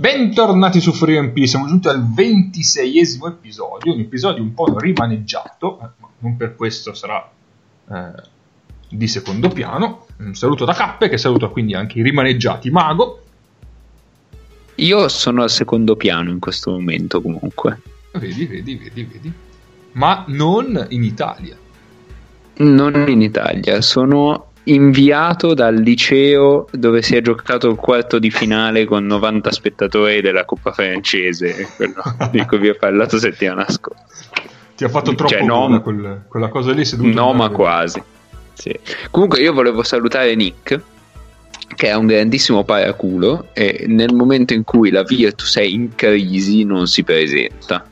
[0.00, 6.08] Bentornati su FreeMP, siamo giunti al 26esimo episodio, un episodio un po' rimaneggiato, eh, ma
[6.20, 7.30] non per questo sarà
[7.86, 8.22] eh,
[8.88, 10.06] di secondo piano.
[10.20, 13.24] Un saluto da Cappe, che saluta quindi anche i rimaneggiati Mago.
[14.76, 17.82] Io sono al secondo piano in questo momento comunque.
[18.12, 19.32] Vedi, vedi, vedi, vedi.
[19.92, 21.58] Ma non in Italia.
[22.54, 28.84] Non in Italia, sono inviato dal liceo dove si è giocato il quarto di finale
[28.84, 34.04] con 90 spettatori della Coppa francese, quello di cui vi ho parlato settimana scorsa.
[34.76, 38.02] Ti ha fatto troppo Cioè, no, quel- quella cosa lì No, ma quasi.
[38.54, 38.78] Sì.
[39.10, 40.80] Comunque io volevo salutare Nick,
[41.74, 46.64] che è un grandissimo paraculo e nel momento in cui la Virtus è in crisi
[46.64, 47.84] non si presenta.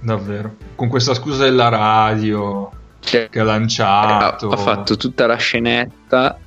[0.00, 0.56] Davvero.
[0.74, 2.70] Con questa scusa della radio
[3.10, 4.48] Cioè, che ha ha, lanciato.
[4.48, 6.38] ha fatto tutta la scenetta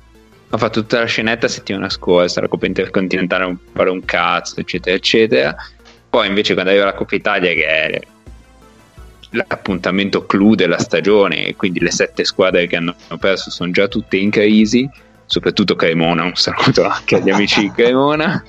[0.54, 4.96] ha fatto tutta la scenetta settimana scorsa la Coppa Intercontinentale non fare un cazzo eccetera
[4.96, 5.56] eccetera
[6.08, 8.00] poi invece quando arriva la Coppa Italia che è
[9.30, 14.16] l'appuntamento clou della stagione e quindi le sette squadre che hanno perso sono già tutte
[14.18, 14.88] in crisi
[15.24, 18.44] soprattutto Cremona un saluto anche agli amici di Cremona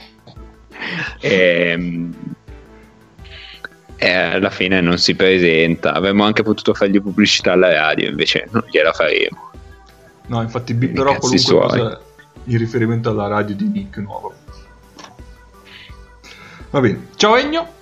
[1.22, 2.14] Ehm,
[4.03, 8.63] e alla fine non si presenta avremmo anche potuto fargli pubblicità alla radio invece non
[8.69, 9.51] gliela faremo
[10.27, 11.67] No, infatti bipperò qualunque suoi.
[11.67, 12.01] cosa
[12.45, 14.33] in riferimento alla radio di Nick nuovo.
[16.69, 17.07] Va bene.
[17.15, 17.81] Ciao Egno.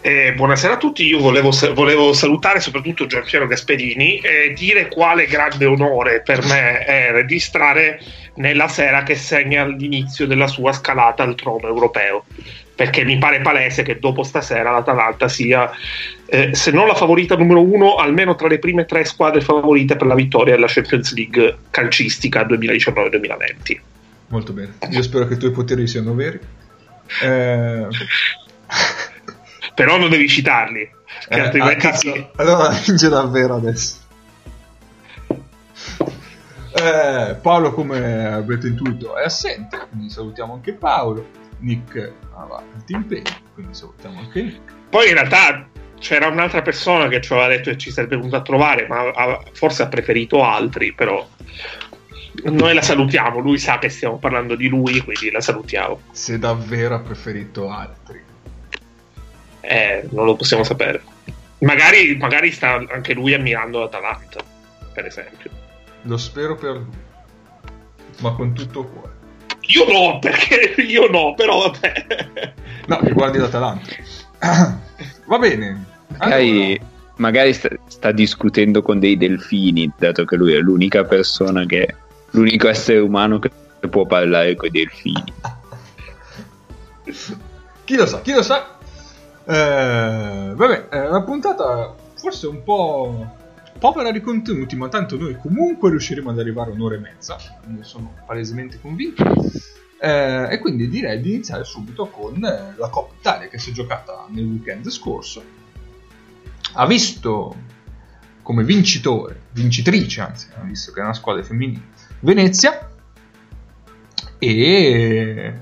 [0.00, 5.64] Eh, buonasera a tutti, io volevo, volevo salutare soprattutto Gianpiero Gasperini e dire quale grande
[5.64, 8.00] onore per me è registrare
[8.34, 12.24] nella sera che segna l'inizio della sua scalata al trono europeo,
[12.74, 15.70] perché mi pare palese che dopo stasera l'Atalanta sia,
[16.26, 20.06] eh, se non la favorita numero uno, almeno tra le prime tre squadre favorite per
[20.06, 23.80] la vittoria della Champions League calcistica 2019-2020.
[24.28, 24.74] Molto bene.
[24.90, 26.40] Io spero che i tuoi poteri siano veri.
[27.22, 27.86] Eh,
[29.74, 30.90] Però non devi citarli,
[31.28, 32.26] che eh, altrimenti ah, sì.
[32.36, 34.00] Allora vince davvero adesso.
[36.74, 41.40] Eh, Paolo, come avete intuito, è assente, quindi salutiamo anche Paolo.
[41.58, 44.72] Nick ah, va, ti impegni, quindi salutiamo anche Nick.
[44.88, 45.68] Poi in realtà
[45.98, 49.42] c'era un'altra persona che ci aveva detto che ci sarebbe venuto a trovare, ma ha-
[49.52, 51.26] forse ha preferito altri, però
[52.44, 56.00] noi la salutiamo, lui sa che stiamo parlando di lui, quindi la salutiamo.
[56.10, 58.30] Se davvero ha preferito altri.
[59.62, 61.02] Eh, non lo possiamo sapere.
[61.58, 64.40] Magari, magari sta anche lui ammirando l'Atalanta,
[64.92, 65.50] per esempio.
[66.02, 66.86] Lo spero per lui,
[68.20, 69.10] ma con tutto il cuore.
[69.60, 72.52] Io no, perché io no, però vabbè.
[72.86, 73.90] No, che guardi l'Atalanta.
[75.26, 75.84] Va bene.
[76.18, 76.84] magari, Allora,
[77.16, 81.94] magari sta, sta discutendo con dei delfini dato che lui è l'unica persona che
[82.30, 83.50] l'unico essere umano che
[83.88, 85.32] può parlare con i delfini
[87.84, 88.78] chi lo sa, chi lo sa.
[89.44, 93.40] Eh, vabbè, una puntata forse un po'
[93.78, 97.36] povera di contenuti, ma tanto noi comunque riusciremo ad arrivare un'ora e mezza,
[97.66, 99.24] ne sono palesemente convinto.
[100.00, 103.72] Eh, e quindi direi di iniziare subito con eh, la Coppa Italia che si è
[103.72, 105.42] giocata nel weekend scorso.
[106.74, 107.56] Ha visto
[108.42, 111.82] come vincitore, vincitrice anzi, visto che è una squadra femminile,
[112.20, 112.88] Venezia
[114.38, 115.54] e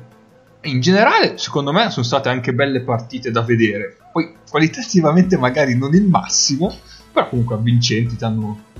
[0.63, 5.95] in generale secondo me sono state anche belle partite da vedere poi qualitativamente magari non
[5.95, 6.77] il massimo
[7.13, 8.17] però comunque avvincenti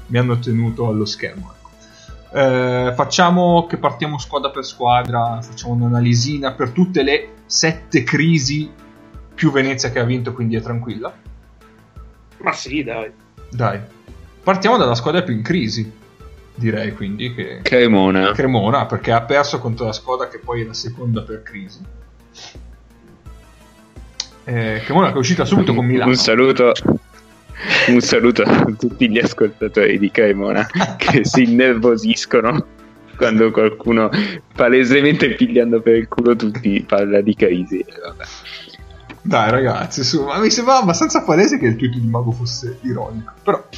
[0.07, 1.69] mi hanno tenuto allo schermo ecco.
[2.39, 8.71] Eh, facciamo che partiamo squadra per squadra facciamo un'analisina per tutte le sette crisi
[9.35, 11.13] più Venezia che ha vinto quindi è tranquilla
[12.39, 13.11] Ma sì, dai.
[13.51, 13.81] dai
[14.43, 15.99] partiamo dalla squadra più in crisi
[16.55, 20.75] direi quindi che Cremona Cremona perché ha perso contro la squadra che poi è la
[20.75, 21.81] seconda per crisi.
[24.45, 26.11] Eh, Cremona che è uscita subito con Milano.
[26.11, 26.73] un saluto
[27.89, 30.67] un saluto a tutti gli ascoltatori di Cremona
[30.97, 32.67] che si innervosiscono
[33.17, 34.09] quando qualcuno
[34.55, 38.25] palesemente pigliando per il culo tutti parla di crisi Vabbè.
[39.23, 43.33] Dai ragazzi, su, ma mi sembrava abbastanza palese che il tweet di Mago fosse ironico.
[43.43, 43.69] Però...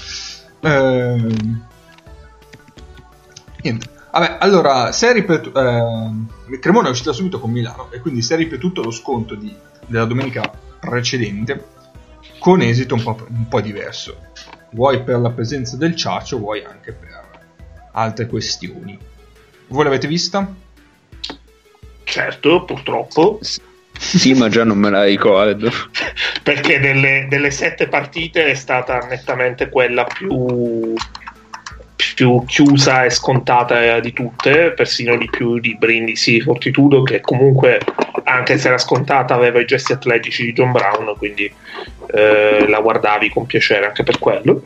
[0.61, 1.63] ehm,
[3.63, 3.89] niente.
[4.11, 5.59] Vabbè, allora, si è ripetuto...
[5.59, 9.55] ehm, Cremona è uscita subito con Milano e quindi si è ripetuto lo sconto di-
[9.87, 11.65] della domenica precedente
[12.39, 14.17] con esito un po', un po' diverso.
[14.73, 17.29] Vuoi per la presenza del Ciaccio, vuoi anche per
[17.93, 18.99] altre questioni.
[19.69, 20.53] Voi l'avete vista?
[22.05, 23.39] Certo, purtroppo.
[23.95, 25.71] sì ma già non me la ricordo
[26.43, 30.95] perché delle, delle sette partite è stata nettamente quella più,
[32.15, 37.81] più chiusa e scontata di tutte, persino di più di Brindisi Fortitudo, che comunque,
[38.25, 41.53] anche se era scontata, aveva i gesti atletici di John Brown, quindi
[42.13, 44.63] eh, la guardavi con piacere anche per quello.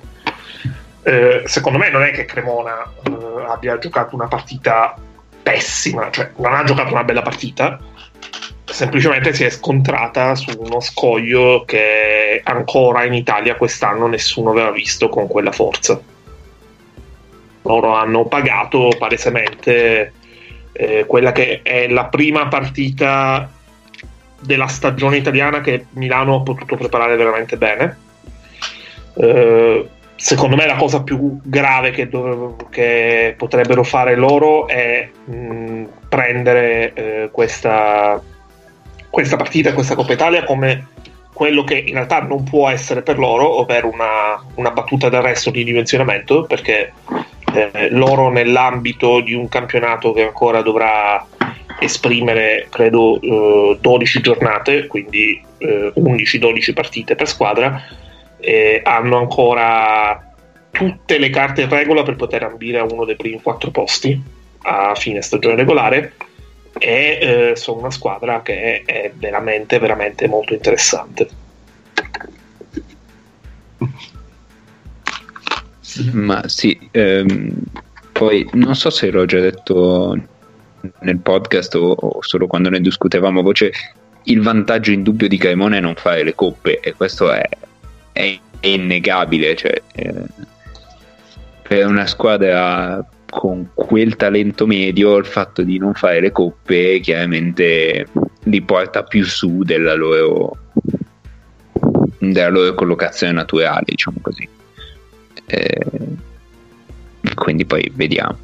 [1.03, 4.97] Eh, secondo me non è che Cremona eh, abbia giocato una partita
[5.43, 7.79] pessima, cioè non ha giocato una bella partita,
[8.65, 15.09] semplicemente si è scontrata su uno scoglio che ancora in Italia quest'anno nessuno aveva visto
[15.09, 16.01] con quella forza.
[17.67, 20.13] Loro hanno pagato palesemente
[20.73, 23.51] eh, quella che è la prima partita
[24.41, 27.99] della stagione italiana che Milano ha potuto preparare veramente bene.
[29.15, 35.85] Eh, secondo me la cosa più grave che, dov- che potrebbero fare loro è mh,
[36.09, 38.23] prendere eh, questa
[39.17, 40.89] questa partita, questa Coppa Italia come
[41.33, 45.65] quello che in realtà non può essere per loro, ovvero una, una battuta d'arresto di
[45.65, 46.93] dimensionamento, perché
[47.57, 51.27] eh, loro nell'ambito di un campionato che ancora dovrà
[51.79, 57.83] esprimere, credo, eh, 12 giornate, quindi eh, 11-12 partite per squadra,
[58.85, 60.35] hanno ancora
[60.71, 64.23] tutte le carte in regola per poter ambire a uno dei primi quattro posti
[64.63, 66.13] a fine stagione regolare
[66.79, 71.29] e eh, sono una squadra che è veramente, veramente molto interessante.
[76.13, 77.53] Ma sì, ehm,
[78.13, 80.17] poi non so se l'ho già detto
[81.01, 83.73] nel podcast o, o, solo quando ne discutevamo voce,
[84.25, 87.49] il vantaggio indubbio di Cremona è non fare le coppe e questo è,
[88.13, 89.55] è, è innegabile.
[89.55, 90.25] Cioè, eh,
[91.63, 98.07] per una squadra con quel talento medio il fatto di non fare le coppe chiaramente
[98.45, 100.57] li porta più su della loro,
[102.19, 104.49] della loro collocazione naturale, diciamo così.
[105.47, 105.79] Eh,
[107.35, 108.39] quindi poi vediamo.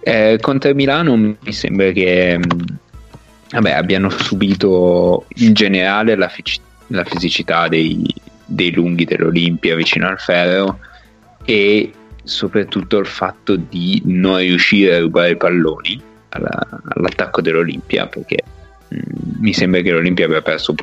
[0.00, 2.38] Eh, contro Milano mi sembra che
[3.50, 8.04] vabbè, abbiano subito in generale la, fic- la fisicità dei,
[8.44, 10.78] dei lunghi dell'Olimpia vicino al ferro
[11.44, 11.92] e
[12.22, 16.00] soprattutto il fatto di non riuscire a rubare i palloni
[16.30, 18.42] alla, all'attacco dell'Olimpia perché
[18.88, 20.74] mh, mm, mi sembra che l'Olimpia abbia perso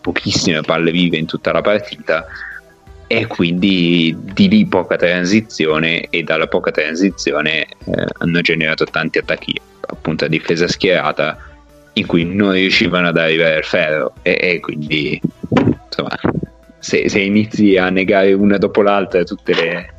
[0.00, 2.26] pochissime palle vive in tutta la partita
[3.12, 9.60] e quindi di lì poca transizione e dalla poca transizione eh, hanno generato tanti attacchi
[9.80, 11.36] appunto a difesa schierata
[11.92, 15.20] in cui non riuscivano ad arrivare al ferro e, e quindi
[15.84, 16.18] insomma
[16.78, 19.92] se, se, inizi a negare una dopo l'altra tutte le,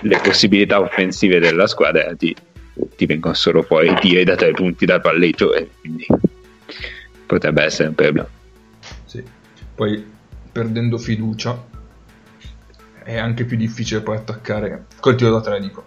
[0.00, 2.34] le possibilità offensive della squadra ti,
[2.96, 6.04] ti vengono solo poi tiri da tre punti dal palleggio e quindi
[7.26, 8.28] potrebbe essere un problema.
[9.04, 9.22] Sì.
[9.76, 10.04] Poi
[10.50, 11.72] perdendo fiducia
[13.04, 15.84] è anche più difficile poi attaccare col tiro da tre dico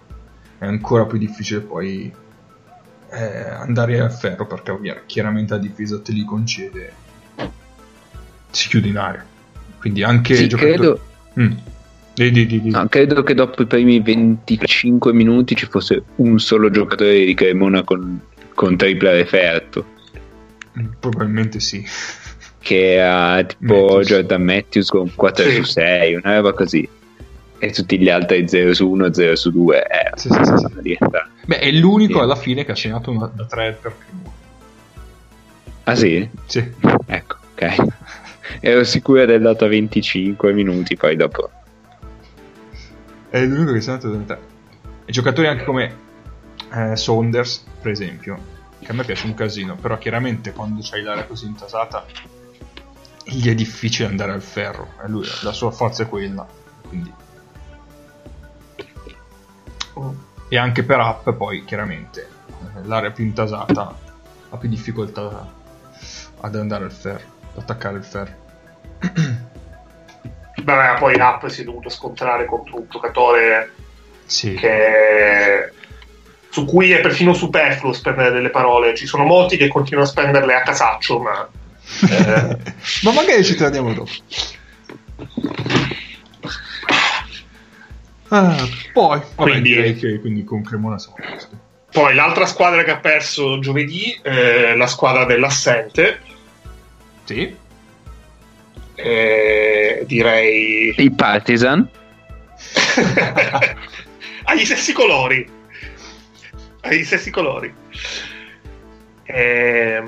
[0.57, 2.13] è ancora più difficile poi
[3.09, 6.93] eh, andare al ferro perché chiaramente la difesa te li concede
[8.51, 9.25] si chiude in area
[9.79, 10.77] quindi anche sì, giocatori...
[10.77, 11.01] credo...
[11.39, 11.51] Mm
[12.17, 16.71] Di, di, di, no, credo che dopo i primi 25 minuti ci fosse un solo
[16.71, 18.19] giocatore di Cremona con,
[18.55, 19.85] con tripla referto.
[20.99, 21.85] Probabilmente sì.
[22.57, 24.07] Che era tipo Matthews.
[24.07, 25.55] Jordan Matthews con 4 sì.
[25.57, 26.89] su 6, una roba così.
[27.59, 29.87] E tutti gli altri 0 su 1, 0 su 2.
[29.87, 30.97] Eh, sì, sì, sì, sì.
[31.45, 34.33] Beh, è l'unico alla fine che ha segnato una, da 3 per primo.
[35.83, 36.29] Ah sì?
[36.45, 36.71] Sì.
[37.05, 37.75] Ecco, ok.
[38.59, 41.49] Ero sicuro del dato 25 minuti, poi dopo
[43.29, 44.41] è l'unico che si è andato da te.
[45.05, 45.95] E giocatori anche come
[46.73, 48.39] eh, Saunders, per esempio,
[48.79, 52.05] che a me piace un casino, però chiaramente quando c'hai l'area così intasata
[53.23, 56.47] gli è difficile andare al ferro, e lui, la sua forza è quella,
[56.87, 57.11] quindi...
[60.49, 62.27] E anche per app poi chiaramente
[62.83, 63.95] l'area più intasata
[64.49, 65.51] ha più difficoltà
[66.39, 67.23] ad andare al ferro,
[67.53, 68.45] ad attaccare il ferro.
[70.63, 73.71] Beh, poi App si è dovuto scontrare contro un giocatore
[74.25, 74.53] sì.
[74.55, 75.71] che
[76.49, 78.95] su cui è perfino superfluo spendere delle parole.
[78.95, 81.47] Ci sono molti che continuano a spenderle a casaccio, ma.
[82.01, 82.57] Eh...
[83.03, 84.11] ma magari ci torniamo dopo.
[88.29, 88.55] Ah,
[88.93, 91.17] poi, vabbè, quindi, direi che quindi con Cremona siamo
[91.91, 96.19] Poi l'altra squadra che ha perso giovedì è la squadra dell'assente.
[97.23, 97.65] Sì
[98.97, 100.93] eh, direi...
[100.97, 101.87] I Partisan?
[104.43, 105.47] Agli stessi colori.
[106.81, 107.71] Agli stessi colori.
[109.23, 110.03] Eh,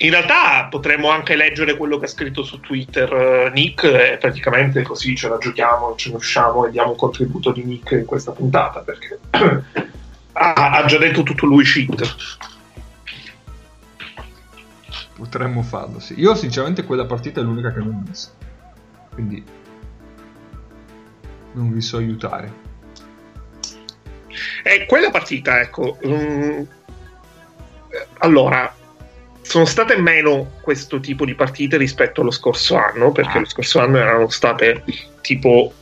[0.00, 4.82] In realtà potremmo anche leggere quello che ha scritto su Twitter uh, Nick e praticamente
[4.82, 8.32] così ce la giochiamo, ce ne usciamo e diamo un contributo di Nick in questa
[8.32, 9.18] puntata perché
[10.32, 12.14] ha, ha, già detto tutto lui shit.
[15.16, 16.14] Potremmo farlo, sì.
[16.20, 18.32] Io sinceramente quella partita è l'unica che non ho visto.
[19.14, 19.42] Quindi
[21.52, 22.64] non vi so aiutare.
[24.62, 26.66] E quella partita, ecco, um,
[28.18, 28.74] allora,
[29.46, 33.98] sono state meno questo tipo di partite rispetto allo scorso anno, perché lo scorso anno
[33.98, 34.82] erano state
[35.20, 35.72] tipo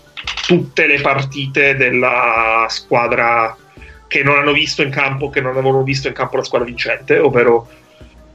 [0.46, 3.56] tutte le partite della squadra
[4.06, 7.18] che non hanno visto in campo, che non avevano visto in campo la squadra vincente,
[7.18, 7.66] ovvero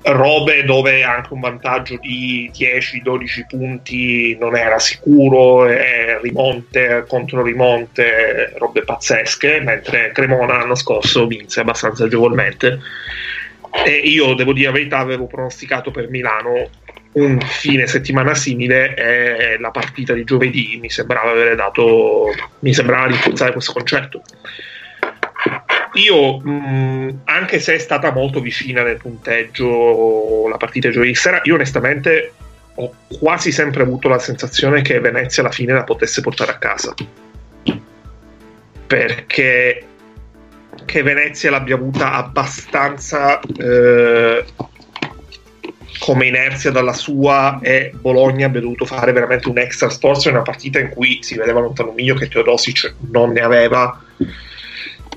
[0.02, 8.54] robe dove anche un vantaggio di 10-12 punti non era sicuro, e rimonte contro rimonte,
[8.58, 12.80] robe pazzesche, mentre Cremona l'anno scorso vinse abbastanza agevolmente.
[13.72, 16.70] E io devo dire la verità, avevo pronosticato per Milano
[17.12, 22.28] un fine settimana simile e la partita di giovedì mi sembrava avere dato
[22.60, 24.22] mi sembrava rinforzare questo concetto
[25.94, 31.42] io, mh, anche se è stata molto vicina nel punteggio la partita di giovedì sera,
[31.44, 32.34] io onestamente
[32.76, 36.94] ho quasi sempre avuto la sensazione che Venezia alla fine la potesse portare a casa.
[38.88, 39.84] Perché
[40.90, 44.44] che Venezia l'abbia avuta abbastanza eh,
[46.00, 50.44] come inerzia dalla sua e Bologna abbia dovuto fare veramente un extra sforzo in una
[50.44, 54.04] partita in cui si vedeva lontano miglio che Teodosic non ne aveva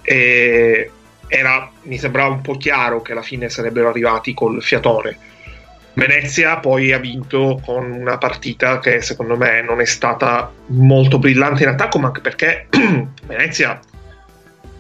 [0.03, 0.91] e
[1.27, 5.17] era, mi sembrava un po' chiaro che alla fine sarebbero arrivati col fiatone.
[5.95, 11.63] Venezia poi ha vinto con una partita che secondo me non è stata molto brillante
[11.63, 12.67] in attacco, ma anche perché
[13.25, 13.81] Venezia,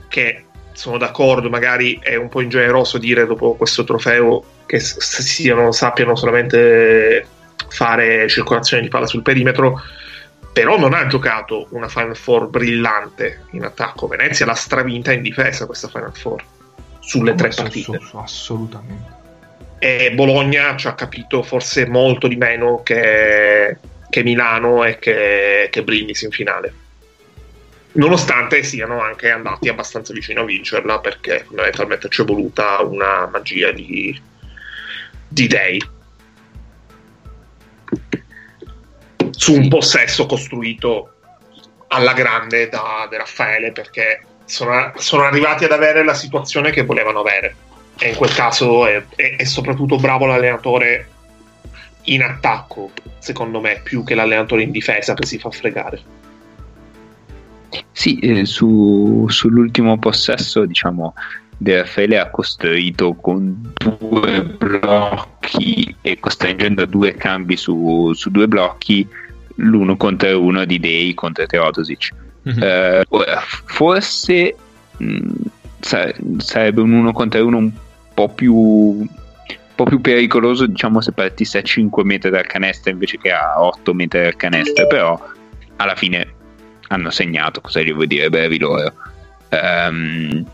[0.08, 6.16] che sono d'accordo, magari è un po' ingeneroso dire dopo questo trofeo che siano, sappiano
[6.16, 7.26] solamente
[7.68, 9.80] fare circolazione di palla sul perimetro,
[10.52, 14.06] però non ha giocato una Final Four brillante in attacco.
[14.06, 16.44] Venezia l'ha stravinta in difesa questa Final Four
[17.00, 17.98] sulle tre partite.
[18.14, 19.20] Assolutamente.
[19.78, 25.82] E Bologna ci ha capito forse molto di meno che, che Milano e che, che
[25.82, 26.74] Brindisi in finale.
[27.94, 33.70] Nonostante siano anche andati abbastanza vicino a vincerla, perché fondamentalmente ci è voluta una magia
[33.70, 34.18] di,
[35.28, 35.82] di dei.
[39.30, 41.14] Su un possesso costruito
[41.88, 47.20] alla grande da De Raffaele perché sono, sono, arrivati ad avere la situazione che volevano
[47.20, 47.54] avere.
[47.98, 51.08] E in quel caso è, è, è soprattutto bravo l'allenatore
[52.04, 56.22] in attacco secondo me più che l'allenatore in difesa che si fa fregare
[57.92, 61.14] sì, eh, su, sull'ultimo possesso diciamo
[61.56, 69.06] De Raffaele ha costruito con due blocchi e costringendo due cambi su, su due blocchi
[69.56, 72.10] l'uno contro uno di Dei contro Teodosic.
[72.48, 72.62] Mm-hmm.
[72.62, 73.04] Eh,
[73.66, 74.56] forse
[74.96, 77.72] mh, mm, sarebbe un uno contro uno un
[78.12, 79.08] po' più un
[79.74, 83.94] po' più pericoloso diciamo se partisse a 5 metri dal canestro invece che a 8
[83.94, 85.18] metri dal canestro però
[85.76, 86.40] alla fine
[86.92, 88.92] hanno segnato cosa gli vuoi dire bravi loro
[89.50, 90.44] um,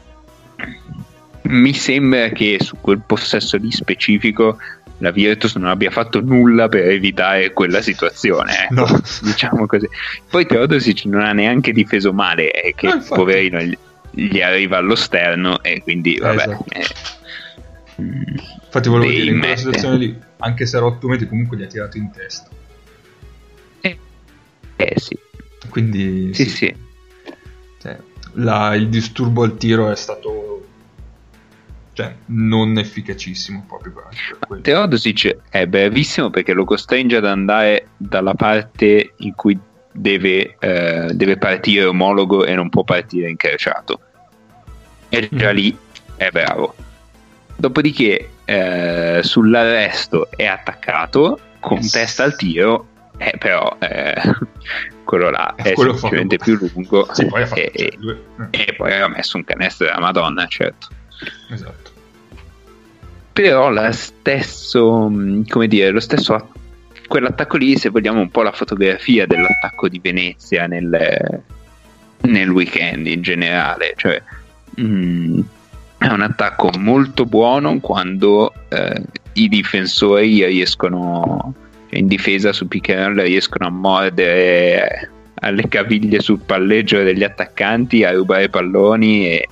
[1.43, 4.59] mi sembra che su quel possesso lì specifico
[4.99, 9.03] la Virtus non abbia fatto nulla per evitare quella situazione, ecco, no.
[9.23, 9.89] diciamo così.
[10.29, 13.79] Poi Teodosic non ha neanche difeso male, è che no, poverino gli,
[14.11, 16.43] gli, arriva allo sterno e quindi vabbè.
[16.43, 16.65] Esatto.
[16.71, 16.85] Eh,
[18.65, 21.67] infatti volevo dire, in quella situazione lì, anche se era 8 metri comunque gli ha
[21.67, 22.49] tirato in testa.
[23.81, 23.99] Eh,
[24.77, 25.17] eh sì.
[25.69, 26.51] Quindi sì, sì.
[26.51, 26.77] sì.
[27.81, 27.99] Cioè,
[28.35, 30.49] la, il disturbo al tiro è stato
[31.99, 33.93] cioè non efficacissimo proprio
[34.47, 39.59] per, Teodosic è bravissimo perché lo costringe ad andare dalla parte in cui
[39.91, 44.01] deve, eh, deve partire omologo e non può partire incrociato
[45.09, 45.55] e già mm.
[45.57, 45.77] lì
[46.15, 46.77] è bravo
[47.57, 51.91] dopodiché eh, sull'arresto è attaccato con yes.
[51.91, 52.87] testa al tiro
[53.17, 54.15] eh, però eh,
[55.09, 58.25] quello là è quello semplicemente più lungo sì, poi e, cioè, due...
[58.51, 60.89] e, poi ha messo un canestro della Madonna certo.
[61.49, 61.91] Esatto.
[63.33, 66.51] Però lo stesso, mm, come dire, lo stesso
[67.07, 71.43] quell'attacco lì, se vogliamo un po' la fotografia dell'attacco di Venezia nel,
[72.21, 74.23] nel weekend in generale, cioè
[74.75, 75.41] mh, mm,
[75.97, 81.55] è un attacco molto buono quando eh, i difensori riescono
[81.91, 88.05] in difesa su pick and roll riescono a mordere alle caviglie sul palleggio degli attaccanti
[88.05, 89.49] a rubare palloni e,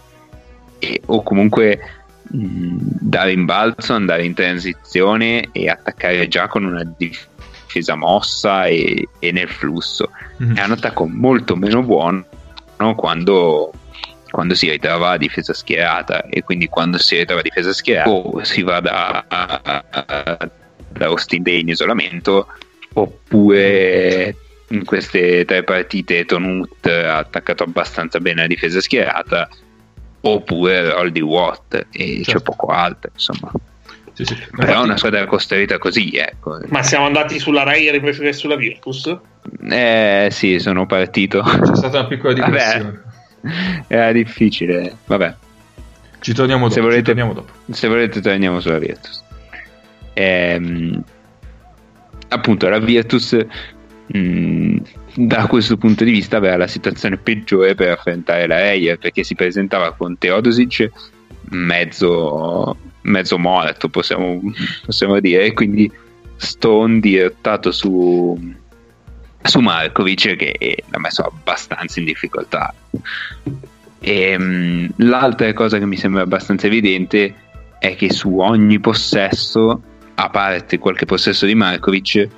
[0.78, 1.78] e, o comunque
[2.22, 9.32] mh, da rimbalzo, andare in transizione e attaccare già con una difesa mossa e, e
[9.32, 10.10] nel flusso.
[10.42, 10.56] Mm-hmm.
[10.56, 12.24] È un attacco molto meno buono
[12.78, 12.94] no?
[12.94, 13.72] quando,
[14.30, 18.42] quando, si ritrova a difesa schierata e quindi quando si ritrova a difesa schierata o
[18.44, 19.24] si va da,
[20.96, 22.46] da Austin Day in isolamento
[22.94, 24.34] oppure
[24.68, 29.48] in queste tre partite Tonut ha attaccato abbastanza bene la difesa schierata
[30.22, 32.32] oppure roll di Watt e certo.
[32.32, 33.52] c'è poco altro insomma
[34.12, 34.36] sì, sì.
[34.56, 36.58] però è una squadra costruita così ecco.
[36.68, 39.14] ma siamo andati sulla Raider invece che sulla Virtus?
[39.68, 43.02] eh sì sono partito c'è stata una piccola digressione
[43.86, 45.34] era difficile vabbè
[46.18, 47.52] ci torniamo dopo, se volete, torniamo dopo.
[47.70, 49.22] Se volete torniamo sulla Virtus
[50.16, 51.04] ehm,
[52.28, 53.36] appunto la Virtus
[54.16, 54.78] mm,
[55.14, 59.34] da questo punto di vista aveva la situazione peggiore per affrontare la Reyer perché si
[59.34, 60.90] presentava con Teodosic
[61.50, 64.40] mezzo, mezzo morto possiamo,
[64.84, 65.90] possiamo dire e quindi
[66.36, 68.38] Stone dirottato su,
[69.42, 72.74] su Markovic che l'ha messo abbastanza in difficoltà.
[74.00, 77.34] E, mh, l'altra cosa che mi sembra abbastanza evidente
[77.78, 79.80] è che su ogni possesso
[80.16, 82.28] a parte qualche possesso di Markovic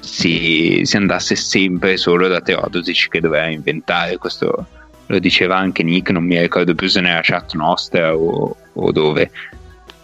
[0.00, 4.66] si, si andasse sempre solo da Teodosic che doveva inventare questo
[5.06, 9.30] lo diceva anche Nick non mi ricordo più se nella chat nostra o, o dove.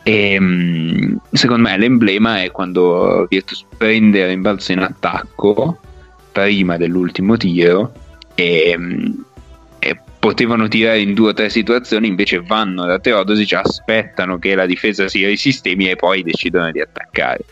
[0.02, 5.78] E mm, secondo me l'emblema è quando Virtus prende il rimbalzo in attacco
[6.30, 7.92] prima dell'ultimo tiro
[8.34, 9.12] e, mm, e,
[10.18, 15.08] potevano tirare in due o tre situazioni invece vanno da Teodosic aspettano che la difesa
[15.08, 17.44] si risistemi e poi decidono di attaccare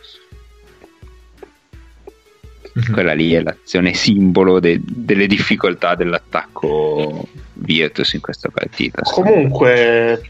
[2.78, 2.92] Mm-hmm.
[2.92, 9.00] Quella lì è l'azione simbolo de- delle difficoltà dell'attacco Virtus in questa partita.
[9.00, 10.22] Comunque,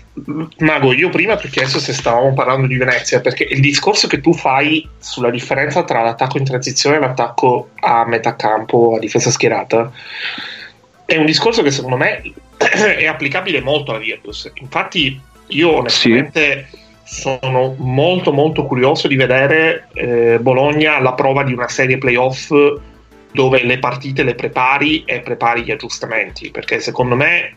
[0.59, 4.21] Mago, io prima ti ho chiesto se stavamo parlando di Venezia, perché il discorso che
[4.21, 9.31] tu fai sulla differenza tra l'attacco in transizione e l'attacco a metà campo, a difesa
[9.31, 9.91] schierata,
[11.07, 12.23] è un discorso che secondo me
[12.59, 14.51] è applicabile molto alla Virtus.
[14.57, 16.69] Infatti, io onestamente...
[16.71, 22.53] Sì sono molto molto curioso di vedere eh, Bologna alla prova di una serie playoff
[23.31, 27.57] dove le partite le prepari e prepari gli aggiustamenti perché secondo me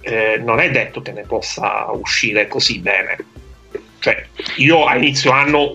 [0.00, 3.18] eh, non è detto che ne possa uscire così bene
[3.98, 4.24] cioè,
[4.56, 5.74] io a inizio anno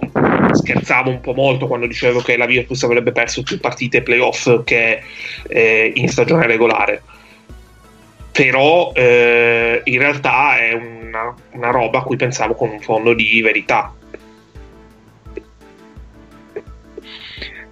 [0.54, 5.02] scherzavo un po' molto quando dicevo che la Virtus avrebbe perso più partite playoff che
[5.48, 7.02] eh, in stagione regolare
[8.34, 13.42] però eh, in realtà è una, una, roba a cui pensavo con un fondo di
[13.42, 13.94] verità.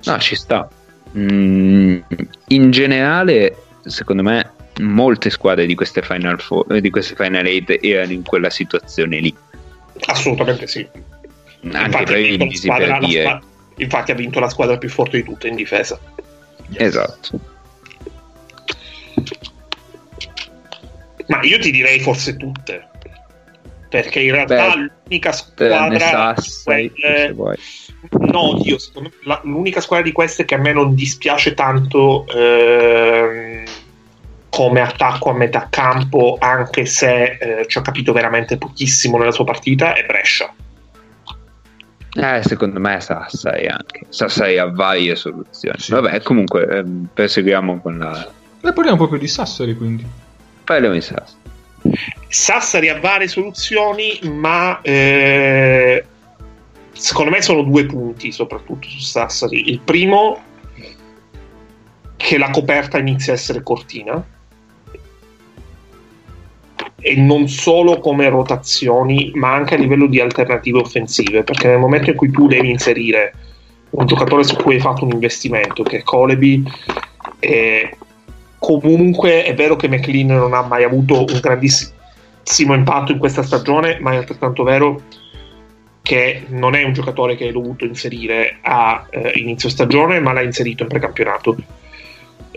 [0.04, 0.70] No, ci sta.
[1.18, 1.98] Mm,
[2.50, 8.12] in generale, secondo me, molte squadre di queste Final, four, di queste final 8 erano
[8.12, 9.36] in quella situazione lì.
[10.06, 10.88] Assolutamente sì.
[11.64, 13.22] Anche infatti, squadra, per dire.
[13.22, 16.00] Squadra, infatti ha vinto la squadra più forte di tutte in difesa.
[16.74, 17.40] Esatto.
[21.28, 22.88] Ma io ti direi forse tutte.
[23.90, 26.34] Perché in realtà Beh, l'unica squadra.
[26.36, 27.58] Sassai, quelle...
[28.20, 28.78] No, Dio,
[29.26, 33.64] la, l'unica squadra di queste che a me non dispiace tanto ehm,
[34.50, 39.44] come attacco a metà campo, anche se eh, ci ho capito veramente pochissimo nella sua
[39.44, 40.54] partita, è Brescia.
[42.14, 44.06] Eh, secondo me Sassai anche.
[44.10, 45.80] Sassai ha varie soluzioni.
[45.80, 45.92] Sì.
[45.92, 48.32] Vabbè, comunque, eh, perseguiamo con la.
[48.62, 50.06] E parliamo proprio di Sassari quindi.
[50.64, 51.40] Parliamo di Sassari.
[52.28, 56.06] Sassari ha varie soluzioni, ma eh,
[56.92, 59.70] secondo me sono due punti soprattutto su Sassari.
[59.70, 60.44] Il primo,
[62.18, 64.24] che la coperta inizia a essere cortina
[67.02, 72.12] e non solo come rotazioni, ma anche a livello di alternative offensive, perché nel momento
[72.12, 73.34] in cui tu devi inserire
[73.92, 76.64] un giocatore su cui hai fatto un investimento, che è Colebi,
[77.40, 77.98] eh,
[78.62, 83.98] Comunque è vero che McLean non ha mai avuto un grandissimo impatto in questa stagione,
[84.00, 85.02] ma è altrettanto vero
[86.04, 90.44] che non è un giocatore che hai dovuto inserire a eh, inizio stagione, ma l'ha
[90.44, 91.56] inserito in precampionato.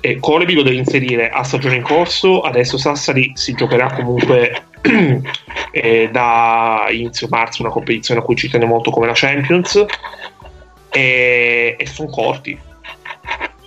[0.07, 4.65] E Colebi lo deve inserire a stagione in corso, adesso Sassari si giocherà comunque
[5.73, 9.83] eh, da inizio marzo una competizione a cui ci tiene molto come la Champions
[10.91, 12.61] e, e sono corti.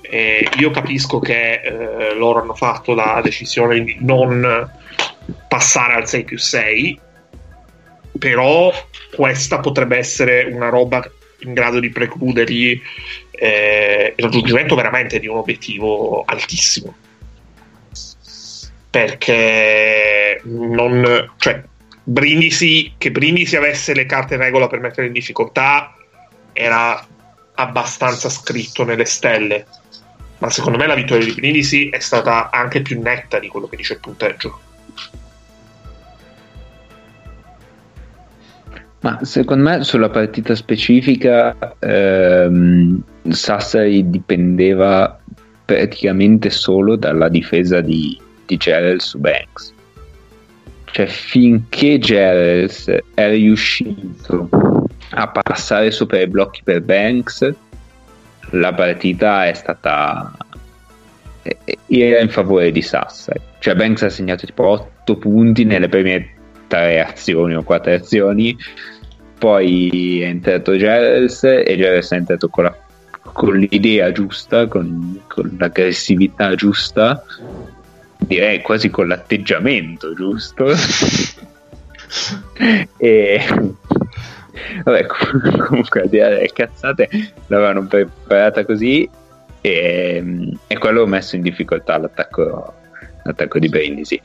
[0.01, 4.69] Eh, io capisco che eh, loro hanno fatto la decisione di non
[5.47, 6.99] passare al 6 più 6,
[8.19, 8.71] però
[9.15, 11.03] questa potrebbe essere una roba
[11.39, 12.79] in grado di precludergli
[13.37, 16.95] eh, il raggiungimento veramente di un obiettivo altissimo.
[18.89, 21.63] Perché non, cioè,
[22.03, 25.93] Brindisi, che Brindisi avesse le carte in regola per mettere in difficoltà
[26.53, 27.05] era
[27.55, 29.65] abbastanza scritto nelle stelle.
[30.39, 33.75] Ma secondo me la vittoria di Brindisi è stata anche più netta di quello che
[33.75, 34.59] dice il punteggio.
[39.01, 43.01] Ma secondo me sulla partita specifica ehm,
[43.33, 45.19] Sassari dipendeva
[45.65, 49.73] praticamente solo dalla difesa di, di Gerald su Banks.
[50.85, 54.49] Cioè finché Gerald è riuscito
[55.11, 57.53] a passare sopra i blocchi per Banks,
[58.51, 60.35] la partita è stata
[61.87, 63.41] era in favore di Sassari.
[63.59, 66.35] Cioè Banks ha segnato tipo 8 punti nelle prime
[66.67, 68.55] tre azioni o quattro azioni
[69.37, 72.75] poi è entrato Geres e Geres è entrato con, la,
[73.37, 77.23] con l'idea giusta con, con, l'aggressività giusta
[78.17, 80.73] direi quasi con l'atteggiamento giusto.
[82.97, 83.39] E
[84.83, 87.09] vabbè comunque le cazzate
[87.47, 89.07] l'avevano preparata così
[89.61, 92.73] e, e quello ha messo in difficoltà l'attacco,
[93.23, 94.19] l'attacco di Brindisi.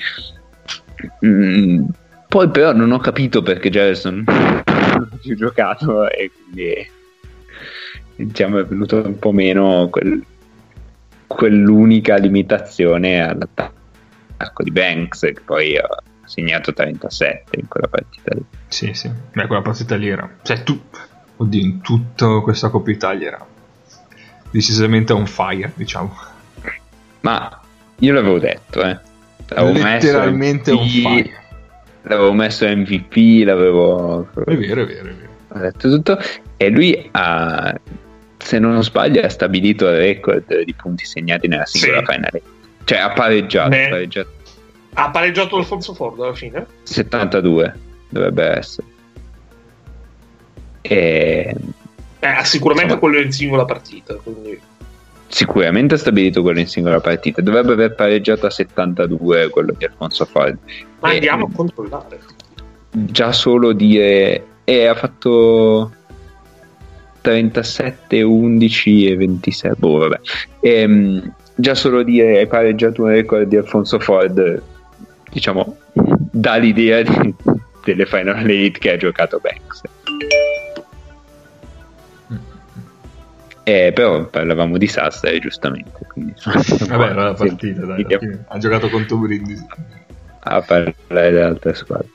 [1.26, 1.84] Mm,
[2.28, 7.00] poi però non ho capito perché Gerson non ha più giocato e quindi
[8.16, 10.24] diciamo è venuto un po' meno quel,
[11.26, 15.88] quell'unica limitazione all'attacco di Banks che poi ha
[16.24, 18.44] segnato 37 in quella partita lì.
[18.68, 20.28] Sì, sì, beh quella partita lì era...
[20.42, 20.80] Cioè tu,
[21.36, 23.46] oddio, in tutta questa Coppa Italia era
[24.50, 26.16] decisamente on fire, diciamo.
[27.20, 27.60] Ma
[27.98, 28.98] io l'avevo detto, eh.
[29.48, 31.40] L'avevo Letteralmente messo on fire
[32.02, 34.28] l'avevo messo MVP, l'avevo...
[34.44, 35.30] È vero, è vero, è vero.
[35.48, 36.18] Ho detto tutto
[36.56, 37.78] e lui ha,
[38.42, 42.12] se non sbaglio, ha stabilito il record di punti segnati nella singola sì.
[42.12, 42.42] finale.
[42.84, 44.30] Cioè ha pareggiato, Beh, pareggiato.
[44.94, 46.66] Ha pareggiato Alfonso Ford alla fine?
[46.82, 47.74] 72
[48.08, 48.86] dovrebbe essere.
[50.80, 51.54] E...
[52.18, 54.60] Eh, sicuramente quello in singola partita, quindi
[55.28, 57.40] sicuramente ha stabilito quello in singola partita.
[57.40, 60.58] Dovrebbe aver pareggiato a 72 quello di Alfonso Ford.
[61.00, 62.18] Ma e andiamo a controllare.
[62.90, 64.46] Già solo dire...
[64.64, 65.90] E ha fatto
[67.22, 69.72] 37, 11 e 26.
[69.76, 70.20] Boh, vabbè.
[70.60, 74.62] Ehm, già solo dire hai pareggiato un record di Alfonso Ford,
[75.30, 77.34] diciamo, dà l'idea di,
[77.84, 79.82] delle Final Elite che ha giocato Banks.
[83.64, 86.06] Eh, però parlavamo di Sassari giustamente.
[86.08, 86.34] Quindi...
[86.44, 88.04] Vabbè, era la partita, dai,
[88.48, 89.64] ha giocato contro Brindisi.
[90.40, 90.96] A parlare
[91.30, 92.08] delle altre squadre.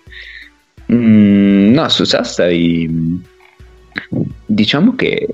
[0.92, 3.36] Mm, no, su Sassari
[4.46, 5.28] diciamo che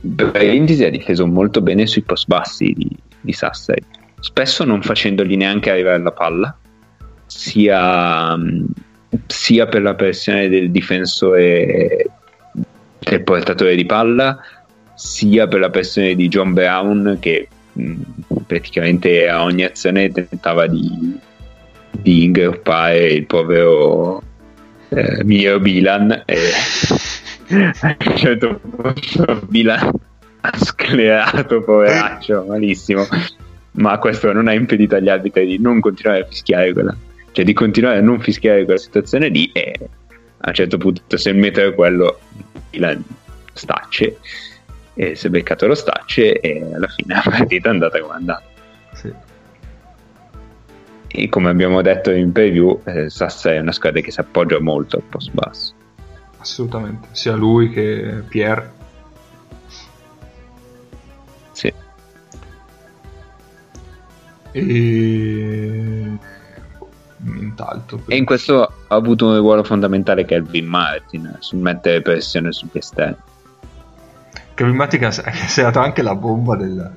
[0.00, 2.88] Brindisi ha difeso molto bene sui post bassi di,
[3.20, 3.84] di Sassari,
[4.20, 6.56] spesso non facendogli neanche arrivare la palla,
[7.26, 8.36] sia,
[9.26, 12.06] sia per la pressione del difensore
[12.98, 14.38] del portatore di palla,
[14.94, 17.94] sia per la pressione di John Brown che mh,
[18.46, 21.18] praticamente a ogni azione tentava di,
[21.90, 24.22] di ingroppare il povero
[24.90, 26.36] eh, Mio Bilan e
[27.50, 29.90] a un certo punto Bilan
[30.42, 33.06] ha sclerato poveraccio malissimo
[33.72, 36.96] ma questo non ha impedito agli arbitri di non continuare a fischiare quella
[37.32, 39.74] cioè di continuare a non fischiare quella situazione lì e
[40.42, 42.18] a un certo punto se il metro è quello
[42.70, 43.04] Bilan
[43.52, 44.18] stacce
[44.94, 48.16] e si è beccato lo stacce e alla fine la partita è andata come è
[48.16, 48.42] andata.
[48.92, 49.12] Sì.
[51.12, 54.96] E come abbiamo detto in preview, eh, Sassa è una squadra che si appoggia molto
[54.96, 55.74] al post basso.
[56.40, 58.72] Assolutamente, sia lui che Pierre.
[61.52, 61.72] Sì.
[64.52, 66.18] E
[67.18, 67.98] nient'altro.
[67.98, 68.14] Per...
[68.14, 73.16] E in questo ha avuto un ruolo fondamentale Kelvin Martin sul mettere pressione sugli esterni.
[74.54, 76.92] Kevin Matic ha segnato anche la bomba della,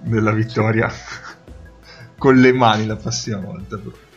[0.00, 0.90] della vittoria
[2.16, 3.76] con le mani la prossima volta.
[3.76, 4.09] Eh,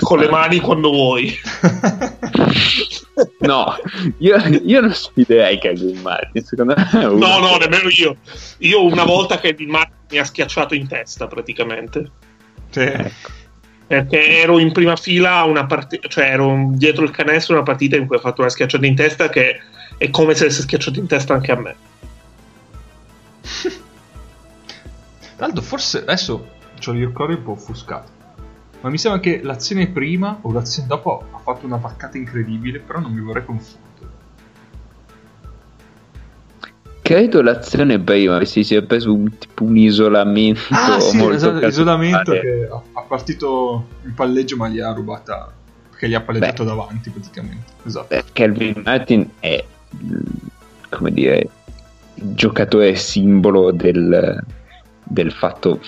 [0.00, 1.32] con le mani quando vuoi.
[3.40, 3.74] no,
[4.18, 6.44] io, io, non sfiderei Kevin Martin.
[6.44, 8.16] Secondo me no, no, nemmeno io.
[8.58, 12.10] Io una volta Kevin Martin mi ha schiacciato in testa praticamente.
[12.70, 12.80] Sì.
[12.80, 13.44] Ecco.
[13.86, 18.06] Perché ero in prima fila, una part- cioè ero dietro il canestro una partita in
[18.06, 19.60] cui ha fatto una schiacciata in testa che
[19.96, 21.76] è come se avesse schiacciato in testa anche a me.
[25.36, 26.48] Tra l'altro, forse adesso
[26.84, 28.15] ho il ricordo un po' offuscato.
[28.86, 33.00] Ma mi sembra che l'azione prima o l'azione dopo ha fatto una vaccata incredibile, però
[33.00, 33.84] non mi vorrei confondere.
[37.02, 42.30] Credo l'azione prima si sia preso un, tipo un isolamento ah, sì, molto esatto, isolamento
[42.30, 45.52] che ha, ha partito in palleggio ma gli ha rubata
[45.90, 47.72] Perché gli ha palleggiato davanti praticamente.
[47.84, 48.14] Esatto.
[48.14, 49.64] Eh, Calvin Martin è,
[50.90, 51.48] come dire,
[52.14, 54.44] il giocatore simbolo del,
[55.02, 55.80] del fatto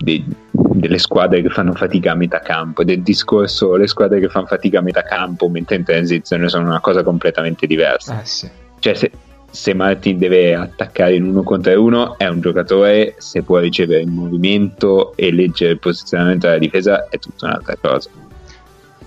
[0.00, 4.46] de, delle squadre che fanno fatica a metà campo, del discorso le squadre che fanno
[4.46, 8.20] fatica a metà campo mentre in transizione sono una cosa completamente diversa.
[8.20, 8.48] Eh sì.
[8.78, 9.10] Cioè se,
[9.50, 14.08] se Martin deve attaccare in uno contro uno è un giocatore, se può ricevere il
[14.08, 18.08] movimento e leggere il posizionamento della difesa è tutta un'altra cosa.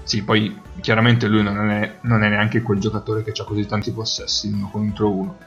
[0.04, 3.94] Sì, poi chiaramente lui non è, non è neanche quel giocatore che ha così tanti
[3.94, 5.38] possessi uno contro uno.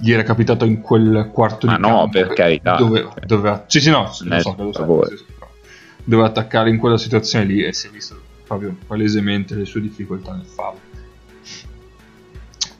[0.00, 2.76] Gli era capitato in quel quarto Ma di no, campo per carità.
[2.76, 5.50] Dove, dove, sì, sì, no, lo so, lo so, sì, però
[6.02, 10.32] doveva attaccare in quella situazione lì e si è visto proprio palesemente le sue difficoltà
[10.32, 10.80] nel farlo.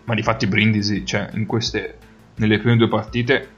[0.04, 1.98] Ma di fatti Brindisi, cioè, in queste,
[2.36, 3.50] nelle prime due partite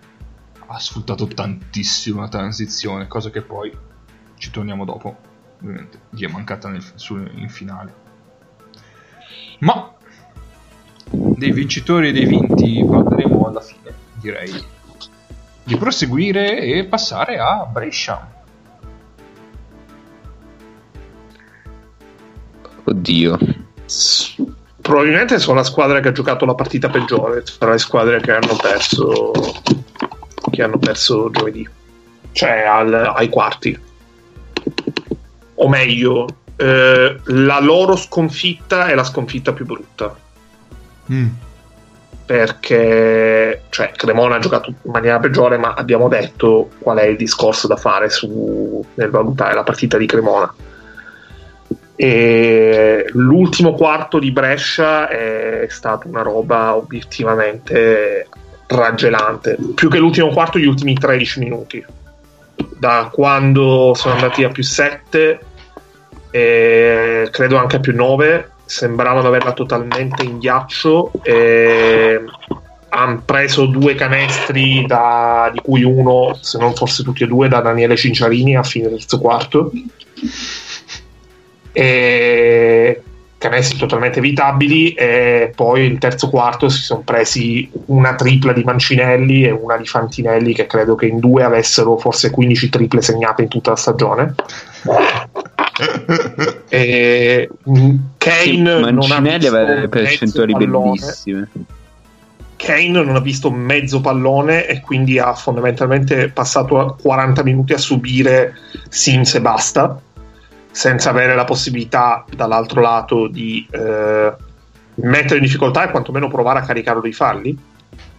[0.67, 3.73] ha sfruttato tantissimo la transizione, cosa che poi
[4.35, 5.17] ci torniamo dopo,
[5.63, 6.83] ovviamente, gli è mancata nel-
[7.37, 8.09] in finale.
[9.61, 9.93] Ma
[11.11, 14.79] dei vincitori e dei vinti parleremo alla fine, direi
[15.63, 18.29] di proseguire e passare a Brescia.
[22.85, 23.39] Oddio.
[24.81, 28.57] Probabilmente sono la squadra che ha giocato la partita peggiore tra le squadre che hanno
[28.61, 29.31] perso
[30.51, 31.69] che hanno perso giovedì,
[32.33, 33.79] cioè al- ai quarti.
[35.55, 36.27] O meglio,
[36.61, 40.15] eh, la loro sconfitta è la sconfitta più brutta.
[42.27, 47.67] Perché cioè, Cremona ha giocato in maniera peggiore, ma abbiamo detto qual è il discorso
[47.67, 50.55] da fare su, nel valutare la partita di Cremona.
[51.97, 58.29] E l'ultimo quarto di Brescia è stata una roba obiettivamente
[58.67, 59.57] raggelante.
[59.75, 61.85] Più che l'ultimo quarto, gli ultimi 13 minuti.
[62.77, 65.41] Da quando sono andati a più 7,
[66.31, 71.13] e credo anche più 9, sembravano averla totalmente in ghiaccio.
[71.23, 72.25] E
[72.93, 77.61] hanno preso due canestri, da- di cui uno, se non forse tutti e due, da
[77.61, 79.71] Daniele Cinciarini a fine terzo quarto
[81.73, 83.03] e
[83.39, 89.45] canestri totalmente evitabili e poi il terzo quarto si sono presi una tripla di Mancinelli
[89.45, 93.49] e una di Fantinelli che credo che in due avessero forse 15 triple segnate in
[93.49, 94.35] tutta la stagione
[96.69, 101.49] e mm, Kane Sì, non ha Mancinelli visto aveva delle percentuali bellissime.
[102.57, 107.79] Kane non ha visto mezzo pallone e quindi ha fondamentalmente passato a 40 minuti a
[107.79, 108.55] subire
[108.91, 109.99] Sims e basta,
[110.71, 114.35] senza avere la possibilità dall'altro lato di eh,
[114.97, 117.59] mettere in difficoltà e quantomeno provare a caricarlo di falli,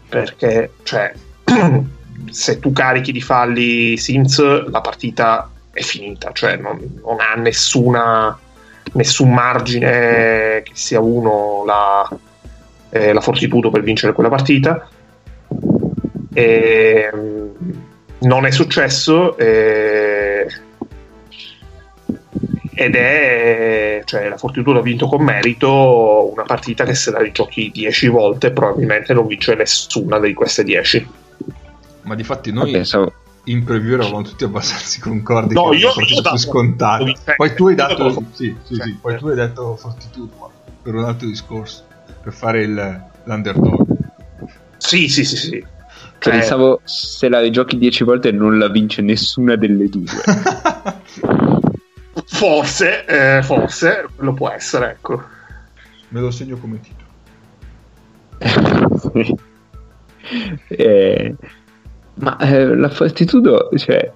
[0.10, 1.14] perché cioè,
[2.32, 8.38] se tu carichi di falli Sims la partita è finita, cioè non, non ha nessuna,
[8.94, 12.10] nessun margine che sia uno la
[12.92, 14.88] eh, la fortitudo per vincere quella partita.
[16.34, 17.50] E, mm,
[18.20, 20.46] non è successo eh,
[22.74, 27.72] ed è cioè la fortitudo ha vinto con merito una partita che se la rigiochi
[27.74, 31.08] 10 volte probabilmente non vince nessuna di queste 10
[32.04, 33.14] Ma di fatti noi pensavo-
[33.46, 37.04] in preview eravamo tutti abbastanza concordi No, che io- io scontata.
[37.04, 40.48] Vicente, Poi tu hai dato sì, sì, sì, Cioè, poi tu hai detto fortitudo ma
[40.82, 41.84] per un altro discorso,
[42.22, 43.86] per fare il, l'underdog.
[44.78, 45.66] sì sì sì sì
[46.20, 50.06] Cioè, Pensavo se la rigiochi 10 volte non la vince nessuna delle due.
[52.26, 55.24] forse eh, forse lo può essere ecco
[56.10, 57.10] Me lo segno come titolo.
[60.70, 61.36] Eh,
[62.22, 64.12] ma eh, la Fortitudo cioè,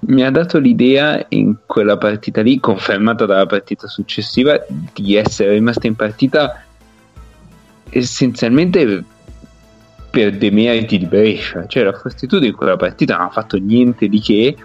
[0.00, 5.86] mi ha dato l'idea in quella partita lì, confermata dalla partita successiva, di essere rimasta
[5.86, 6.62] in partita
[7.90, 9.04] essenzialmente
[10.10, 11.66] per demeriti di Brescia.
[11.66, 14.56] Cioè la Fortitudo in quella partita non ha fatto niente di che,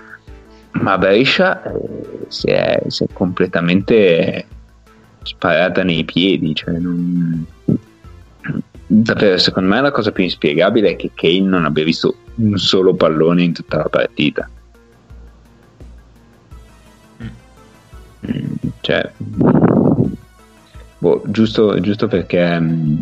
[0.72, 4.46] ma Brescia eh, si, è, si è completamente
[5.24, 6.56] sparata nei piedi.
[6.56, 7.46] Cioè non...
[8.94, 12.94] Davvero, secondo me la cosa più inspiegabile è che Kane non abbia visto un solo
[12.96, 14.50] pallone in tutta la partita.
[18.28, 19.12] Mm, Cioè,
[20.98, 23.00] boh, giusto, giusto perché mm,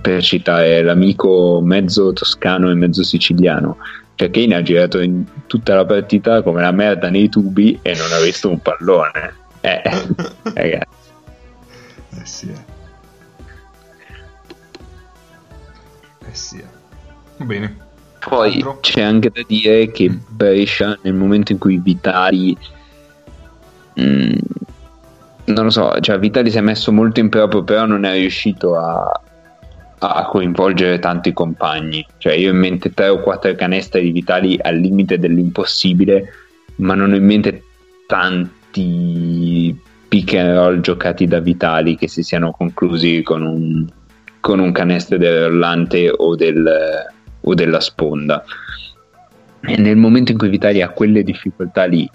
[0.00, 3.78] per citare l'amico mezzo toscano e mezzo siciliano,
[4.14, 8.12] cioè Kane ha girato in tutta la partita come la merda nei tubi e non
[8.12, 9.34] ha visto un pallone.
[9.60, 9.82] Eh,
[10.54, 10.86] ragazzi.
[12.20, 12.70] Eh sì, eh.
[16.28, 16.66] Eh sì, eh.
[17.36, 17.81] Va bene.
[18.28, 18.78] Poi Altro?
[18.80, 22.56] c'è anche da dire che Brescia nel momento in cui Vitali
[24.00, 24.32] mm,
[25.44, 28.76] non lo so, cioè Vitali si è messo molto in proprio, però non è riuscito
[28.76, 29.20] a,
[29.98, 32.06] a coinvolgere tanti compagni.
[32.18, 36.32] Cioè, io ho in mente tre o quattro canestre di Vitali al limite dell'impossibile,
[36.76, 37.62] ma non ho in mente
[38.06, 43.86] tanti pick and roll giocati da Vitali che si siano conclusi con un,
[44.40, 47.10] con un canestro del rollante o, del,
[47.42, 48.44] o della sponda.
[49.60, 52.08] E nel momento in cui Vitali ha quelle difficoltà lì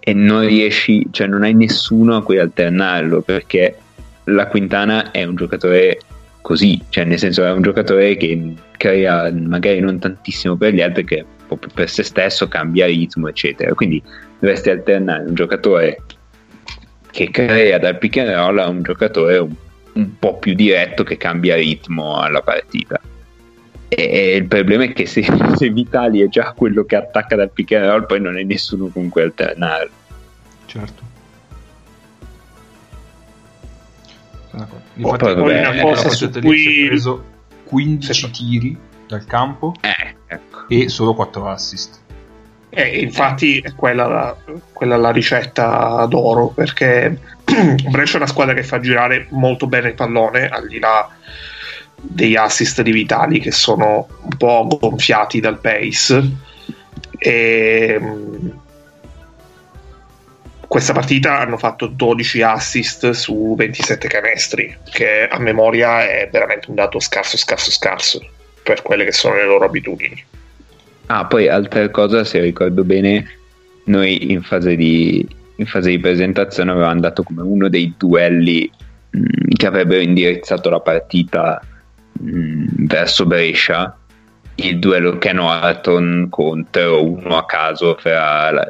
[0.00, 3.76] e non riesci, cioè non hai nessuno a cui alternarlo perché
[4.24, 6.00] la Quintana è un giocatore
[6.40, 11.04] così, cioè nel senso è un giocatore che crea magari non tantissimo per gli altri,
[11.04, 13.74] che più per se stesso cambia ritmo, eccetera.
[13.74, 14.02] Quindi
[14.38, 16.02] dovresti alternare un giocatore
[17.10, 19.54] che crea dal pick and roll a un giocatore un,
[19.94, 23.00] un po' più diretto che cambia ritmo alla partita.
[23.88, 25.22] E il problema è che se,
[25.56, 28.88] se, Vitali è già quello che attacca dal pick and roll, poi non è nessuno
[28.88, 29.90] con cui alternare.
[30.66, 31.06] Certo.
[34.50, 37.24] Infatti, oh, poi una cosa su cui ha preso
[37.64, 38.30] 15 sì.
[38.30, 40.68] tiri dal campo eh, ecco.
[40.68, 42.00] e solo 4 assist.
[42.70, 44.36] Eh, infatti è quella la,
[44.72, 47.18] quella la ricetta d'oro perché
[47.88, 51.08] Brescia è una squadra che fa girare molto bene il pallone al di là
[52.00, 56.22] degli assist di Vitali che sono un po' gonfiati dal pace
[57.18, 58.00] e
[60.68, 66.76] questa partita hanno fatto 12 assist su 27 canestri, che a memoria è veramente un
[66.76, 68.20] dato scarso, scarso, scarso
[68.62, 70.22] per quelle che sono le loro abitudini.
[71.06, 73.26] Ah, poi altra cosa, se ricordo bene,
[73.84, 78.70] noi in fase di, in fase di presentazione avevamo dato come uno dei duelli
[79.10, 79.24] mh, mm,
[79.56, 81.62] che avrebbero indirizzato la partita
[82.18, 83.96] mh, mm, verso Brescia
[84.60, 88.66] il duello Ken Orton contro uno a caso fra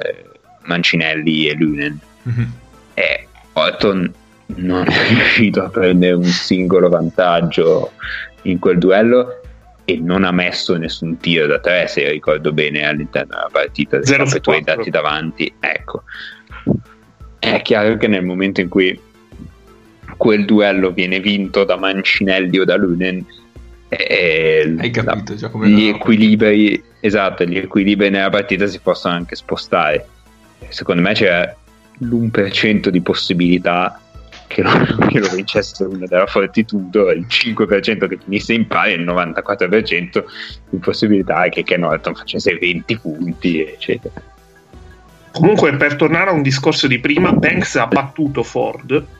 [0.64, 1.98] Mancinelli e Lunen.
[2.28, 2.48] Mm-hmm.
[2.94, 4.12] E Orton
[4.56, 7.92] non è riuscito a prendere un singolo vantaggio
[8.42, 9.40] in quel duello
[9.84, 14.02] e non ha messo nessun tiro da tre, se ricordo bene, all'interno della partita.
[14.04, 15.54] Sempre tu dati davanti.
[15.58, 16.02] Ecco.
[17.38, 19.00] È chiaro che nel momento in cui
[20.18, 23.24] quel duello viene vinto da Mancinelli o da Lunen,
[23.88, 29.36] eh, hai capito già come gli equilibri, esatto, gli equilibri nella partita si possono anche
[29.36, 30.06] spostare.
[30.68, 31.54] Secondo me c'è
[32.00, 33.98] l'1% di possibilità
[34.48, 34.70] che lo,
[35.08, 40.24] che lo vincesse uno della Fortitudo, il 5% che finisse in pari e il 94%
[40.68, 44.20] di possibilità che, che Norton facesse 20 punti, eccetera.
[45.30, 49.16] Comunque, per tornare a un discorso di prima, Banks ha battuto Ford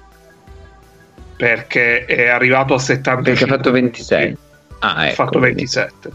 [1.39, 4.37] perché è arrivato a 70 perché ha fatto 26
[4.81, 6.11] ah, ecco, ha fatto 27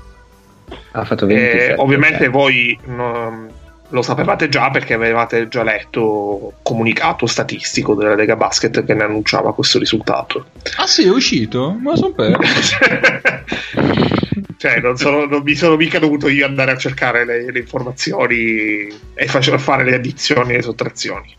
[0.92, 2.30] ha fatto 27 eh, ovviamente okay.
[2.30, 3.48] voi no,
[3.94, 9.54] lo sapevate già perché avevate già letto comunicato statistico della Lega Basket che ne annunciava
[9.54, 10.48] questo risultato.
[10.78, 11.78] Ah sì, è uscito?
[11.80, 12.14] Ma lo so
[14.58, 18.88] cioè, non, sono, non, mi sono mica dovuto io andare a cercare le, le informazioni
[19.14, 21.36] e fare le addizioni e le sottrazioni.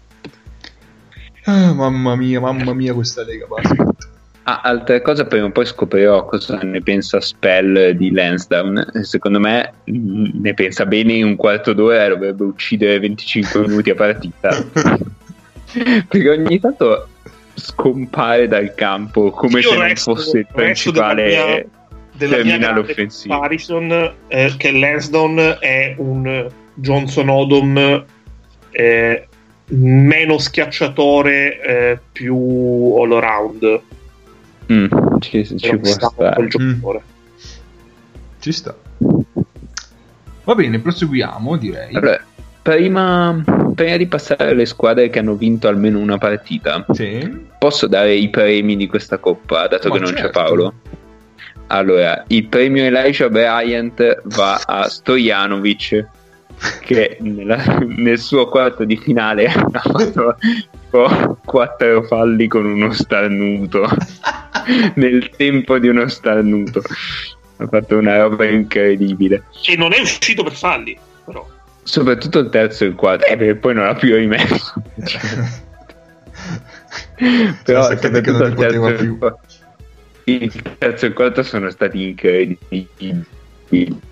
[1.44, 4.12] Ah, mamma mia, mamma mia questa Lega Basket.
[4.46, 8.86] Ah, altra cosa, prima o poi scoprirò cosa ne pensa Spell di Lansdowne.
[9.02, 13.94] Secondo me ne pensa bene in un quarto d'ora e dovrebbe uccidere 25 minuti a
[13.94, 14.50] partita.
[15.72, 17.08] Perché ogni tanto
[17.54, 21.68] scompare dal campo come Io se non fosse il principale
[22.18, 23.40] terminale offensivo.
[23.40, 28.04] Harrison eh, che Lansdowne è un Johnson Odom
[28.70, 29.28] eh,
[29.66, 33.82] meno schiacciatore, eh, più all around
[34.72, 34.86] Mm,
[35.20, 36.48] ci, ci può stare.
[36.60, 36.80] Mm.
[38.40, 38.74] Ci sta.
[40.44, 41.94] Va bene, proseguiamo direi.
[41.94, 42.22] Allora,
[42.62, 43.42] prima,
[43.74, 47.46] prima, di passare alle squadre che hanno vinto almeno una partita, sì.
[47.58, 50.26] posso dare i premi di questa coppa, dato Ma che non certo.
[50.26, 50.74] c'è Paolo?
[51.68, 56.06] Allora, il premio Elijah Bryant va a Stojanovic
[56.80, 63.88] che nella, nel suo quarto di finale ha fatto tipo quattro falli con uno starnuto.
[64.94, 66.82] Nel tempo di uno starnuto.
[67.56, 69.44] Ha fatto una roba incredibile.
[69.66, 71.46] E non è uscito per falli però.
[71.82, 73.26] Soprattutto il terzo e il quarto.
[73.26, 74.72] Eh, perché poi non l'ha più rimesso.
[77.64, 78.88] Però soprattutto il terzo,
[80.24, 84.02] il, il terzo e il quarto sono stati incredibili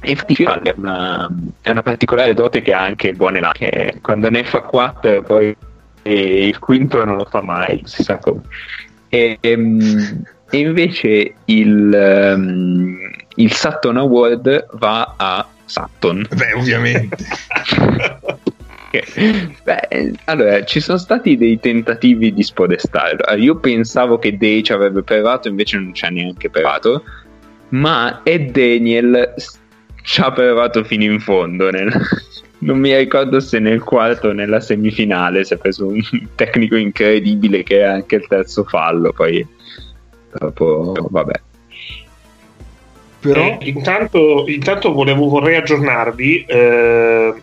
[0.00, 1.28] e infatti è una,
[1.62, 5.22] è una particolare dote che ha anche il buon Elan, che quando ne fa 4
[5.22, 5.56] poi
[6.02, 8.42] il quinto non lo fa mai, si sa come.
[9.08, 12.96] E, ehm, e invece il, um,
[13.34, 16.26] il Sutton Award va a Sutton.
[16.34, 17.16] Beh, ovviamente.
[19.62, 23.34] Beh, allora, ci sono stati dei tentativi di spodestarlo.
[23.36, 27.02] Io pensavo che Day ci avrebbe provato, invece non ci ha neanche provato.
[27.70, 29.34] Ma Ed Daniel
[30.06, 31.68] ci ha provato fino in fondo.
[31.70, 31.92] Nel...
[32.58, 36.00] Non mi ricordo se nel quarto o nella semifinale si è preso un
[36.36, 39.12] tecnico incredibile che è anche il terzo fallo.
[39.12, 39.46] Poi
[40.30, 41.40] dopo, vabbè.
[43.20, 43.42] Però...
[43.42, 46.44] Eh, intanto, intanto volevo, vorrei aggiornarvi.
[46.44, 47.34] Eh,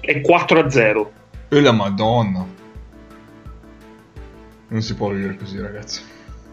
[0.00, 1.12] è 4 a 0.
[1.48, 2.46] E la Madonna.
[4.68, 6.02] Non si può dire così, ragazzi.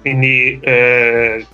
[0.02, 1.46] Quindi, eh,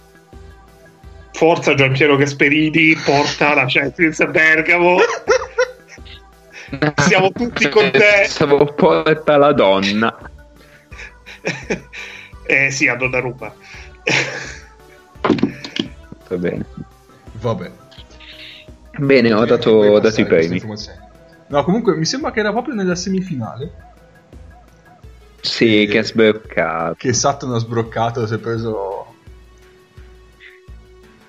[1.37, 4.97] forza Giampiero Gasperini, porta la Champions a Bergamo.
[6.97, 8.25] Siamo tutti con te.
[8.25, 10.17] Stavo porta la donna.
[12.43, 13.53] eh sì, a Donnarumma.
[16.27, 16.65] Va bene.
[17.33, 17.71] Vabbè.
[18.97, 20.59] Bene, ho dato, ho dato i premi.
[21.49, 23.85] No, comunque mi sembra che era proprio nella semifinale.
[25.41, 26.95] Sì, che, che ha sbroccato.
[26.97, 29.06] Che Sutton ha sbroccato, si è preso...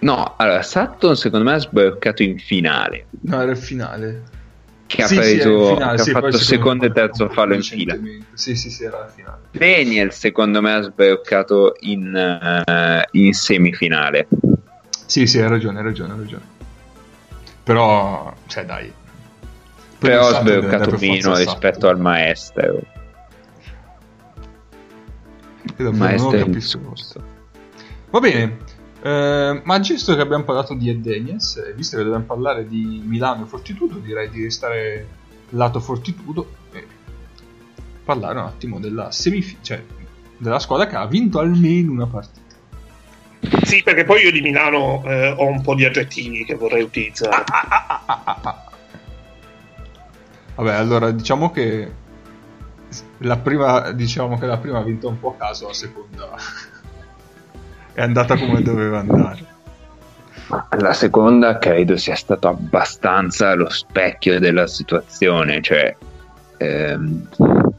[0.01, 3.07] No, allora, Sutton secondo me ha sbroccato in finale.
[3.23, 4.23] No, era il finale.
[4.87, 7.63] Che sì, ha preso, sì, finale, che sì, ha fatto secondo e terzo fallo in
[7.63, 7.97] fila.
[8.33, 9.39] Sì, sì, sì, era la finale.
[9.51, 14.29] Daniel secondo me ha sbroccato in, uh, in semifinale.
[15.05, 16.45] Sì, sì, hai ragione, hai ragione, hai ragione.
[17.65, 18.93] Però, cioè, dai.
[19.99, 22.81] Però ha sbloccato meno rispetto al maestro.
[25.77, 26.47] Il maestro
[28.11, 28.57] Va bene,
[29.01, 33.47] eh, ma giusto che abbiamo parlato di Edenies, visto che dobbiamo parlare di Milano e
[33.47, 35.07] Fortitudo, direi di restare
[35.51, 36.87] lato Fortitudo e
[38.05, 39.83] parlare un attimo della semifina, cioè
[40.37, 42.47] della squadra che ha vinto almeno una partita.
[43.63, 47.45] Sì, perché poi io di Milano eh, ho un po' di aggettivi che vorrei utilizzare.
[47.47, 48.71] Ah, ah, ah,
[50.57, 51.93] Vabbè, allora diciamo che
[53.19, 56.31] la prima, diciamo che la prima ha vinto un po' a caso, la seconda
[57.99, 59.45] è andata come doveva andare.
[60.79, 65.97] La seconda credo sia stato abbastanza lo specchio della situazione, cioè
[66.59, 67.29] ehm,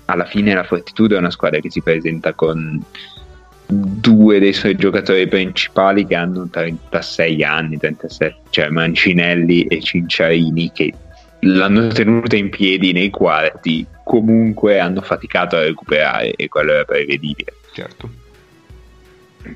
[0.06, 2.84] alla fine la Fortitudo è una squadra che si presenta con
[3.66, 10.94] due dei suoi giocatori principali che hanno 36 anni, 37, cioè Mancinelli e Cinciarini che
[11.42, 17.54] l'hanno tenuta in piedi nei quarti, comunque hanno faticato a recuperare e quello era prevedibile.
[17.72, 18.28] Certo.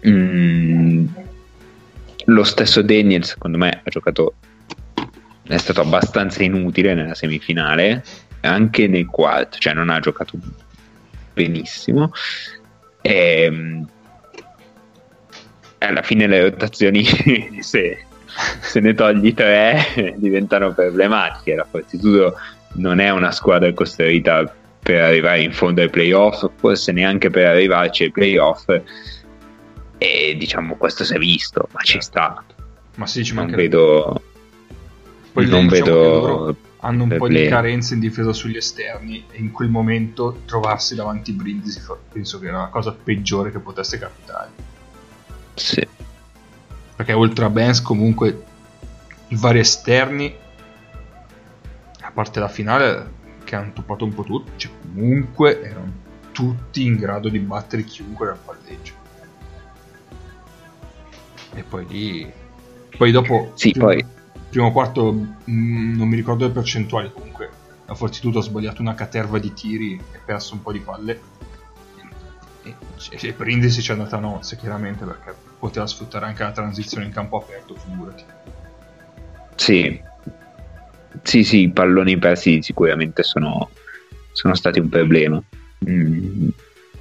[0.07, 1.05] Mm,
[2.25, 4.35] lo stesso Daniel secondo me ha giocato
[5.45, 8.03] è stato abbastanza inutile nella semifinale
[8.41, 10.37] anche nel quarto cioè non ha giocato
[11.33, 12.11] benissimo.
[13.01, 13.87] E, ehm,
[15.79, 17.03] alla fine le rotazioni
[17.59, 18.05] se,
[18.61, 21.55] se, ne togli tre diventano problematiche.
[21.55, 22.37] La Fortitudo
[22.73, 28.03] non è una squadra costruita per arrivare in fondo ai playoff forse neanche per arrivarci
[28.03, 28.65] ai playoff
[30.03, 32.43] e diciamo questo si è visto ma ci sta.
[32.95, 34.21] Ma sì ci non vedo
[35.31, 39.51] Poi non diciamo vedo hanno un po' di carenze in difesa sugli esterni e in
[39.51, 41.81] quel momento trovarsi davanti Brindisi
[42.11, 44.49] penso che era la cosa peggiore che potesse capitare.
[45.53, 45.87] Sì.
[46.97, 48.43] Perché oltre a Benz comunque
[49.29, 50.35] i vari esterni,
[52.01, 53.11] a parte la finale
[53.45, 55.91] che hanno toppato un po' tutti, cioè comunque erano
[56.33, 59.02] tutti in grado di battere chiunque dal palleggio.
[61.55, 62.31] E poi lì...
[62.95, 63.51] Poi dopo...
[63.55, 64.05] Sì, primo, poi...
[64.49, 67.49] Primo quarto mh, mm, non mi ricordo le percentuali, comunque
[67.85, 71.19] la Fortitudo ha sbagliato una caterva di tiri e perso un po' di palle
[72.63, 72.75] e,
[73.09, 77.11] e Brindisi ci è andata a nozze chiaramente perché poteva sfruttare anche la transizione in
[77.11, 78.23] campo aperto, figurati.
[79.55, 80.01] Sì,
[81.21, 83.69] sì, sì, i palloni persi sicuramente sono,
[84.31, 85.41] sono stati un problema.
[85.89, 86.49] Mm.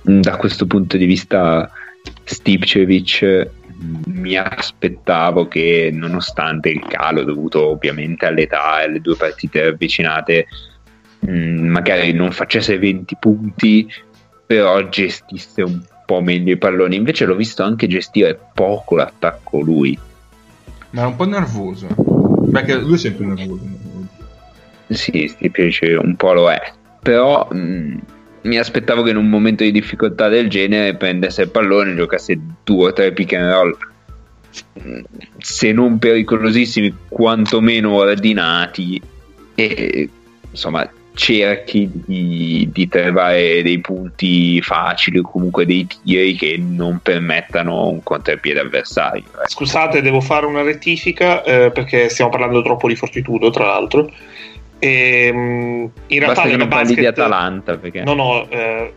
[0.02, 1.70] Da questo punto di vista,
[2.24, 3.50] Stipcevic
[4.06, 10.46] mi aspettavo che, nonostante il calo dovuto ovviamente all'età e alle due partite avvicinate,
[11.26, 13.90] mm, magari non facesse 20 punti,
[14.46, 16.96] però gestisse un po' meglio i palloni.
[16.96, 19.98] Invece l'ho visto anche gestire poco l'attacco lui.
[20.90, 21.86] Ma era un po' nervoso.
[22.50, 23.80] Perché lui è sempre nervoso.
[24.88, 26.60] Sì, Stipic un po' lo è.
[27.00, 27.98] Però mh, mm,
[28.42, 32.38] mi aspettavo che in un momento di difficoltà del genere prendesse il pallone e giocasse
[32.64, 33.76] due o tre pick and roll.
[35.38, 39.00] Se non pericolosissimi, quantomeno ordinati.
[39.54, 40.08] E
[40.50, 47.88] insomma, cerchi di, di, trovare dei punti facili o comunque dei tiri che non permettano
[47.88, 49.22] un contropiede avversario.
[49.22, 49.48] Eh.
[49.48, 54.10] Scusate, devo fare una rettifica eh, perché stiamo parlando troppo di fortitudo, tra l'altro.
[54.84, 58.92] E, mm, in realtà Basta parli di basket- Atalanta perché No, no, eh,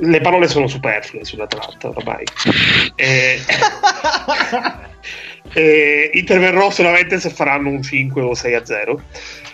[0.00, 2.24] le parole sono superflue sull'Atalanta ormai.
[2.96, 3.38] Eh,
[5.54, 9.00] eh, interverrò solamente se faranno un 5 o 6 a 0.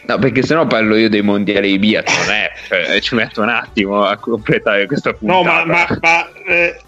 [0.07, 2.51] No, perché sennò parlo io dei mondiali di biathlon, eh.
[2.67, 5.65] Cioè, ci metto un attimo a completare questa No, puntata.
[5.67, 6.81] ma, ma- ma, eh,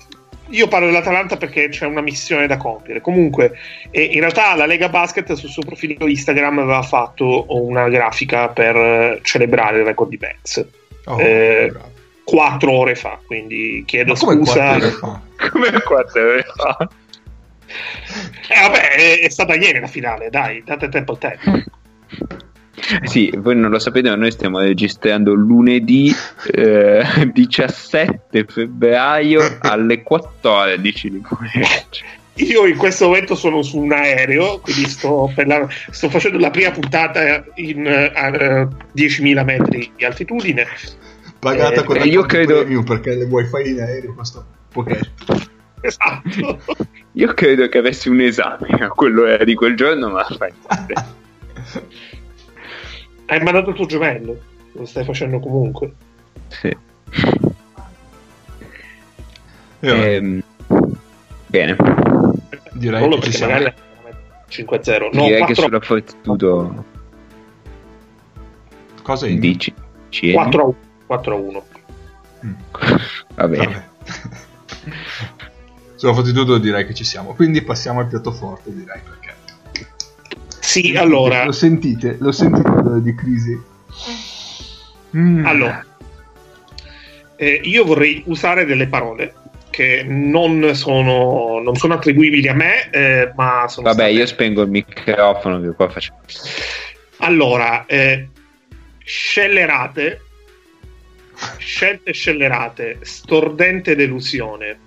[0.51, 3.01] io parlo dell'Atalanta perché c'è una missione da compiere.
[3.01, 3.57] Comunque,
[3.90, 8.76] eh, in realtà la Lega Basket sul suo profilo Instagram aveva fatto una grafica per
[8.76, 10.66] eh, celebrare il record di Banks.
[11.07, 11.72] Oh, Eh.
[12.22, 14.53] Quattro ore fa, quindi chiedo Ma come scusa.
[14.53, 15.20] quattro ore fa?
[15.51, 16.88] Come quattro ore fa?
[18.48, 21.51] Eh, vabbè, è, è stata ieri la finale, dai, date tempo al tempo.
[23.05, 26.12] Sì, voi non lo sapete, ma noi stiamo registrando lunedì
[26.53, 27.03] eh,
[27.33, 32.05] 17 febbraio alle 14 di pomeriggio.
[32.35, 36.51] Io in questo momento sono su un aereo, quindi sto, per la- sto facendo la
[36.51, 40.66] prima puntata in eh, a eh, 10.000 metri di altitudine.
[41.39, 45.39] Pagata Eh, con io l'accordo credo- premium perché le wifi in aereo costa pochetto.
[45.83, 46.61] Esatto.
[47.12, 50.53] Io credo che avessi un esame a quello era di quel giorno, ma fai.
[53.31, 54.37] Hai mandato il tuo gemello,
[54.72, 55.93] lo stai facendo comunque.
[56.49, 56.76] Sì.
[59.81, 60.43] Ehm,
[61.47, 61.76] bene,
[62.72, 63.53] direi Solo che ci siamo.
[63.53, 63.74] magari
[64.49, 65.11] 5-0.
[65.12, 66.85] No, direi 4, che sulla fortitudo
[69.03, 69.72] Cosa in dici.
[70.09, 70.74] Ci 4 a 1.
[71.07, 71.64] 4 a 1.
[72.47, 72.53] Mm,
[73.35, 73.64] Va bene.
[73.66, 73.85] vabbè.
[75.95, 77.35] Sulla fortitudo direi che ci siamo.
[77.35, 79.01] Quindi passiamo al piatto forte, direi.
[80.70, 82.16] Sì, allora, Lo sentite?
[82.20, 83.60] Lo sentite l'odore di crisi?
[85.16, 85.44] Mm.
[85.44, 85.84] allora
[87.34, 89.34] eh, io vorrei usare delle parole
[89.70, 94.62] che non sono, non sono attribuibili a me, eh, ma sono Vabbè, state- io spengo
[94.62, 96.12] il microfono che qua faccio.
[97.18, 98.28] Allora, eh,
[98.98, 100.20] scellerate,
[101.56, 104.78] scelte scellerate, stordente delusione,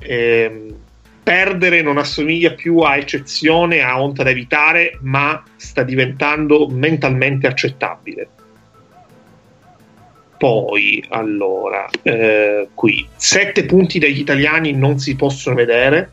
[0.00, 0.74] ehm,
[1.22, 8.28] perdere non assomiglia più a eccezione, a onta da evitare, ma sta diventando mentalmente accettabile.
[10.36, 16.10] Poi, allora, eh, qui, sette punti degli italiani non si possono vedere.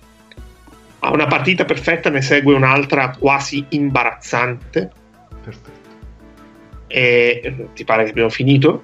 [1.00, 4.92] A una partita perfetta ne segue un'altra quasi imbarazzante.
[5.44, 5.78] Perfetto.
[6.86, 8.84] E ti pare che abbiamo finito?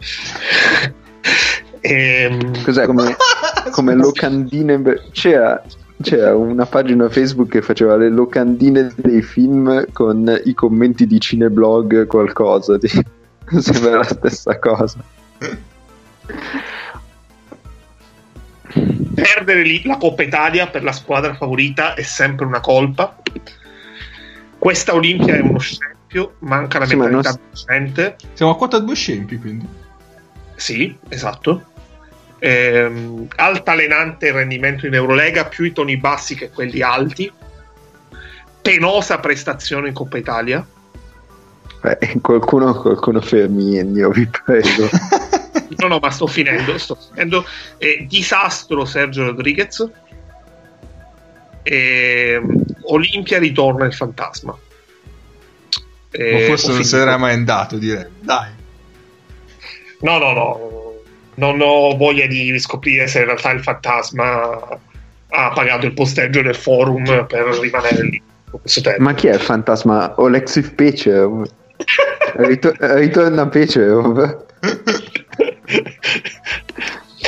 [1.81, 3.15] Ehm, Cos'è come,
[3.69, 4.81] come locandine?
[5.11, 5.61] C'era,
[6.01, 12.05] c'era una pagina Facebook che faceva le locandine dei film con i commenti di cineblog
[12.07, 12.77] qualcosa.
[12.77, 12.87] Di...
[13.59, 15.03] Sembra la stessa cosa.
[19.45, 23.15] perdere lì la Coppa Italia per la squadra favorita è sempre una colpa.
[24.57, 28.15] Questa Olimpia è uno scempio, manca la Sì, ma non mentalità vincente.
[28.33, 29.67] Siamo a quota due scempi, quindi.
[30.55, 31.73] Sì, esatto.
[32.45, 37.31] Ehm, altalenante il rendimento in Eurolega, più i toni bassi che quelli alti.
[38.61, 40.63] Penosa prestazione in Coppa Italia.
[41.81, 44.89] Eh, qualcuno, qualcuno fermi Ennio, vi prego.
[45.77, 46.77] No, no, ma sto finendo.
[46.77, 47.43] Sto finendo.
[47.77, 49.89] Eh, disastro Sergio Rodriguez.
[51.63, 54.51] Ehm, Olimpia ritorna il fantasma.
[54.51, 54.59] O
[56.11, 58.05] Eh, forse ho non se n'era mai andato, direi.
[58.19, 58.51] Dai.
[60.01, 60.84] No, no, no.
[61.35, 64.79] Non ho voglia di scoprire se in realtà il fantasma
[65.27, 68.21] ha pagato il posteggio del forum per rimanere lì.
[68.49, 69.01] con questo tempo.
[69.01, 70.13] Ma chi è il fantasma?
[70.17, 71.49] Olexif Pecerov?
[72.35, 74.45] Rito- ritorna Pecerov?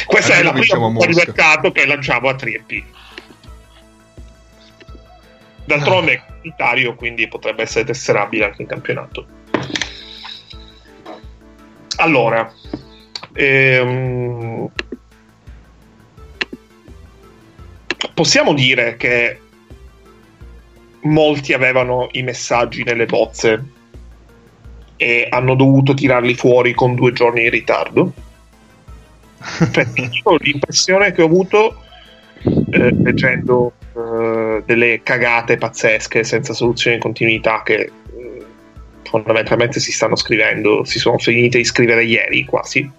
[0.06, 2.84] Questa è Adesso la prima bomba di mercato che lanciamo a 3P.
[5.66, 9.26] D'altronde è comunitario, quindi potrebbe essere tesserabile anche in campionato.
[11.98, 12.50] Allora,
[13.38, 14.70] ehm,
[18.14, 19.40] possiamo dire che
[21.02, 23.64] molti avevano i messaggi nelle bozze
[24.98, 28.12] e hanno dovuto tirarli fuori con due giorni di ritardo?
[29.96, 31.84] Io l'impressione che ho avuto
[32.44, 38.46] eh, leggendo eh, delle cagate pazzesche senza soluzione di continuità che eh,
[39.04, 42.90] fondamentalmente si stanno scrivendo, si sono finite di scrivere ieri quasi.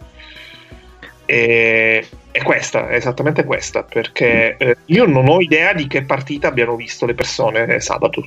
[1.31, 6.49] E, è questa, è esattamente questa, perché eh, io non ho idea di che partita
[6.49, 8.27] abbiano visto le persone sabato,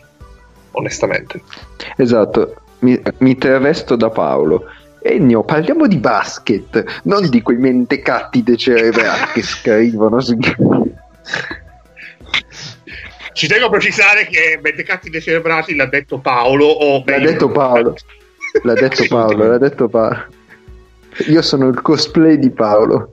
[0.74, 1.41] onestamente.
[1.97, 4.66] Esatto, mi, mi travesto da Paolo.
[5.02, 10.22] Ennio, parliamo di basket, non di quei mentecatti decerebrati che scrivono.
[10.22, 10.38] su-
[13.34, 17.95] Ci tengo a precisare che Mentecatti decerebrati l'ha detto Paolo o L'ha detto Paolo.
[18.62, 20.39] L'ha detto Paolo, l'ha detto Paolo.
[21.28, 23.12] Io sono il cosplay di Paolo.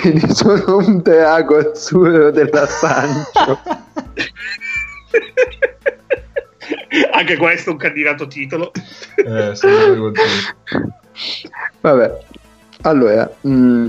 [0.00, 3.60] Quindi sono un drago azzurro della Sancho.
[7.12, 8.72] Anche questo è un candidato titolo.
[9.16, 9.54] Eh,
[11.80, 12.18] Vabbè,
[12.82, 13.86] allora, mh,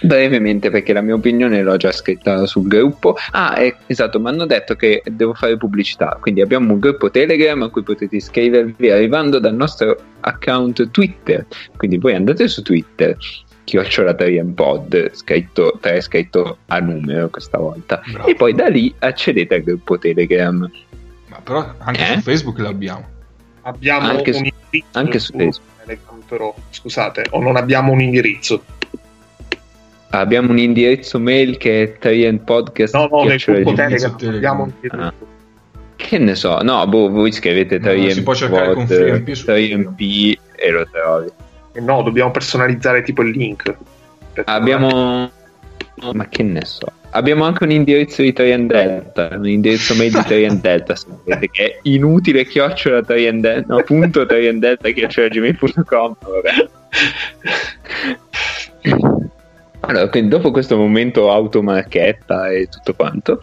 [0.00, 3.16] brevemente perché la mia opinione l'ho già scritta sul gruppo.
[3.32, 7.62] Ah, eh, esatto, mi hanno detto che devo fare pubblicità, quindi abbiamo un gruppo Telegram
[7.62, 11.46] a cui potete iscrivervi arrivando dal nostro account Twitter.
[11.76, 13.16] Quindi voi andate su Twitter,
[13.64, 14.14] chiocciola
[14.54, 18.28] Pod, scritto 3 scritto a numero questa volta, Bravo.
[18.28, 20.70] e poi da lì accedete al gruppo Telegram.
[21.28, 22.14] Ma però anche Eh?
[22.14, 23.14] su Facebook l'abbiamo.
[23.62, 25.66] Abbiamo Anche un su- indirizzo anche su Facebook.
[25.84, 28.62] Telegram, però, scusate, o non abbiamo un indirizzo.
[30.10, 32.94] Abbiamo un indirizzo mail che è triandpodcast.
[32.94, 33.72] No, no, nel gruppo.
[33.72, 34.72] Telegram, Telegram.
[34.90, 35.12] Ah.
[35.96, 39.50] Che ne so, no, boh, voi scrivete No, 3MP, si può cercare con FreeMP su
[39.50, 41.28] 3MP e lo trovi.
[41.72, 43.74] Eh no, dobbiamo personalizzare tipo il link.
[44.44, 45.30] Abbiamo.
[46.12, 46.86] Ma che ne so.
[47.10, 51.48] Abbiamo anche un indirizzo di Trian Delta, un indirizzo mail di Trian Delta, se volete,
[51.50, 56.68] che è inutile chiocciola Trian Delta, no, punto Trian Delta chiocciola gmail.com, vabbè.
[59.88, 63.40] Allora, quindi dopo questo momento automarchetta e tutto quanto,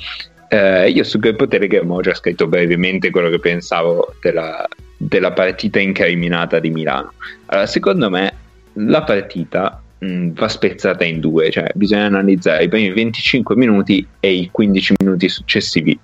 [0.50, 4.68] eh, io sul gruppo Telegram ho già scritto brevemente quello che pensavo della,
[4.98, 7.14] della partita incriminata di Milano.
[7.46, 8.34] Allora, secondo me
[8.74, 14.34] la partita mh, va spezzata in due, cioè bisogna analizzare i primi 25 minuti e
[14.34, 15.98] i 15 minuti successivi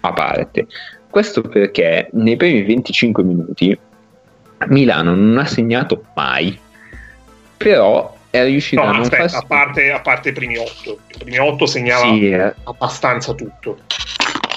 [0.00, 0.66] a parte.
[1.08, 3.78] Questo perché nei primi 25 minuti
[4.66, 6.58] Milano non ha segnato mai,
[7.56, 9.36] però è riuscito No, a non aspetta, farsi...
[9.36, 10.98] a parte, a parte i primi otto.
[11.14, 13.78] I primi otto segnava Sì, eh, abbastanza tutto.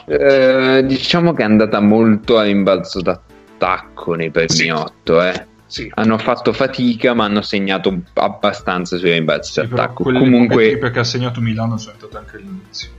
[0.08, 4.70] eh, diciamo che è andata molto a rimbalzo d'attacco nei primi Sì.
[4.70, 5.46] otto, eh.
[5.68, 5.92] Sì.
[5.94, 10.04] Hanno fatto fatica, ma hanno segnato abbastanza sui rimbalzi Sì, d'attacco.
[10.04, 12.90] Comunque, che ha segnato Milano sono state anche all'inizio.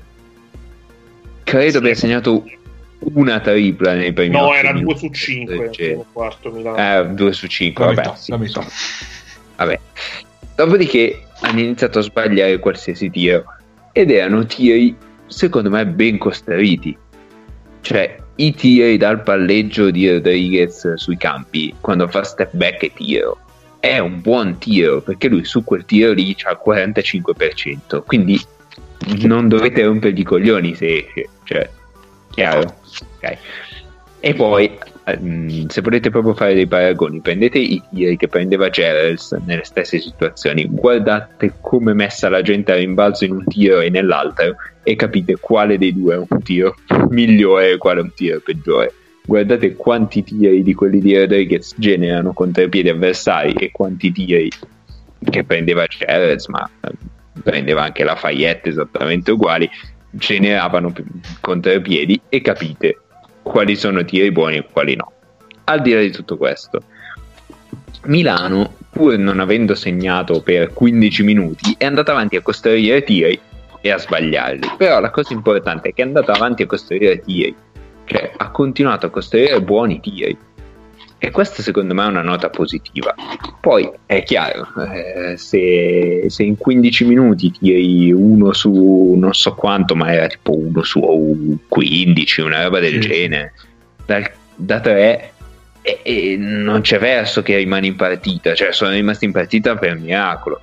[1.43, 1.77] credo Sì.
[1.79, 2.45] abbia segnato
[3.01, 5.95] una tripla nei primi No, otto era 2 minuti, su 5 del il genere.
[5.95, 6.77] primo quarto Milano.
[7.01, 8.07] Eh, 2 su 5, La vabbè.
[8.07, 8.65] metà, sì, la metà.
[9.57, 9.81] Vabbè.
[10.59, 13.45] Dopodiché hanno iniziato a sbagliare qualsiasi tiro
[13.93, 14.93] ed erano tiri,
[15.29, 16.99] secondo me, ben costruiti.
[17.81, 23.39] Cioè, i tiri dal palleggio di Rodriguez sui campi, quando fa step back e tiro,
[23.79, 28.41] è un buon tiro, perché lui su quel tiro lì c'ha il 45%, quindi
[29.27, 31.71] non dovete rompergli i coglioni se esce, cioè,
[32.33, 32.81] chiaro?
[33.21, 33.39] Ok.
[34.21, 39.31] E poi, ehm, se volete proprio fare dei paragoni, prendete i tiri che prendeva Gerrels
[39.47, 44.57] nelle stesse situazioni, guardate come messa la gente a rimbalzo in un tiro e nell'altro
[44.83, 46.75] e capite quale dei due è un tiro
[47.11, 48.93] migliore e quale è un tiro peggiore.
[49.25, 54.51] Guardate quanti tiri di quelli di Rodriguez generano contropiedi avversari e quanti tiri
[55.31, 56.91] che prendeva Gerrels, ma eh,
[57.41, 59.69] prendeva anche la Fayette esattamente uguali,
[60.11, 60.93] generavano
[61.41, 63.03] contropiedi e capite
[63.49, 65.13] quali sono tiri buoni e quali no.
[65.65, 66.83] Al di là di tutto questo,
[68.05, 73.41] Milano, pur non avendo segnato per 15 minuti, è andata avanti a costruire tiri
[73.81, 74.75] e a sbagliarli.
[74.77, 77.55] Però la cosa importante è che è andata avanti a costruire tiri,
[78.05, 80.37] cioè ha continuato a costruire buoni tiri.
[81.21, 83.13] E questa secondo me è una nota positiva.
[83.61, 89.97] Poi è chiaro, eh, se, se in 15 minuti tiri uno su non so quanto,
[89.97, 93.09] ma era tipo uno su 15, una roba del Sì.
[93.09, 93.53] genere,
[94.07, 95.33] dal- da 3
[95.83, 99.97] e, e non c'è verso che rimani in partita, cioè sono rimasti in partita per
[99.99, 100.61] miracolo.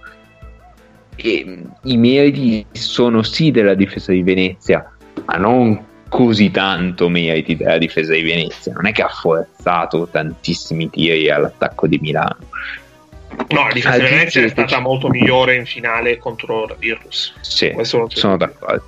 [1.17, 4.89] E, mh, I meriti sono sì della difesa di Venezia,
[5.25, 8.73] ma non così tanto meriti della difesa di Venezia.
[8.73, 12.37] Non è che ha forzato tantissimi tiri all'attacco di Milano.
[13.49, 17.33] No, la difesa di Aggiungete- Venezia è stata molto migliore in finale contro la Virtus.
[17.41, 18.83] Sì, sono d'accordo.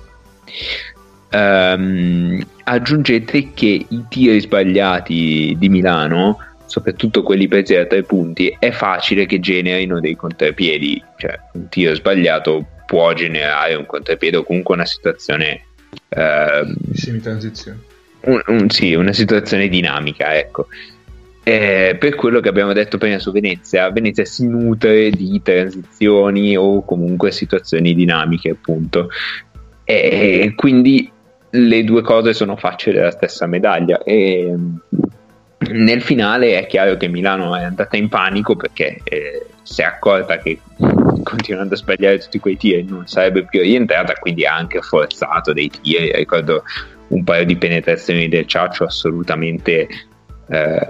[1.30, 8.70] Ehm, aggiungete che i tiri sbagliati di Milano, soprattutto quelli presi da tre punti, è
[8.70, 11.02] facile che generino dei contropiedi.
[11.16, 15.64] Cioè, un tiro sbagliato può generare un contropiede o comunque una situazione.
[16.08, 17.78] Di semi-transizione.
[18.20, 20.66] un- un- sì, una situazione dinamica, ecco.
[21.42, 26.84] Eh, per quello che abbiamo detto prima su Venezia, Venezia si nutre di transizioni o
[26.84, 29.08] comunque situazioni dinamiche, appunto.
[29.84, 31.10] E quindi
[31.50, 34.02] le due cose sono facce della stessa medaglia.
[34.02, 34.54] E
[35.70, 40.36] nel finale è chiaro che Milano è andata in panico perché eh, si è accorta
[40.38, 40.58] che
[41.24, 45.70] continuando a sbagliare tutti quei tiri non sarebbe più rientrata, quindi ha anche forzato dei
[45.70, 46.12] tiri.
[46.12, 46.62] Ricordo
[47.08, 49.88] un paio di penetrazioni del Ciaccio assolutamente
[50.48, 50.86] eh,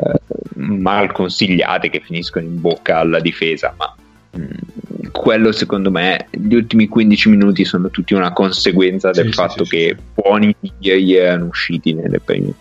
[0.55, 3.95] mal consigliate che finiscono in bocca alla difesa, ma
[4.33, 9.65] mh, quello secondo me gli ultimi 15 minuti sono tutti una conseguenza del Sì, fatto
[9.65, 10.03] sì, che sì.
[10.15, 12.55] buoni ieri erano usciti primi-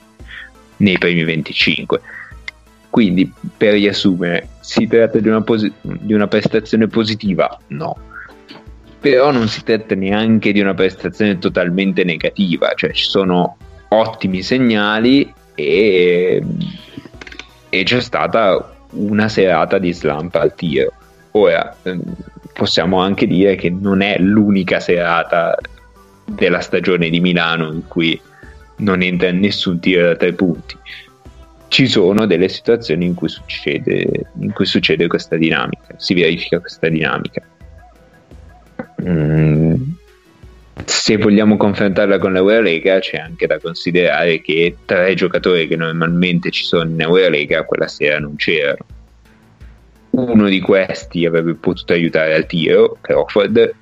[0.78, 2.02] nei primi 25.
[2.98, 7.56] Quindi, per riassumere, si tratta di una, posi- di una prestazione positiva?
[7.68, 7.96] No.
[9.00, 13.56] Però non si tratta neanche di una prestazione totalmente negativa, cioè ci sono
[13.90, 16.44] ottimi segnali e,
[17.70, 20.92] e c'è stata una serata di slump al tiro.
[21.34, 22.02] Ora, ehm,
[22.52, 25.56] possiamo anche dire che non è l'unica serata
[26.26, 28.20] della stagione di Milano in cui
[28.78, 30.76] non entra nessun tiro da tre punti.
[31.68, 36.88] Ci sono delle situazioni in cui succede, in cui succede questa dinamica, si verifica questa
[36.88, 37.42] dinamica.
[39.02, 39.76] Mm,
[40.86, 46.64] se vogliamo confrontarla con l'Eurolega c'è anche da considerare che tre giocatori che normalmente ci
[46.64, 48.86] sono in Eurolega quella sera non c'erano.
[50.12, 53.74] Uno di questi avrebbe potuto aiutare al tiro, Crawford,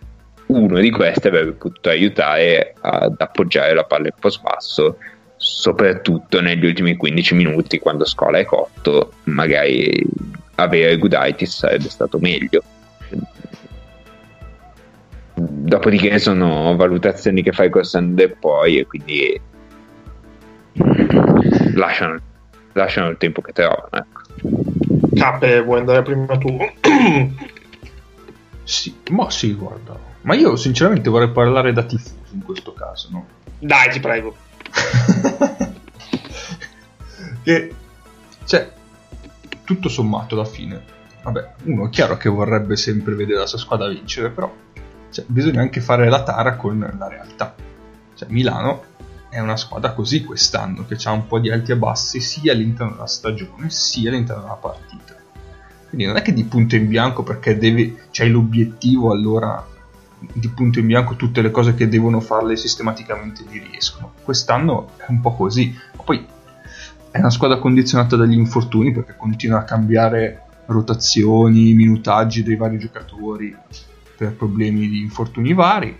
[0.48, 4.98] uno di questi avrebbe potuto aiutare ad appoggiare la palla in post basso,
[5.46, 10.04] soprattutto negli ultimi 15 minuti quando Scola è cotto, magari
[10.56, 12.64] avere Gudaitis sarebbe stato meglio.
[15.36, 19.40] Dopodiché sono valutazioni che fai costando e poi e quindi
[21.76, 22.20] lasciano,
[22.74, 23.90] lasciano il tempo che trovano.
[23.92, 24.22] Ecco.
[25.16, 26.58] Cappe, vuoi andare prima tu?
[28.68, 29.96] Sì, ma sì, guarda.
[30.22, 33.28] Ma io sinceramente vorrei parlare da tifoso in questo caso, no?
[33.60, 34.36] Dai, ti prego.
[37.44, 37.76] che,
[38.46, 38.72] cioè,
[39.64, 40.84] tutto sommato alla fine,
[41.24, 44.54] vabbè, uno è chiaro che vorrebbe sempre vedere la sua squadra vincere, però
[45.10, 47.56] cioè, bisogna anche fare la tara con la realtà.
[48.14, 48.84] Cioè, Milano
[49.30, 52.94] è una squadra così quest'anno, che ha un po' di alti e bassi sia all'interno
[52.94, 55.16] della stagione sia all'interno della partita.
[55.90, 59.74] Quindi non è che di punto in bianco perché devi, c'hai l'obiettivo allora
[60.20, 64.14] di punto in bianco tutte le cose che devono farle sistematicamente gli riescono.
[64.24, 65.78] Quest'anno è un po' così.
[66.04, 66.26] Poi
[67.12, 73.56] è una squadra condizionata dagli infortuni perché continua a cambiare rotazioni, minutaggi dei vari giocatori
[74.18, 75.98] per problemi di infortuni vari.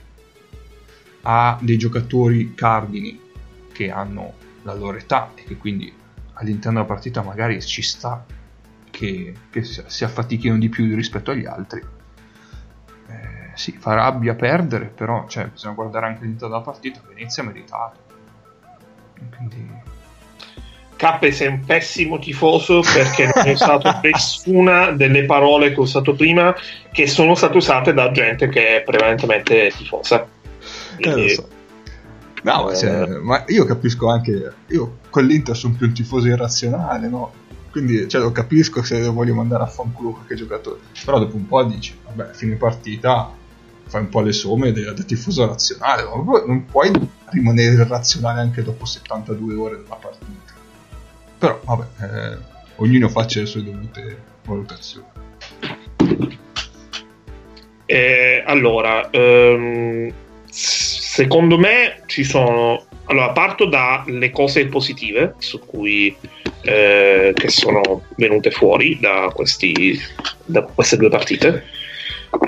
[1.22, 3.20] Ha dei giocatori cardini
[3.72, 5.92] che hanno la loro età e che quindi
[6.34, 8.26] all'interno della partita magari ci sta
[8.90, 11.82] che, che si affatichino di più rispetto agli altri.
[13.56, 17.00] Eh, sì, fa rabbia perdere, però cioè, bisogna guardare anche all'interno della partita.
[17.08, 17.98] Venezia ha meritato.
[19.36, 19.94] Quindi
[20.96, 26.14] Cappe sei un pessimo tifoso perché non hai usato nessuna delle parole che ho usato
[26.14, 26.56] prima
[26.92, 30.26] che sono state usate da gente che è prevalentemente tifosa.
[30.98, 31.50] Eh, lo so.
[32.44, 34.54] No, ma, cioè, ma io capisco anche.
[34.68, 37.34] Io con l'Inter sono più un tifoso irrazionale, no?
[37.72, 40.80] Quindi cioè, lo capisco se voglio mandare a fanculo qualche giocatore.
[41.04, 43.32] Però dopo un po' dici, vabbè, fine partita
[43.88, 46.04] fai un po' le somme da, da tifoso razionale.
[46.04, 46.92] Ma non puoi
[47.32, 50.54] rimanere irrazionale anche dopo 72 ore della partita.
[51.38, 52.38] Però vabbè, eh,
[52.78, 55.06] ognuno faccia le sue dovute valutazioni.
[57.88, 60.12] Eh, allora, ehm,
[60.50, 62.84] secondo me ci sono.
[63.08, 66.16] Allora, parto dalle cose positive su cui
[66.62, 70.00] eh, che sono venute fuori da, questi,
[70.44, 71.64] da queste due partite.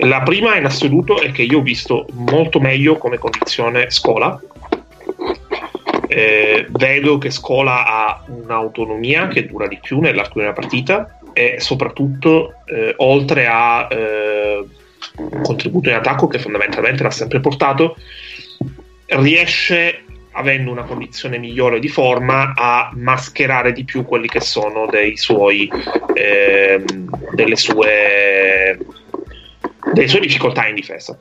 [0.01, 4.39] La prima in assoluto è che io ho visto molto meglio come condizione scuola.
[6.07, 11.57] Eh, vedo che Scola ha un'autonomia che dura di più nell'arco di una partita e
[11.59, 14.65] soprattutto eh, oltre a eh,
[15.17, 17.97] un contributo in attacco che fondamentalmente l'ha sempre portato
[19.07, 25.17] riesce avendo una condizione migliore di forma a mascherare di più quelli che sono dei
[25.17, 25.69] suoi
[26.13, 28.77] ehm, delle sue
[29.93, 31.17] delle sue difficoltà in difesa.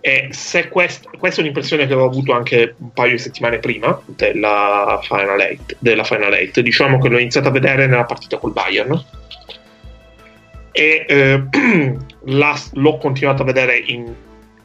[0.00, 4.00] E se quest- questa è un'impressione che avevo avuto anche un paio di settimane prima
[4.06, 8.52] della Final 8, della Final 8 diciamo che l'ho iniziato a vedere nella partita col
[8.52, 9.04] Bayern.
[10.70, 11.42] E eh,
[12.26, 14.14] la, l'ho continuato a vedere in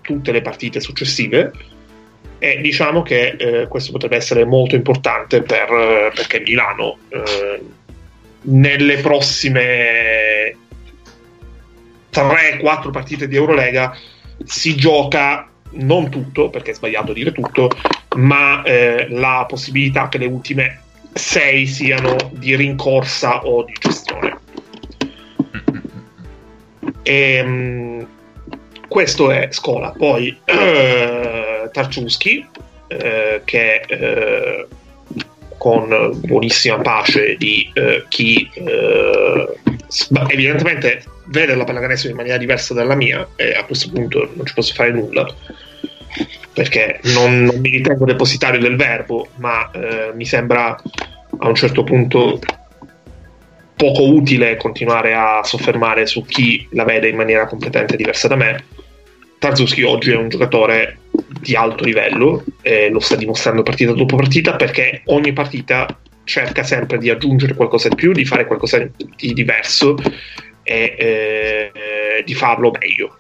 [0.02, 1.52] tutte le partite successive.
[2.38, 7.62] E diciamo che eh, questo potrebbe essere molto importante per, perché Milano eh,
[8.42, 10.56] nelle prossime
[12.12, 13.96] 3-4 partite di Eurolega
[14.44, 17.70] si gioca non tutto, perché è sbagliato dire tutto,
[18.18, 20.82] ma eh, la possibilità che le ultime
[21.14, 24.40] 6 siano di rincorsa o di gestione.
[27.04, 28.08] E, mh,
[28.88, 29.92] questo è Scola.
[29.92, 32.46] Poi eh, Tarczewski,
[32.88, 34.68] eh, che eh,
[35.62, 35.96] con
[36.26, 39.58] buonissima pace di eh, chi eh,
[40.30, 44.56] evidentemente vede la pallacanestro in maniera diversa dalla mia e a questo punto non ci
[44.56, 45.32] posso fare nulla
[46.52, 50.76] perché non, non mi ritengo depositario del verbo ma eh, mi sembra
[51.38, 52.40] a un certo punto
[53.76, 58.66] poco utile continuare a soffermare su chi la vede in maniera completamente diversa da me
[59.42, 61.00] Tarzuski oggi è un giocatore
[61.40, 67.00] di alto livello e lo sta dimostrando partita dopo partita perché ogni partita cerca sempre
[67.00, 69.98] di aggiungere qualcosa di più, di fare qualcosa di diverso
[70.62, 73.18] e eh, di farlo meglio.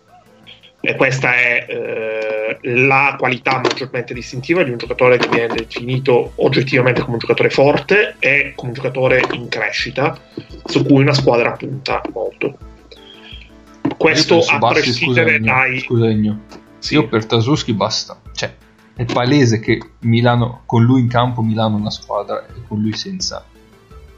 [0.80, 7.02] E questa è eh, la qualità maggiormente distintiva di un giocatore che viene definito oggettivamente
[7.02, 10.16] come un giocatore forte e come un giocatore in crescita
[10.66, 12.70] su cui una squadra punta molto.
[14.02, 15.80] Questo a prescindere dai.
[15.80, 16.08] Scusa,
[16.80, 16.94] sì.
[16.96, 18.20] Io per Trasuski basta.
[18.34, 18.56] Cioè,
[18.96, 22.94] è palese che Milano, con lui in campo, Milano è una squadra e con lui
[22.94, 23.46] senza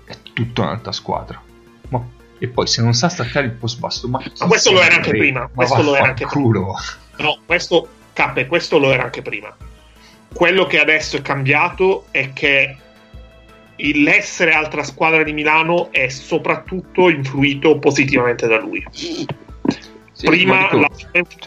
[0.05, 1.41] è tutta un'altra squadra.
[1.89, 2.01] Ma,
[2.39, 5.11] e poi se non sa staccare il post basso, ma, ma questo lo era anche
[5.11, 5.49] prima.
[5.53, 6.73] Questo lo era anche culo.
[7.15, 7.29] prima.
[7.29, 9.55] No, questo, Cappe, questo lo era anche prima.
[10.34, 12.77] Quello che adesso è cambiato è che
[13.75, 18.84] l'essere altra squadra di Milano è soprattutto influito positivamente da lui.
[20.24, 20.89] Sì, Prima la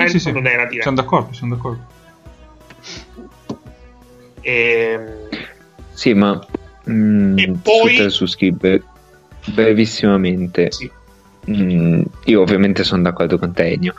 [0.07, 0.83] sì, sì, non era diretta.
[0.83, 1.87] Sono d'accordo, sono d'accordo.
[4.43, 4.53] E...
[4.53, 5.29] Ehm,
[5.93, 6.39] sì, ma
[6.91, 8.83] mm, e poi su Skip
[9.47, 10.71] brevissimamente.
[10.73, 10.91] Sì.
[11.51, 13.95] Mm, io ovviamente sono d'accordo con te, Ennio.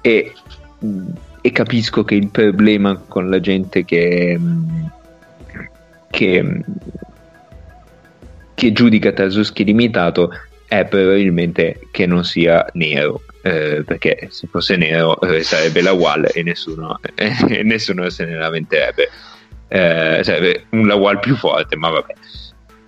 [0.00, 0.32] E,
[1.40, 4.40] e, capisco che il problema con la gente che,
[6.10, 6.64] che,
[8.54, 10.30] che giudica Tarzuski limitato
[10.66, 16.28] è probabilmente che non sia nero eh, perché se fosse nero eh, sarebbe la wall
[16.32, 19.08] e nessuno, eh, nessuno se ne lamenterebbe.
[19.68, 22.14] Eh, sarebbe un wall più forte, ma vabbè.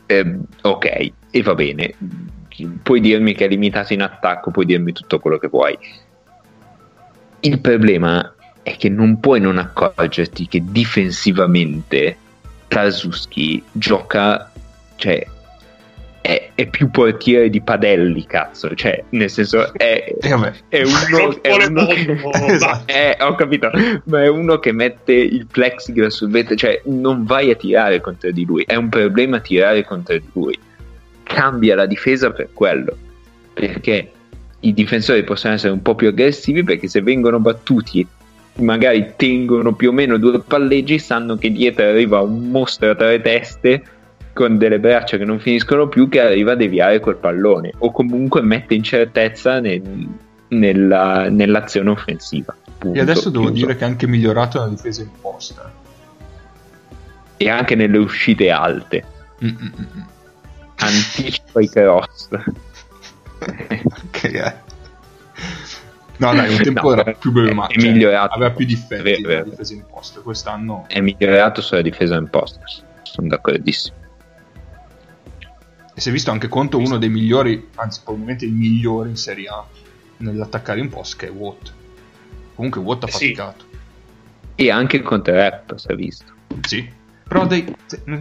[0.06, 1.94] Ehm, ok, e va bene.
[2.82, 5.78] Puoi dirmi che è limitato in attacco, puoi dirmi tutto quello che vuoi.
[7.40, 12.16] Il problema è che non puoi non accorgerti che difensivamente
[12.66, 14.50] Tarzuski gioca,
[14.96, 15.24] cioè
[16.20, 18.74] è, è, più portiere di Padelli, cazzo.
[18.74, 22.20] Cioè, nel senso, è, eh, è uno, è uno che,
[22.52, 22.92] esatto.
[22.92, 23.70] è, ho capito,
[24.04, 28.30] ma è uno che mette il plexiglass sul vetro, cioè non vai a tirare contro
[28.30, 30.58] di lui, è un problema tirare contro di lui.
[31.22, 32.96] Cambia la difesa per quello,
[33.52, 34.12] perché
[34.60, 38.04] i difensori possono essere un po' più aggressivi perché se vengono battuti
[38.54, 43.20] magari tengono più o meno due palleggi sanno che dietro arriva un mostro a tre
[43.20, 43.82] teste
[44.38, 48.40] con delle braccia che non finiscono più che arriva a deviare quel pallone o comunque
[48.40, 49.82] mette incertezza nel,
[50.50, 52.54] nella, nell'azione offensiva.
[52.78, 53.66] Punto, e adesso devo chiuso.
[53.66, 55.72] dire che è anche migliorato nella difesa imposta.
[57.36, 59.04] E anche nelle uscite alte.
[59.44, 60.06] Mm-mm.
[60.76, 62.28] Anticipa i cross.
[63.42, 64.54] ok, eh.
[66.18, 67.80] No, dai, un tempo no, era più problematico.
[67.80, 68.34] Cioè, migliorato.
[68.34, 70.20] Aveva più difetti nella difesa imposta.
[70.20, 72.60] Quest'anno è migliorato sulla difesa imposta.
[73.02, 73.97] Sono d'accordissimo.
[75.98, 79.48] E si è visto anche contro uno dei migliori, anzi probabilmente il migliore in Serie
[79.48, 79.66] A
[80.18, 81.72] nell'attaccare in post che è Watt.
[82.54, 83.64] Comunque Watt ha eh faticato.
[84.54, 84.66] Sì.
[84.66, 86.32] E anche contro App si è visto.
[86.60, 86.88] Sì.
[87.26, 87.74] Però dei,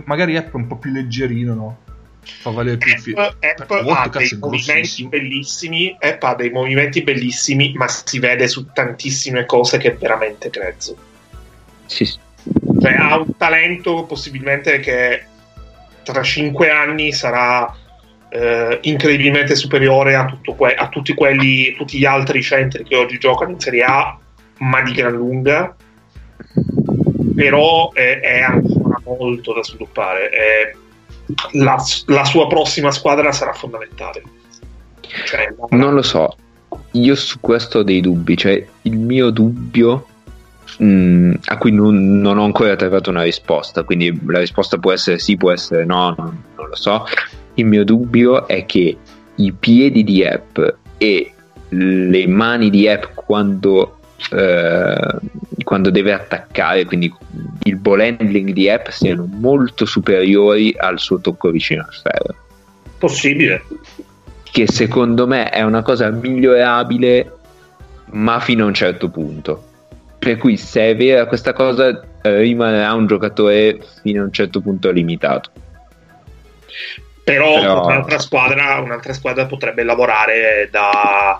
[0.05, 1.78] magari App è un po' più leggerino, no?
[2.21, 3.19] Fa valere più il film.
[3.19, 9.45] App ha dei movimenti bellissimi, App ha dei movimenti bellissimi, ma si vede su tantissime
[9.45, 10.97] cose che è veramente grezzo.
[11.86, 12.17] Sì, sì.
[12.82, 15.25] Cioè, ha un talento possibilmente che
[16.12, 17.74] tra cinque anni sarà
[18.30, 23.51] eh, incredibilmente superiore a, que- a, tutti quelli, tutti gli altri centri che oggi giocano
[23.51, 24.18] in Serie A,
[24.60, 25.76] ma di gran lunga.
[27.36, 30.30] Però è, è ancora molto da sviluppare.
[30.30, 30.76] È,
[31.53, 34.24] la, la, sua prossima squadra sarà fondamentale.
[35.26, 36.36] Cioè, non lo so,
[36.91, 38.36] io su questo ho dei dubbi.
[38.36, 40.08] Cioè, il mio dubbio
[40.78, 44.91] mh, mm, a cui non, non, ho ancora trovato una risposta, quindi la risposta può
[44.91, 47.05] essere sì, può essere no, non, non lo so.
[47.55, 48.97] Il mio dubbio è che
[49.36, 50.59] i piedi di app
[50.97, 51.32] e
[51.69, 53.99] le mani di app quando,
[54.32, 55.15] eh,
[55.63, 57.13] quando deve attaccare, quindi
[57.63, 62.36] il ball handling di app siano molto superiori al suo tocco vicino al ferro.
[62.97, 63.63] Possibile.
[64.43, 67.32] Che secondo me è una cosa migliorabile,
[68.11, 69.66] ma fino a un certo punto.
[70.28, 74.91] Per cui se è vera questa cosa rimarrà un giocatore fino a un certo punto
[74.91, 75.51] limitato.
[77.23, 77.86] Però, Però...
[77.86, 81.39] Un'altra, squadra, un'altra squadra potrebbe lavorare da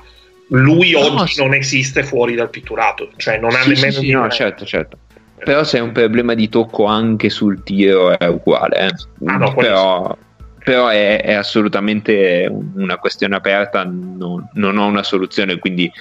[0.52, 1.44] lui no, oggi sì.
[1.44, 4.98] non esiste fuori dal pitturato, cioè non ha sì, nemmeno sì, sì no, certo, certo.
[5.36, 8.88] Però se è un problema di tocco anche sul tiro è uguale.
[8.88, 9.26] Eh.
[9.26, 10.18] Ah, no, però,
[10.64, 15.92] però è, è, assolutamente una questione aperta, non, non ho una soluzione, quindi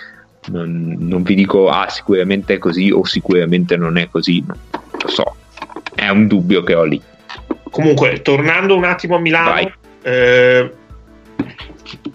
[0.46, 5.36] non, non, vi dico ah sicuramente è così o sicuramente non è così, lo so,
[5.94, 7.00] è un dubbio che ho lì.
[7.70, 9.70] Comunque, tornando un attimo a Milano,
[10.02, 10.72] eh,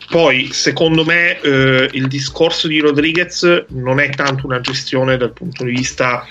[0.09, 5.63] poi secondo me eh, il discorso di Rodriguez non è tanto una gestione dal punto
[5.63, 6.25] di vista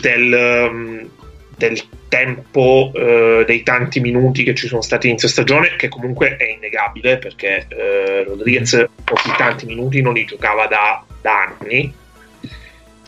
[0.00, 1.08] del, um,
[1.68, 6.44] del tempo uh, dei tanti minuti che ci sono stati inizio stagione, che comunque è
[6.44, 11.92] innegabile perché uh, Rodriguez così tanti minuti non li giocava da, da anni,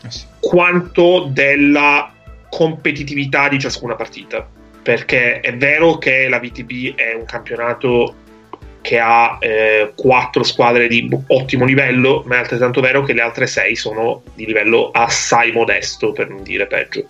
[0.03, 2.13] eh quanto della
[2.49, 4.47] competitività di ciascuna partita.
[4.83, 8.15] Perché è vero che la VTB è un campionato
[8.83, 13.47] che ha eh, quattro squadre di ottimo livello, ma è altrettanto vero che le altre
[13.47, 17.05] sei sono di livello assai modesto, per non dire peggio.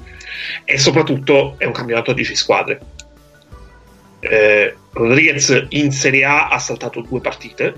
[0.65, 2.79] E soprattutto è un campionato a 10 squadre.
[4.19, 7.73] Eh, Rodriguez in Serie A ha saltato due partite,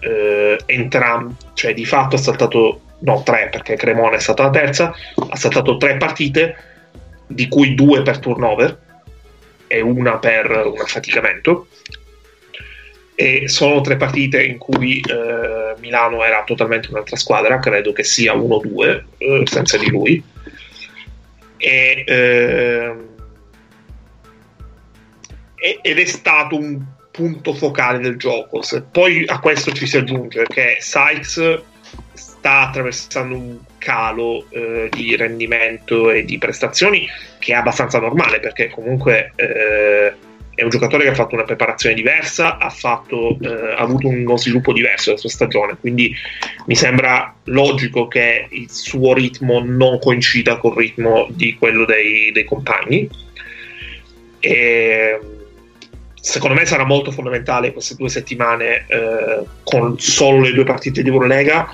[0.00, 4.94] eh, entram- cioè di fatto ha saltato no tre perché Cremona è stata la terza,
[5.30, 6.54] ha saltato tre partite,
[7.26, 8.78] di cui due per turnover
[9.66, 11.68] e una per un affaticamento
[13.18, 18.34] e sono tre partite in cui eh, Milano era totalmente un'altra squadra, credo che sia
[18.34, 20.22] 1-2 eh, senza di lui.
[21.56, 22.94] E, eh,
[25.82, 28.60] ed è stato un punto focale del gioco.
[28.60, 31.62] Se poi a questo ci si aggiunge che Sykes
[32.12, 37.08] sta attraversando un calo eh, di rendimento e di prestazioni
[37.38, 40.12] che è abbastanza normale perché comunque eh,
[40.56, 44.38] è un giocatore che ha fatto una preparazione diversa, ha, fatto, eh, ha avuto uno
[44.38, 46.12] sviluppo diverso nella sua stagione, quindi
[46.64, 52.44] mi sembra logico che il suo ritmo non coincida col ritmo di quello dei, dei
[52.44, 53.06] compagni.
[54.40, 55.20] E
[56.18, 61.10] secondo me sarà molto fondamentale queste due settimane eh, con solo le due partite di
[61.10, 61.68] Eurolega,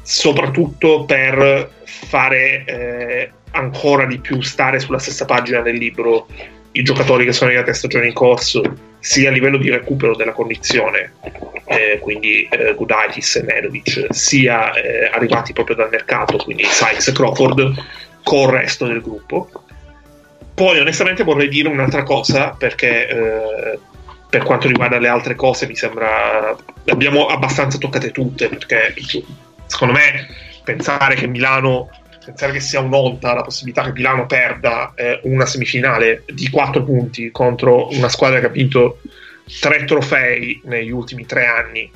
[0.00, 6.28] soprattutto per fare eh, ancora di più stare sulla stessa pagina del libro
[6.72, 8.62] i giocatori che sono arrivati a stagione in corso,
[8.98, 11.14] sia a livello di recupero della condizione,
[11.66, 17.12] eh, quindi eh, Gudaitis e Nedovic, sia eh, arrivati proprio dal mercato, quindi Sykes e
[17.12, 17.84] Crawford,
[18.22, 19.50] con il resto del gruppo.
[20.54, 23.78] Poi onestamente vorrei dire un'altra cosa, perché eh,
[24.30, 26.56] per quanto riguarda le altre cose mi sembra
[26.86, 28.94] abbiamo abbastanza toccate tutte, perché
[29.66, 30.26] secondo me
[30.64, 31.90] pensare che Milano
[32.24, 37.30] pensare che sia un'onta la possibilità che Milano perda eh, una semifinale di 4 punti
[37.30, 38.98] contro una squadra che ha vinto
[39.60, 41.90] tre trofei negli ultimi tre anni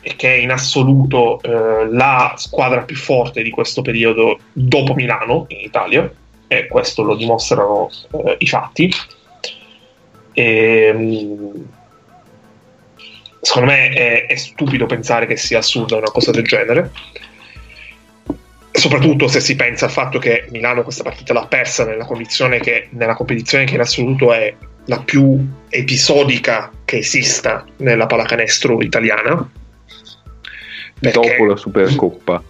[0.00, 5.46] e che è in assoluto eh, la squadra più forte di questo periodo dopo Milano
[5.48, 6.08] in Italia
[6.46, 7.90] e questo lo dimostrano
[8.24, 8.88] eh, i fatti.
[10.32, 11.68] E, ehm,
[13.40, 16.90] secondo me è, è stupido pensare che sia assurda una cosa del genere
[18.76, 22.88] soprattutto se si pensa al fatto che Milano questa partita l'ha persa nella condizione che
[22.90, 24.54] nella competizione che in assoluto è
[24.86, 29.50] la più episodica che esista nella pallacanestro italiana.
[30.98, 32.42] Dopo la Supercoppa.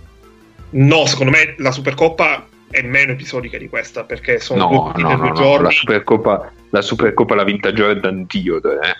[0.70, 5.08] No secondo me la Supercoppa è meno episodica di questa perché sono no, due partite
[5.08, 8.94] no, due no, giorni la Supercoppa, la Supercoppa l'ha vinta Jordan Diode eh?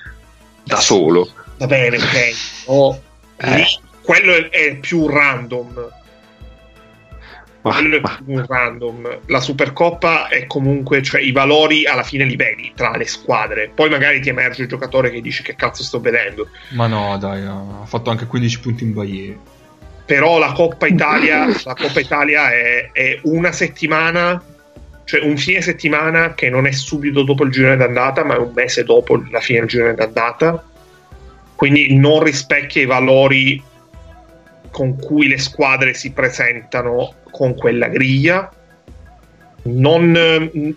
[0.64, 1.28] da solo.
[1.58, 2.64] Va bene ok.
[2.66, 3.00] Oh,
[3.36, 3.64] eh.
[4.02, 6.04] quello è, è più random
[7.72, 9.18] quello è un random.
[9.26, 13.70] La Supercoppa è comunque, cioè i valori alla fine li vedi tra le squadre.
[13.74, 16.48] Poi magari ti emerge il giocatore che dici che cazzo sto vedendo.
[16.70, 19.38] Ma no, dai, ha fatto anche 15 punti in Baie.
[20.04, 24.40] Però la Coppa Italia, la Coppa Italia è, è una settimana
[25.06, 28.50] cioè un fine settimana che non è subito dopo il girone d'andata, ma è un
[28.52, 30.64] mese dopo la fine del girone d'andata.
[31.54, 33.62] Quindi non rispecchia i valori
[34.76, 38.52] con cui le squadre si presentano con quella griglia.
[39.62, 40.12] Non,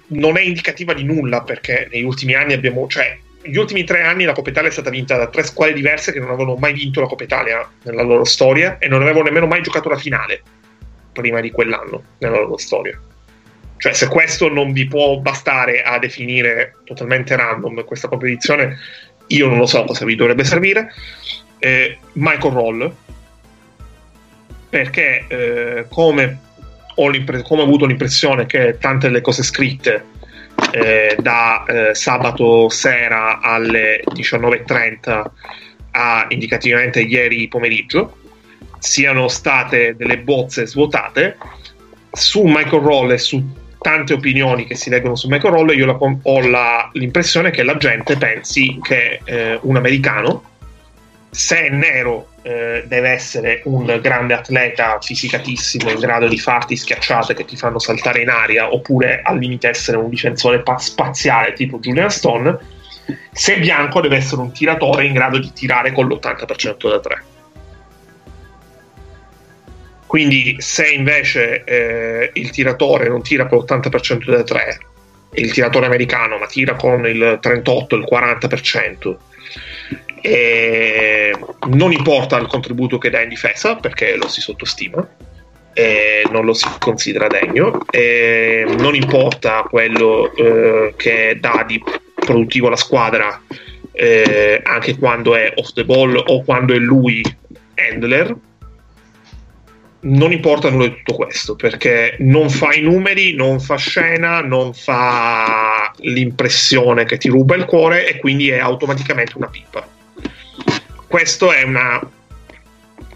[0.07, 4.23] non, è indicativa di nulla perché negli ultimi anni abbiamo, cioè, negli ultimi tre anni
[4.23, 7.01] la Coppa Italia è stata vinta da tre squadre diverse che non avevano mai vinto
[7.01, 10.43] la Coppa Italia nella loro storia e non avevano nemmeno mai giocato la finale
[11.11, 12.97] prima di quell'anno nella loro storia.
[13.75, 18.77] Cioè, se questo non vi può bastare a definire totalmente random questa competizione,
[19.27, 20.93] io non lo so cosa vi dovrebbe servire.
[21.59, 22.95] Eh, Michael Roll,
[24.69, 26.39] perché eh, come,
[26.95, 27.11] ho
[27.43, 30.05] come ho avuto l'impressione che tante delle cose scritte
[30.71, 35.25] eh, da eh, sabato sera alle 19.30
[35.91, 38.17] a indicativamente ieri pomeriggio
[38.77, 41.37] siano state delle bozze svuotate
[42.11, 43.43] su Michael Roll e su
[43.79, 47.77] tante opinioni che si leggono su Michael Roll, io la, ho la, l'impressione che la
[47.77, 50.43] gente pensi che eh, un americano,
[51.29, 57.33] se è nero, eh, deve essere un grande atleta fisicatissimo in grado di farti schiacciate
[57.33, 61.79] che ti fanno saltare in aria, oppure al limite essere un difensore pa- spaziale tipo
[61.79, 62.57] Julian Stone.
[63.31, 67.23] Se bianco, deve essere un tiratore in grado di tirare con l'80% da 3
[70.09, 74.79] quindi se invece eh, il tiratore non tira con l'80% delle 3
[75.29, 79.15] e il tiratore americano ma tira con il 38, il 40%,
[80.21, 85.07] e non importa il contributo che dà in difesa perché lo si sottostima
[86.29, 87.85] non lo si considera degno
[88.77, 91.81] non importa quello eh, che dà di
[92.13, 93.41] produttivo alla squadra
[93.93, 97.23] eh, anche quando è off the ball o quando è lui
[97.75, 98.35] handler
[100.01, 104.73] non importa nulla di tutto questo perché non fa i numeri, non fa scena, non
[104.73, 109.85] fa l'impressione che ti ruba il cuore e quindi è automaticamente una pipa.
[111.09, 111.99] Questo è una,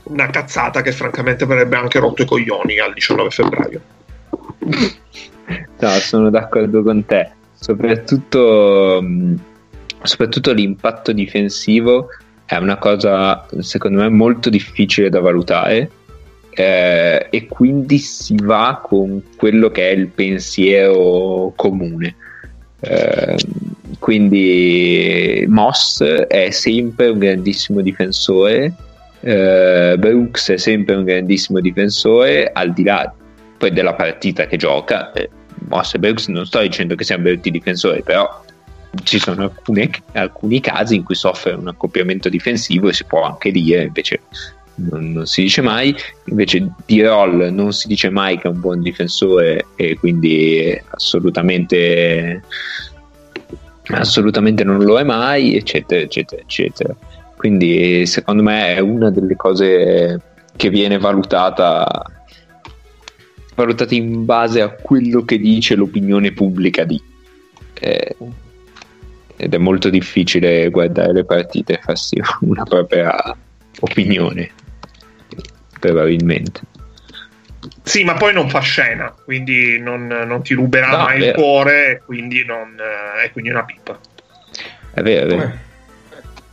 [0.06, 3.82] una cazzata che francamente avrebbe anche rotto i coglioni al 19 febbraio.
[5.80, 7.30] No, sono d'accordo con te.
[7.54, 9.00] Soprattutto,
[10.02, 12.08] soprattutto l'impatto difensivo
[12.46, 15.92] è una cosa secondo me molto difficile da valutare
[16.50, 22.16] eh, e quindi si va con quello che è il pensiero comune.
[22.84, 23.36] Eh,
[24.00, 28.74] quindi Moss è sempre un grandissimo difensore,
[29.22, 33.14] eh, Brooks è sempre un grandissimo difensore, al di là
[33.58, 35.14] poi della partita che gioca.
[35.14, 35.30] Eh,
[35.70, 38.44] Moss e Brooks non sto dicendo che siano brutti difensori, però
[39.04, 43.52] ci sono alcune, alcuni casi in cui soffre un accoppiamento difensivo e si può anche
[43.52, 44.20] dire invece
[44.76, 45.96] non, non, si dice mai.
[46.26, 52.44] Invece di Roll non si dice mai che è un buon difensore e quindi assolutamente,
[53.88, 56.96] assolutamente non lo è mai, eccetera, eccetera, eccetera.
[57.36, 60.22] Quindi secondo me è una delle cose
[60.56, 62.04] che viene valutata
[63.56, 67.02] valutata in base a quello che dice l'opinione pubblica di.
[67.80, 68.16] Eh,
[69.36, 73.36] ed è molto difficile guardare le partite e farsi una propria
[73.80, 74.52] opinione
[75.88, 76.62] probabilmente.
[77.84, 82.02] Sì, ma poi non fa scena, quindi non, non ti ruberà no, mai il cuore,
[82.06, 82.76] quindi non,
[83.22, 83.98] è quindi una pipa.
[84.94, 85.52] È vero, è vero.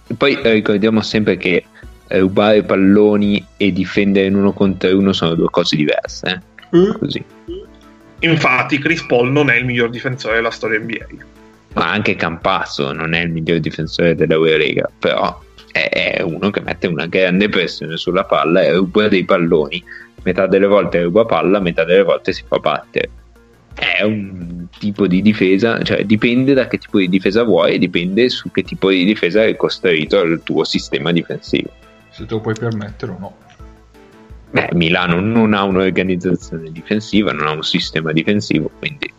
[0.09, 0.14] Eh.
[0.14, 1.64] Poi eh, ricordiamo sempre che
[2.09, 6.43] rubare palloni e difendere in uno contro uno sono due cose diverse.
[6.72, 6.76] Eh?
[6.76, 6.93] Mm.
[6.99, 7.24] Così.
[8.20, 11.07] Infatti, Chris Paul non è il miglior difensore della storia NBA.
[11.74, 15.41] Ma anche Campasso non è il miglior difensore dell'Eurolega, però
[15.73, 19.83] è uno che mette una grande pressione sulla palla e ruba dei palloni.
[20.23, 23.11] Metà delle volte ruba palla, metà delle volte si fa battere.
[23.75, 28.51] È un tipo di difesa, cioè dipende da che tipo di difesa vuoi, dipende su
[28.51, 31.71] che tipo di difesa è costruito il tuo sistema difensivo.
[32.11, 33.37] Se te lo puoi permettere o no.
[34.51, 39.11] Beh, Milano non ha un'organizzazione difensiva, non ha un sistema difensivo, quindi...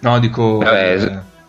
[0.00, 0.58] No, dico...
[0.58, 0.98] Vabbè, eh,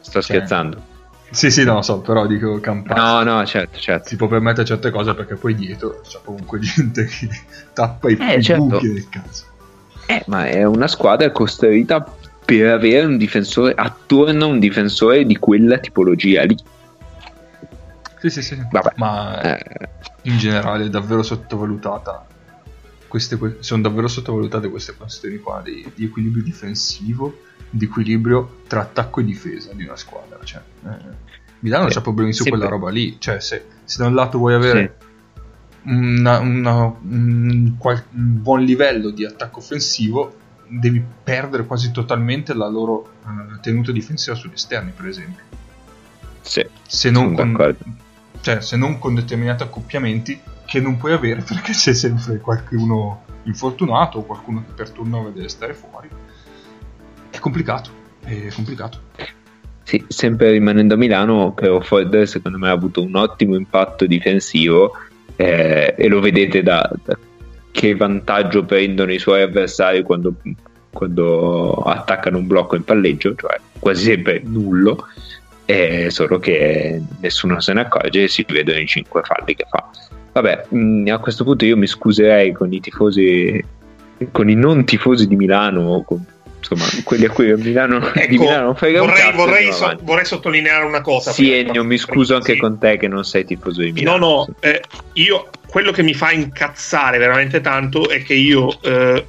[0.01, 0.21] sto cioè...
[0.21, 0.89] scherzando
[1.31, 3.23] sì, sì, no, so, però dico campano.
[3.23, 4.09] No, no, certo, certo.
[4.09, 7.29] Si può permettere certe cose perché poi dietro c'è comunque gente che
[7.73, 8.65] tappa i, eh, certo.
[8.65, 9.45] buchi del cazzo.
[10.07, 12.05] Eh, ma è una squadra costruita
[12.43, 16.57] per avere un difensore attorno a un difensore di quella tipologia lì.
[18.19, 18.61] Sì, sì, sì.
[18.69, 18.93] Vabbè.
[18.97, 19.89] Ma eh.
[20.23, 22.27] in generale è davvero sottovalutata.
[23.07, 29.21] Queste, sono davvero sottovalutate queste questioni qua di, di equilibrio difensivo di equilibrio tra attacco
[29.21, 30.37] e difesa di una squadra.
[30.43, 31.30] Cioè, eh,
[31.61, 33.17] Milano eh, c'ha problemi su sì, quella roba lì.
[33.19, 34.97] Cioè, se, se, da un lato vuoi avere
[35.83, 35.89] sì.
[35.89, 43.13] una, una, un, un, buon livello di attacco offensivo, devi perdere quasi totalmente la loro
[43.23, 45.43] uh, tenuta difensiva sugli esterni, per esempio.
[46.41, 47.75] Sì, se non, con,
[48.41, 54.19] cioè, se non con determinati accoppiamenti che non puoi avere perché c'è sempre qualcuno infortunato
[54.19, 56.09] o qualcuno che per turno deve stare fuori
[57.31, 57.89] è complicato,
[58.23, 58.99] è complicato.
[59.91, 64.93] Sì, sempre rimanendo a Milano, Crawford secondo me ha avuto un ottimo impatto difensivo
[65.35, 67.17] eh, e lo vedete da, da,
[67.71, 70.35] che vantaggio prendono i suoi avversari quando,
[70.93, 75.07] quando attaccano un blocco in palleggio, cioè quasi sempre nullo,
[75.65, 79.89] eh, solo che nessuno se ne accorge e si vedono i cinque falli che fa.
[80.31, 83.61] Vabbè, mh, mm, a questo punto io mi scuserei con i tifosi,
[84.31, 86.25] con i non tifosi di Milano, con
[86.71, 89.73] insomma, quelli a cui a Milano, ecco, di Milano non frega vorrei, un cazzo, vorrei,
[89.73, 91.31] so, vorrei, sottolineare una cosa.
[91.31, 92.59] Sì, Ennio, mi scuso anche sì.
[92.59, 94.17] con te che non sei tifoso di Milano.
[94.17, 94.81] No, no, eh,
[95.13, 99.25] io quello che mi fa incazzare veramente tanto è che io eh,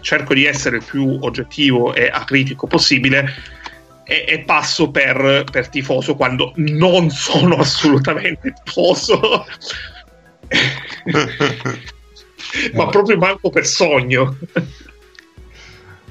[0.00, 3.34] cerco di essere il più oggettivo e acritico possibile
[4.04, 9.46] e, e passo per, per tifoso quando non sono assolutamente tifoso.
[12.72, 14.36] ma proprio manco per sogno.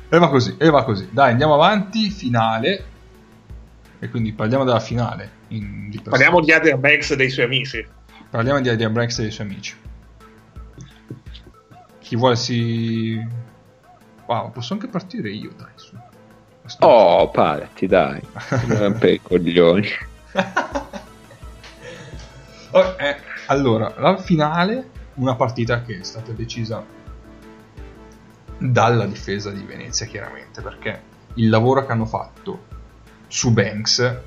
[0.10, 1.10] E va così, e va così.
[1.12, 2.86] Dai, andiamo avanti, finale.
[4.00, 5.36] E quindi parliamo della finale.
[5.50, 7.86] in- di Parliamo di Adrian Banks e dei suoi amici.
[8.30, 9.76] Parliamo di Adrian Branks e dei suoi amici.
[12.00, 13.18] Chi vuole si...
[14.26, 15.96] Wow, posso anche partire io, dai, su.
[16.80, 18.22] Oh, parti, dai.
[18.66, 19.88] Non rompere i coglioni.
[22.72, 23.16] Oh, eh,
[23.48, 26.84] allora, la finale, una partita che è stata decisa
[28.58, 31.02] dalla difesa di Venezia, chiaramente, perché
[31.36, 32.66] il lavoro che hanno fatto
[33.28, 34.20] su Banks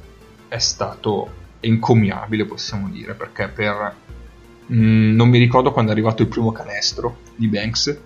[0.49, 3.95] è stato encomiabile, possiamo dire, perché per...
[4.73, 7.99] mm, non mi ricordo quando è arrivato il primo canestro di Banks,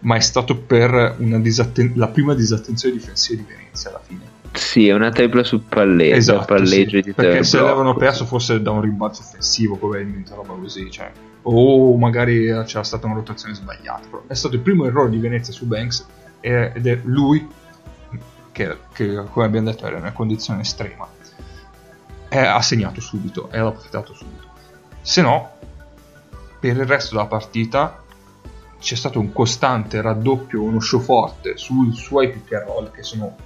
[0.00, 4.36] ma è stato per una disatten- la prima disattenzione difensiva di Venezia alla fine.
[4.52, 6.16] Sì, è una tripla sul palleggio.
[6.16, 10.54] Esatto, palleggio sì, di perché se l'avevano perso forse da un rimbalzo offensivo probabilmente roba
[10.54, 11.10] così cioè.
[11.42, 15.52] o magari c'era stata una rotazione sbagliata però è stato il primo errore di Venezia
[15.52, 16.06] su Banks
[16.40, 17.46] e- ed è lui
[18.50, 21.06] che, che, come abbiamo detto era in una condizione estrema
[22.30, 24.46] ha segnato subito e ha approfittato subito
[25.00, 25.50] se no
[26.58, 28.02] per il resto della partita
[28.80, 33.36] c'è stato un costante raddoppio uno show forte sui suoi pick and roll che sono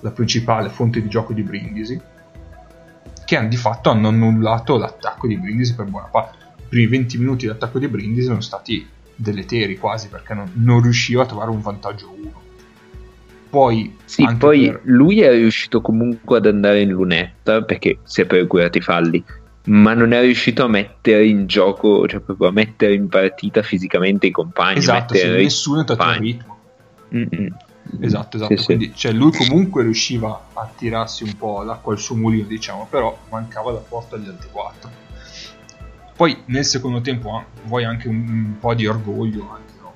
[0.00, 2.00] la principale fonte di gioco di Brindisi,
[3.24, 6.38] che hanno, di fatto hanno annullato l'attacco di Brindisi per buona parte.
[6.56, 10.82] I primi 20 minuti di attacco di Brindisi sono stati deleteri quasi perché non, non
[10.82, 12.40] riusciva a trovare un vantaggio uno.
[13.48, 18.26] Poi, Sì, poi per- lui è riuscito comunque ad andare in lunetta perché si è
[18.26, 19.22] procurato i falli,
[19.64, 24.26] ma non è riuscito a mettere in gioco, cioè proprio a mettere in partita fisicamente
[24.26, 24.78] i compagni.
[24.78, 26.58] esatto, sì, nessuno è entrato in ritmo.
[27.14, 27.56] Mm-mm.
[28.00, 28.56] Esatto, esatto.
[28.56, 28.64] Sì, sì.
[28.64, 33.16] Quindi, cioè, lui comunque riusciva a tirarsi un po' l'acqua al suo mulino, diciamo, però
[33.28, 34.90] mancava la porta agli altri quattro.
[36.14, 39.92] Poi nel secondo tempo ah, vuoi anche un, un po' di orgoglio, anche no?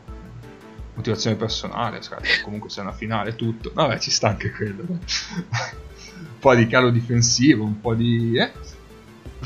[0.94, 3.70] motivazione personale, sai, comunque sei una finale tutto.
[3.72, 4.84] Vabbè, ci sta anche quello.
[4.88, 4.98] un
[6.38, 8.36] po' di calo difensivo, un po' di...
[8.38, 8.52] Eh?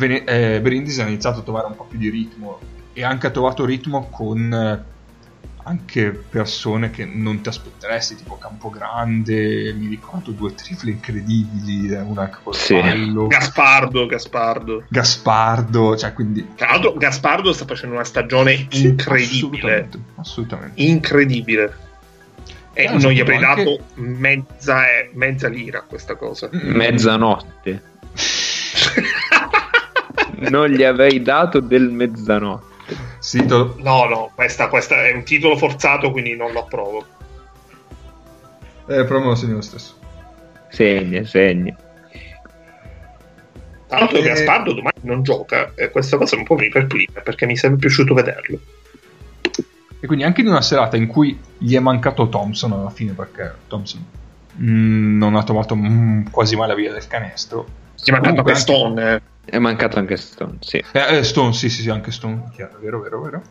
[0.03, 2.59] Eh, Brindisi ha iniziato a trovare un po' più di ritmo
[2.93, 4.99] e anche ha trovato ritmo con eh,
[5.65, 12.29] anche persone che non ti aspetteresti, tipo Campogrande, mi ricordo due triple incredibili, eh, una
[12.29, 12.81] col Sì.
[13.29, 14.85] Gaspardo, Gaspardo.
[14.89, 16.55] Gaspardo, cioè quindi...
[16.57, 19.27] Tra l'altro, Gaspardo sta facendo una stagione Sì, incredibile.
[19.87, 20.83] Assolutamente, assolutamente.
[20.83, 21.77] Incredibile.
[22.73, 26.49] E Eh, non gli avrei anche- dato mezza, eh, mezza lira a questa cosa.
[26.53, 27.83] Mezzanotte.
[30.49, 32.69] non gli avrei dato del mezzanotte.
[33.19, 37.05] Sì, te lo- No, no, questa, questa è un titolo forzato, quindi non lo approvo.
[38.89, 39.95] eh, me lo segno lo stesso.
[40.71, 41.77] Segna, segna.
[43.87, 44.23] Tra l'altro, Eh.
[44.23, 48.15] Gaspardo domani non gioca e questa cosa un po' mi perplica perché mi sarebbe piaciuto
[48.15, 48.59] vederlo.
[50.03, 53.53] E quindi anche in una serata in cui gli è mancato Thompson alla fine, perché
[53.69, 54.03] Thompson
[54.61, 57.67] mm, non ha trovato mm, quasi mai la via del canestro.
[58.03, 59.13] Si è mancato Comunque anche Stone.
[59.15, 59.23] eh.
[59.45, 60.83] È mancato anche Stone, sì.
[60.93, 63.43] Eh, eh, Stone, sì, sì, sì, anche Stone, chiaro, vero, vero, vero.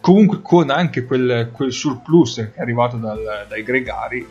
[0.00, 4.26] Comunque con anche quel, quel surplus che è arrivato dal- dai Gregari,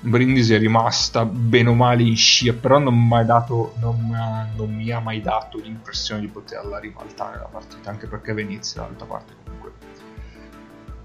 [0.00, 4.48] Brindisi è rimasta bene o male in scia, però non, mai dato, non, mi ha,
[4.54, 9.06] non mi ha mai dato l'impressione di poterla ribaltare la partita, anche perché Venezia dall'altra
[9.06, 9.72] parte comunque,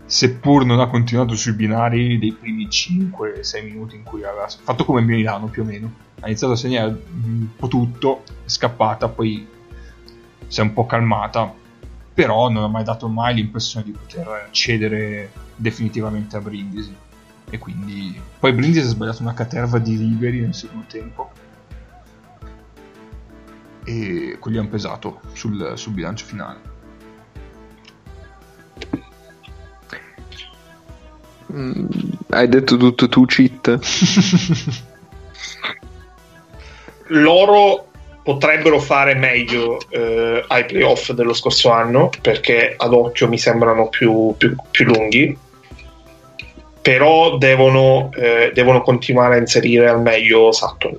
[0.09, 5.01] seppur non ha continuato sui binari dei primi 5-6 minuti in cui aveva fatto come
[5.01, 9.47] Milano più o meno, ha iniziato a segnare un po' tutto, è scappata, poi
[10.47, 11.53] si è un po' calmata,
[12.11, 16.95] però non ha mai dato mai l'impressione di poter cedere definitivamente a Brindisi.
[17.51, 21.31] E quindi poi Brindisi ha sbagliato una caterva di liberi nel secondo tempo.
[23.83, 26.77] E quelli hanno pesato sul, sul bilancio finale.
[32.29, 33.79] Hai detto tutto tu, cheat?
[37.07, 37.87] Loro
[38.23, 44.35] potrebbero fare meglio eh, ai playoff dello scorso anno perché ad occhio mi sembrano più,
[44.37, 45.35] più- più lunghi.
[46.81, 50.97] Però devono, eh, devono continuare a inserire al meglio Sutton.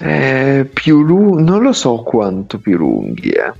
[0.00, 3.52] Eh, più lunghi, non lo so quanto più lunghi, eh.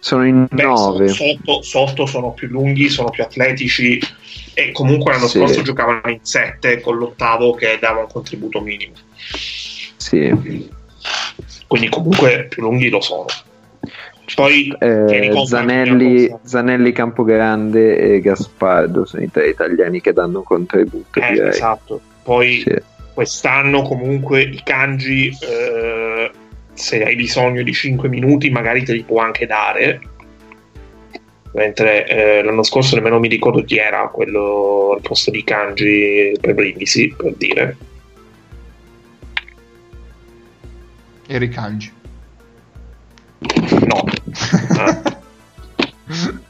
[0.00, 1.08] Sono in Beh, 9.
[1.08, 4.00] Sotto, sotto sono più lunghi, sono più atletici
[4.54, 5.38] e comunque l'anno Sì.
[5.38, 8.94] scorso giocavano in 7 con l'ottavo che dava un contributo minimo.
[9.96, 10.68] Sì.
[11.66, 13.26] Quindi comunque più lunghi lo sono.
[14.34, 21.20] Poi eh, Zanelli, Zanelli, Campogrande e Gaspardo sono i tre italiani che danno contributo.
[21.20, 22.00] Eh, esatto.
[22.22, 22.74] Poi sì.
[23.12, 26.30] quest'anno comunque i kanji, eh,
[26.72, 30.00] se hai bisogno di 5 minuti, magari te li può anche dare.
[31.52, 36.54] Mentre eh, l'anno scorso nemmeno mi ricordo chi era quello al posto di kanji per
[36.54, 37.76] Brindisi, per dire.
[41.26, 41.92] Eri kanji.
[43.86, 44.04] No.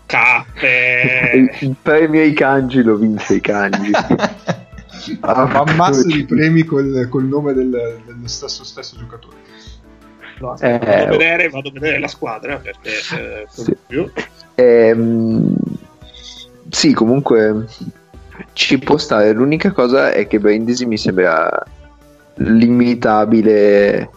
[0.07, 1.51] Cappe.
[1.61, 3.93] Il premio ai kanji lo vinse i kanji.
[5.21, 9.37] ah, Ammasso di premi col, col nome del, dello stesso, stesso giocatore.
[10.41, 13.77] No, eh, vado, a vedere, vado, a vedere, la squadra perché eh, sì.
[14.55, 15.55] Ehm,
[16.69, 17.67] sì, comunque
[18.55, 19.33] ci può stare.
[19.33, 21.51] L'unica cosa è che Brindisi mi sembra
[22.37, 24.09] limitabile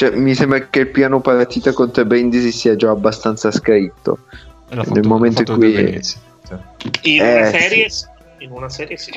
[0.00, 4.20] cioè, mi sembra che il piano partita contro Brindisi sia già abbastanza scritto.
[4.66, 6.02] Fatto, nel momento in cui.
[6.02, 6.58] Cioè.
[7.02, 8.06] In, eh, una serie, sì.
[8.38, 9.12] in una serie sì.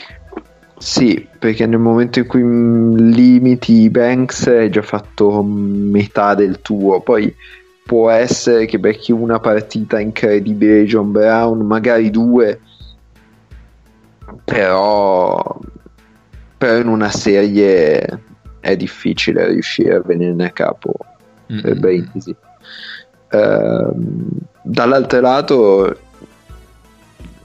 [0.83, 6.99] Sì, perché nel momento in cui limiti Banks hai già fatto metà del tuo.
[6.99, 7.33] Poi
[7.85, 12.59] può essere che becchi una partita incredibile John Brown, magari due,
[14.43, 15.57] però,
[16.57, 18.19] però in una serie
[18.59, 20.93] è difficile riuscire a venirne a capo
[21.61, 22.35] per Brindisi.
[23.31, 23.95] Uh,
[24.61, 25.97] dall'altro lato,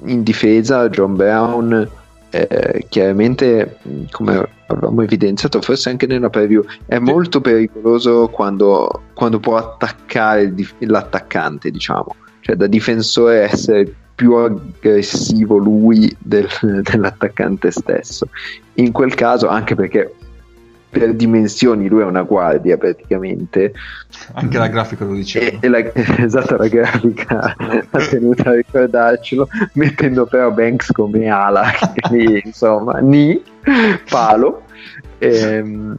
[0.06, 1.88] in difesa, John Brown
[2.30, 3.78] eh, chiaramente,
[4.10, 11.70] come avevamo evidenziato, forse anche nella preview, è molto pericoloso quando, quando può attaccare l'attaccante,
[11.70, 16.48] diciamo, cioè da difensore essere più aggressivo lui del,
[16.82, 18.28] dell'attaccante stesso.
[18.74, 20.12] In quel caso, anche perché
[20.90, 23.72] per dimensioni lui è una guardia praticamente.
[24.32, 25.46] Anche la grafica lo diceva.
[25.46, 25.78] E, e la,
[26.18, 27.54] esatto la grafica
[27.90, 33.40] ha tenuto a ricordarcelo mettendo però Banks come ala che, insomma ni
[34.08, 34.62] palo.
[35.18, 35.96] Ehm,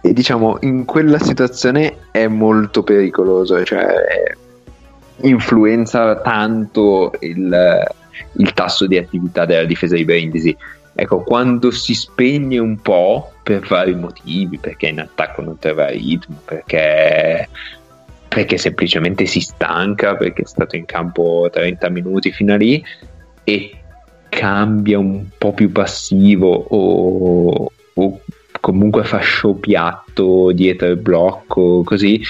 [0.00, 4.36] e diciamo in quella situazione è molto pericoloso cioè
[5.22, 7.86] influenza tanto il,
[8.32, 10.54] il tasso di attività della difesa di Brindisi
[10.96, 16.40] Ecco, quando si spegne un po' per vari motivi, perché in attacco non trova ritmo,
[16.44, 17.48] perché,
[18.28, 22.82] perché semplicemente si stanca, perché è stato in campo 30 minuti fino a lì
[23.42, 23.78] e
[24.28, 28.20] cambia un po' più passivo o, o
[28.60, 32.22] comunque fa show piatto dietro il blocco, così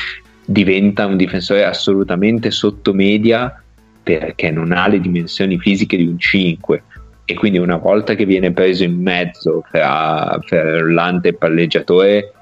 [0.42, 3.62] diventa un difensore assolutamente sotto media
[4.02, 6.82] perché non ha le dimensioni fisiche di un 5
[7.24, 12.32] e quindi una volta che viene preso in mezzo fra, fra l'ante e palleggiatore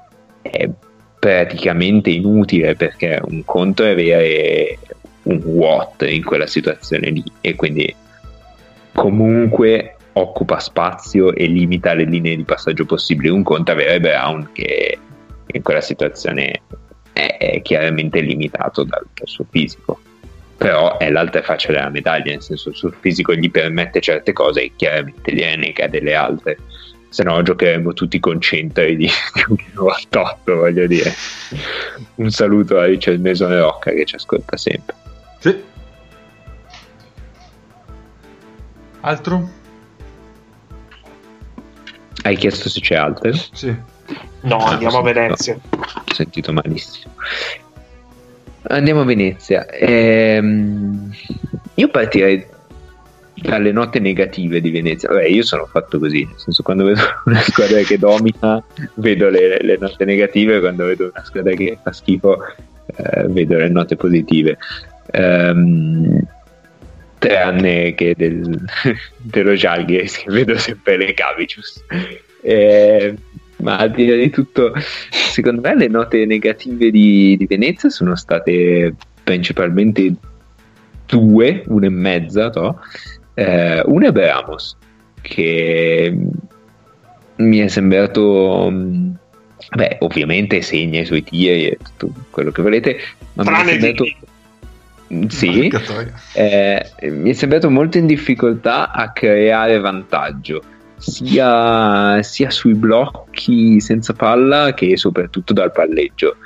[0.41, 0.69] è
[1.17, 4.77] praticamente inutile perché un conto è avere
[5.23, 7.95] un watt in quella situazione lì e quindi
[8.93, 13.29] comunque occupa spazio e limita le linee di passaggio possibili.
[13.29, 14.97] Un conto è avere Brown che
[15.45, 16.61] in quella situazione
[17.13, 19.99] è, chiaramente limitato dal suo fisico
[20.63, 24.63] però è l'altra faccia della medaglia, nel senso il suo fisico gli permette certe cose
[24.63, 26.57] e chiaramente gliene nega delle altre,
[27.09, 29.09] se no giocheremo tutti con centri di
[29.75, 31.13] 98, voglio dire.
[32.15, 34.95] Un saluto a Richard Mesone Rocca che ci ascolta sempre.
[35.39, 35.63] Sì.
[39.01, 39.49] Altro?
[42.21, 43.33] Hai chiesto se c'è altro?
[43.33, 43.75] Sì.
[44.43, 45.59] No, andiamo a Venezia.
[45.71, 47.15] No, ho sentito malissimo.
[48.63, 49.65] Andiamo a Venezia.
[49.67, 51.11] Ehm,
[51.75, 52.45] io partirei
[53.35, 55.09] dalle note negative di Venezia.
[55.09, 58.63] Vabbè, io sono fatto così, nel senso quando vedo una squadra che domina
[58.95, 62.37] vedo le, le note negative, quando vedo una squadra che fa schifo
[62.95, 64.57] eh, vedo le note positive.
[65.13, 66.25] Um,
[67.19, 68.65] tranne che del,
[69.17, 71.83] dello Jalgis che vedo sempre le Cavicius.
[72.41, 73.15] Eh,
[73.63, 74.73] ma al di là di tutto,
[75.09, 80.13] secondo me le note negative di, di Venezia sono state principalmente
[81.07, 82.79] due, una e mezza, no?
[83.33, 84.77] eh, una è Beramos,
[85.21, 86.15] che
[87.35, 88.71] mi è sembrato...
[89.75, 92.97] Beh, ovviamente segna i suoi tiri e tutto quello che volete,
[93.33, 94.05] ma Tranne mi è sembrato...
[95.27, 95.71] Sì,
[96.33, 100.63] eh, mi è sembrato molto in difficoltà a creare vantaggio
[101.03, 106.37] sia, sia sui blocchi senza palla che soprattutto dal palleggio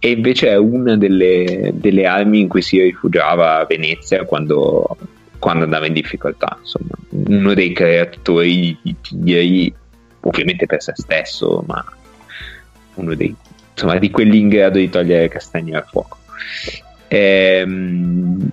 [0.00, 4.96] e invece è una delle, delle, armi in cui si rifugiava Venezia quando,
[5.38, 6.56] quando, andava in difficoltà.
[6.58, 9.72] Insomma, uno dei creatori di tiri,
[10.20, 11.84] ovviamente per se stesso, ma
[12.94, 13.34] uno dei
[13.72, 16.16] insomma di quelli in grado di togliere castagne dal fuoco.
[17.08, 18.50] Ehm,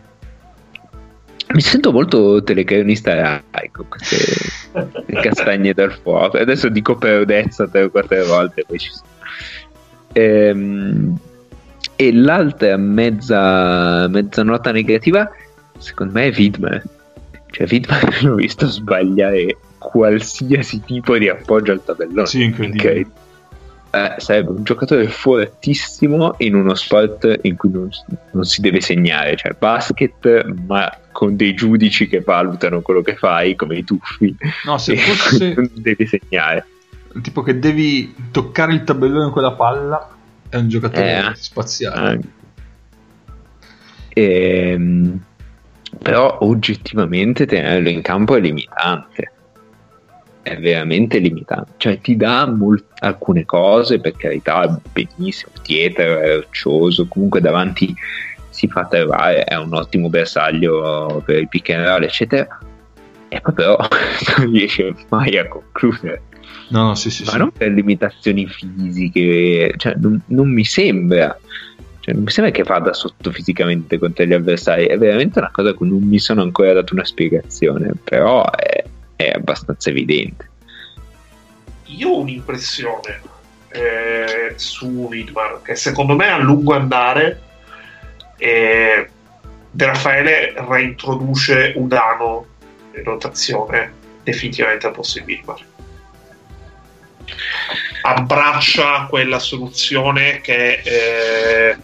[1.54, 4.18] mi sento molto telecronista Rai con queste
[5.22, 6.38] castagne dal fuoco.
[6.38, 9.06] Adesso dico per udezza tre o quattro volte, poi ci sono.
[10.14, 11.18] Ehm,
[11.96, 15.30] e l'altra mezza, mezza nota negativa,
[15.78, 16.84] secondo me, è Vidmar.
[17.50, 22.28] Cioè, Vidmar l'ho visto sbagliare qualsiasi tipo di appoggio al tabellone.
[22.28, 22.90] Sì, incredibile.
[22.90, 23.06] Okay.
[23.90, 27.90] Eh, sarebbe un giocatore fortissimo in uno sport in cui non,
[28.32, 33.56] non, si deve segnare, cioè basket, ma con dei giudici che valutano quello che fai,
[33.56, 34.36] come i tuffi.
[34.66, 35.54] No, se fosse...
[35.56, 36.66] non devi segnare.
[37.22, 40.10] Tipo che devi toccare il tabellone con la palla,
[40.50, 42.20] è un giocatore eh, spaziale.
[44.10, 44.72] Eh.
[44.72, 45.20] Ehm,
[46.02, 49.32] però oggettivamente tenerlo in campo è limitante
[50.48, 51.74] è veramente limitante.
[51.78, 57.94] Cioè, ti dà molt- alcune cose, per carità, benissimo, Tieter è roccioso, comunque davanti
[58.50, 62.60] si fa trovare, è un ottimo bersaglio per il pick and roll, eccetera.
[63.30, 63.78] E poi però
[64.38, 66.24] non riesce mai a concludere.
[66.70, 67.38] No, no, sì, sì, Ma sì.
[67.38, 71.38] non per limitazioni fisiche, cioè, non, non mi sembra.
[72.00, 75.72] Cioè, non mi sembra che vada sotto fisicamente contro gli avversari, è veramente una cosa
[75.72, 78.84] a cui non mi sono ancora dato una spiegazione, però è,
[79.18, 80.50] è abbastanza evidente.
[81.88, 83.22] Io ho un'impressione
[83.70, 87.42] eh, su Widmar che secondo me a lungo andare
[88.38, 89.10] eh,
[89.70, 92.46] De Raffaele reintroduce Udano
[92.96, 95.66] in rotazione definitivamente al posto di Widmar
[98.02, 101.78] abbraccia quella soluzione che eh,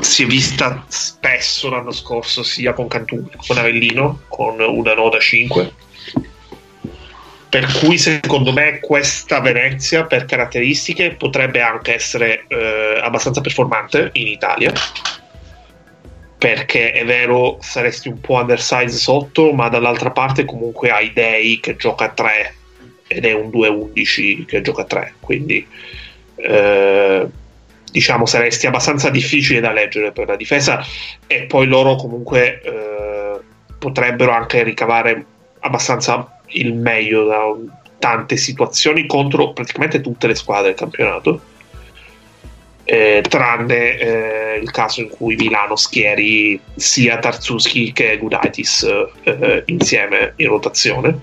[0.00, 5.18] si è vista spesso l'anno scorso sia con Cantù che con Avellino con una noda
[5.18, 5.72] 5
[7.54, 14.26] per cui secondo me questa Venezia per caratteristiche potrebbe anche essere eh, abbastanza performante in
[14.26, 14.72] Italia.
[16.36, 21.76] Perché è vero saresti un po' undersize sotto ma dall'altra parte comunque hai Dei che
[21.76, 22.54] gioca a 3
[23.06, 25.64] ed è un 2-11 che gioca a 3 quindi
[26.34, 27.26] eh,
[27.88, 30.84] diciamo saresti abbastanza difficile da leggere per la difesa.
[31.28, 33.38] E poi loro comunque eh,
[33.78, 35.26] potrebbero anche ricavare
[35.64, 37.54] abbastanza il meglio da
[37.98, 41.40] tante situazioni contro praticamente tutte le squadre del campionato.
[42.86, 48.86] Eh, tranne eh, il caso in cui Milano schieri sia Tarzuski che Gudaitis
[49.22, 51.18] eh, insieme in rotazione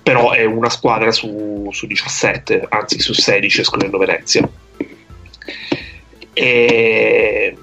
[0.00, 4.48] però è una squadra su, su 17 anzi su 16 escludendo Venezia
[6.32, 7.56] e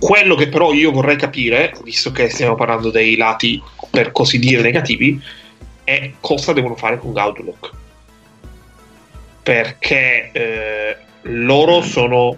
[0.00, 4.62] quello che però io vorrei capire, visto che stiamo parlando dei lati per così dire
[4.62, 5.20] negativi,
[5.84, 7.70] è cosa devono fare con Gaudulok.
[9.42, 12.36] Perché eh, loro sono.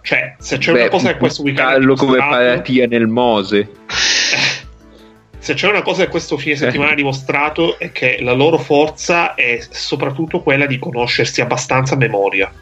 [0.00, 1.96] Cioè, se c'è Beh, una cosa che questo weekend.
[1.96, 3.68] come paratia nel Mose.
[5.38, 9.34] se c'è una cosa che questo fine settimana ha dimostrato è che la loro forza
[9.34, 12.52] è soprattutto quella di conoscersi abbastanza a memoria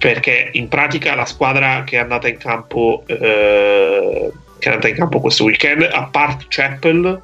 [0.00, 4.94] perché in pratica la squadra che è andata in campo eh, che è andata in
[4.94, 7.22] campo questo weekend a parte Chapel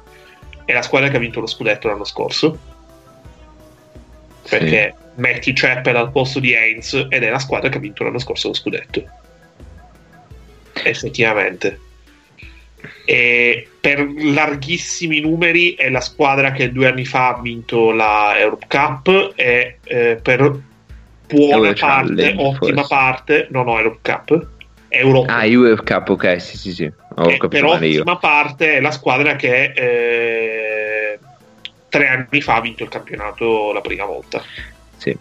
[0.63, 2.59] è la squadra che ha vinto lo scudetto l'anno scorso.
[4.47, 5.21] Perché sì.
[5.21, 8.49] metti Chapel al posto di Haynes ed è la squadra che ha vinto l'anno scorso
[8.49, 9.03] lo scudetto.
[10.83, 11.79] Effettivamente.
[13.05, 18.65] E per larghissimi numeri è la squadra che due anni fa ha vinto la Europe
[18.67, 20.65] Cup e eh, per
[21.27, 22.85] buona parte, ottima forse.
[22.87, 24.47] parte, no, no, Europe Cup.
[24.89, 25.35] Europa.
[25.35, 26.91] Ah, Europe Cup, ok, sì, sì, sì.
[27.15, 28.17] Ho eh, per ottima io.
[28.17, 31.19] parte è la squadra che eh,
[31.89, 34.41] tre anni fa ha vinto il campionato la prima volta.
[34.97, 35.17] Sì.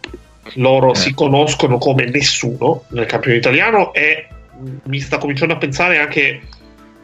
[0.54, 0.96] Loro eh.
[0.96, 4.28] si conoscono come nessuno nel campionato italiano e
[4.84, 6.42] mi sta cominciando a pensare anche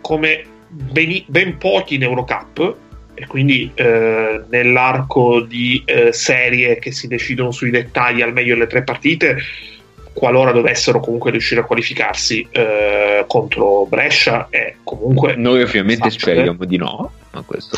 [0.00, 2.76] come ben, ben pochi in Eurocup
[3.14, 8.66] e quindi eh, nell'arco di eh, serie che si decidono sui dettagli al meglio delle
[8.66, 9.38] tre partite
[10.12, 16.32] qualora dovessero comunque riuscire a qualificarsi eh, contro Brescia e comunque noi ovviamente facile.
[16.32, 17.76] speriamo di no ma questo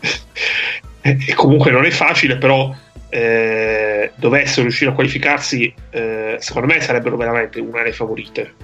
[1.02, 2.74] e comunque non è facile però
[3.08, 8.54] eh, dovessero riuscire a qualificarsi eh, secondo me sarebbero veramente una delle favorite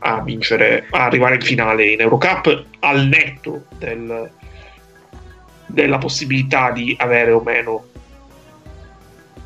[0.00, 4.30] a vincere a arrivare in finale in Eurocup al netto del
[5.68, 7.86] della possibilità di avere o meno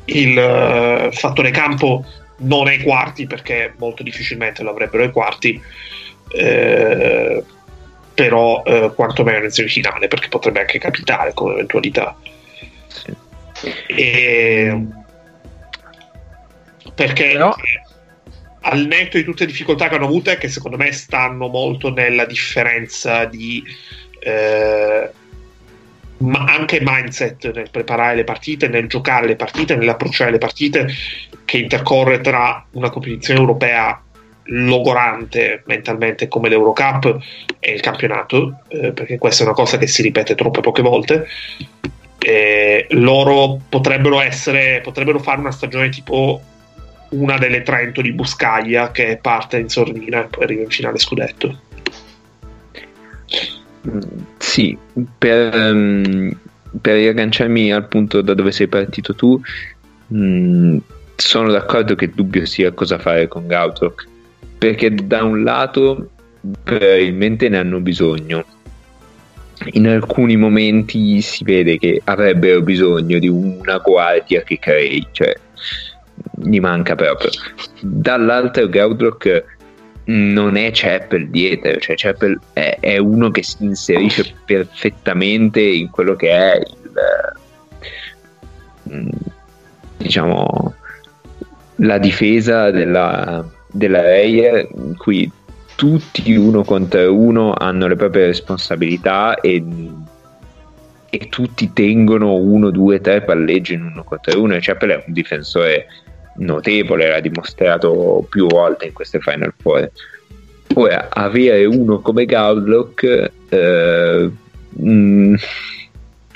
[0.05, 2.03] il uh, fattore campo
[2.37, 5.61] non ai quarti perché molto difficilmente lo avrebbero ai quarti
[6.35, 7.43] eh,
[8.13, 12.15] però eh, quantomeno in semifinale perché potrebbe anche capitare come eventualità
[12.87, 13.15] sì.
[13.87, 14.85] e,
[16.95, 17.55] perché Però-
[18.65, 22.25] al netto di tutte le difficoltà che hanno avute, che secondo me stanno molto nella
[22.25, 23.61] differenza di
[24.19, 25.11] eh,
[26.17, 30.87] ma anche mindset nel preparare le partite, nel giocare le partite, nell'approcciare le partite,
[31.45, 34.01] che intercorre tra una competizione europea
[34.47, 37.17] logorante mentalmente come l'Eurocup
[37.59, 41.27] e il campionato, eh, perché questa è una cosa che si ripete troppe poche volte.
[42.19, 46.41] Eh, loro potrebbero essere, potrebbero fare una stagione tipo
[47.09, 51.59] una delle Trento di Buscaglia che parte in sordina e poi arriva in finale scudetto.
[54.37, 54.77] Sì,
[55.17, 56.37] per, ehm,
[56.79, 59.39] per riagganciarmi al punto da dove sei partito tu,
[60.13, 60.77] mm,
[61.15, 64.07] sono d'accordo che il dubbio sia cosa fare con Gautrock,
[64.57, 66.09] perché da un lato
[66.63, 68.45] probabilmente ne hanno bisogno.
[69.73, 75.33] In alcuni momenti si vede che avrebbero bisogno di una guardia che crei, cioè
[76.41, 77.29] gli manca proprio.
[77.81, 79.52] Dall'altro Gaudrock
[80.05, 86.15] non è Chappell dietro, cioè Chappell è, è uno che si inserisce perfettamente in quello
[86.15, 86.93] che è il
[88.93, 89.09] mm,
[89.97, 90.75] diciamo
[91.77, 95.31] la difesa della, della Reyer in cui
[95.75, 99.63] tutti uno contro uno hanno le proprie responsabilità e,
[101.09, 105.13] e tutti tengono uno, due, tre palleggi in uno contro uno e Chappell è un
[105.13, 105.87] difensore
[106.35, 109.91] notevole, l'ha dimostrato più volte in queste Final Four.
[110.75, 114.29] Ora, avere uno come Gaulock, eh,
[114.69, 115.35] mh,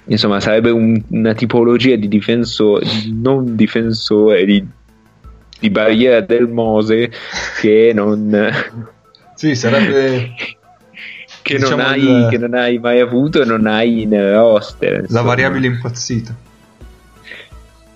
[0.05, 4.63] insomma, sarebbe un- una tipologia di difensore, di non difensore, di,
[5.59, 7.11] di barriera del Mose
[7.59, 8.51] che non,
[9.33, 10.33] Sì, sarebbe
[11.41, 14.93] che, Diciamo non hai, il- che non hai mai avuto e non hai nel roster.
[14.93, 15.21] la insomma.
[15.23, 16.35] variabile impazzita.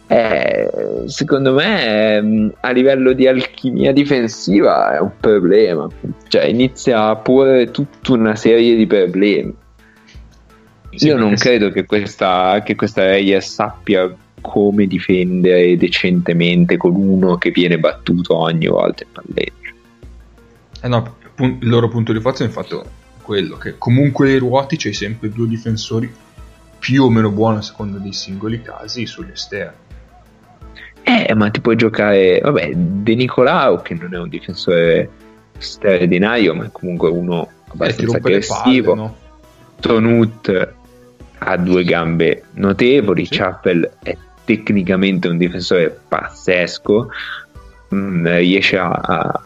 [0.08, 0.70] Eh,
[1.08, 5.88] secondo me ehm, a livello di alchimia difensiva è un problema,
[6.28, 9.54] cioè inizia a porre tutta una serie di problemi.
[10.94, 17.38] Sì, Io non credo che questa, che questa Reyes sappia come difendere decentemente con uno
[17.38, 19.74] che viene battuto ogni volta in palleggio.
[20.82, 22.78] Eh no, il loro punto di forza è infatti
[23.22, 26.12] quello che comunque nei ruoti c'hai sempre due difensori
[26.80, 29.91] più o meno buoni a seconda dei singoli casi sugli esterni.
[31.04, 35.10] Eh, ma ti puoi giocare, vabbè, De Nicolao che non è un difensore
[35.58, 38.92] straordinario, ma è comunque uno Eh, abbastanza le aggressivo.
[38.94, 39.16] palle, no?
[39.80, 40.74] Tonut
[41.40, 43.36] ha due gambe notevoli, Sì.
[43.38, 44.16] Chappell è
[44.46, 47.10] tecnicamente un difensore pazzesco,
[47.96, 49.44] mm, riesce a, a-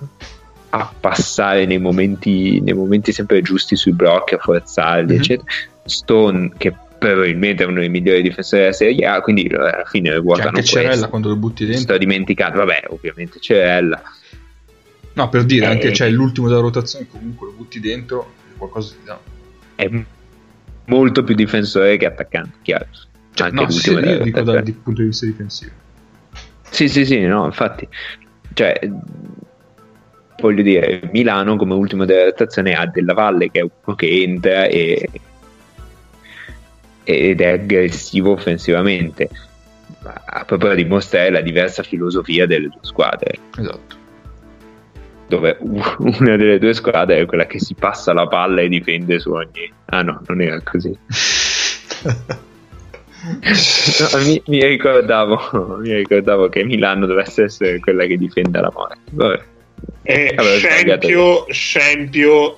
[0.72, 5.20] a passare nei momenti, nei momenti sempre giusti sui blocchi, a forzarli, Mhm.
[5.20, 5.48] eccetera.
[5.86, 6.74] Stone, che
[7.12, 10.48] probabilmente è uno dei migliori difensori della Serie A, quindi eh, alla fine C'è ruotano
[10.48, 10.80] anche questo.
[10.80, 11.82] Cerella quando lo butti dentro.
[11.84, 14.02] sto dimenticando, vabbè, ovviamente Cerella.
[15.14, 15.92] No, per dire, anche Eh.
[15.92, 19.20] c'è l'ultimo della rotazione, comunque lo butti dentro, qualcosa ti dà.
[19.76, 19.90] È
[20.86, 22.88] molto più difensore che attaccante, chiaro.
[23.34, 25.72] Cioè, Anche no, sì, io dico dal punto di vista difensivo.
[26.70, 27.88] Sì, sì, sì, no, infatti,
[28.54, 28.80] cioè,
[30.40, 34.66] voglio dire, Milano come ultimo della rotazione ha Della Valle che è uno che entra
[34.66, 35.10] e,
[37.06, 39.30] ed è aggressivo offensivamente,
[40.02, 43.96] ma proprio a dimostrare la diversa filosofia delle due squadre, Esatto.
[45.28, 49.32] dove una delle due squadre è quella che si passa la palla e difende su
[49.32, 49.72] ogni...
[49.86, 50.98] Ah no, non era così.
[53.26, 58.98] No, mi, mi ricordavo, mi ricordavo che Milano dovesse essere quella che difende la morte.
[59.12, 59.44] Vabbè.
[60.04, 62.58] E sbagliato scempio, scempio,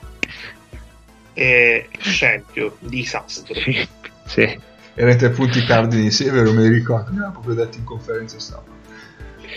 [1.33, 3.53] e scempio, disastro.
[3.53, 3.87] Sì,
[4.27, 4.59] sì.
[4.93, 7.83] Era i tre punti cardini, sì, è vero, me li ricordo, mi proprio detto in
[7.83, 8.71] conferenza stampa.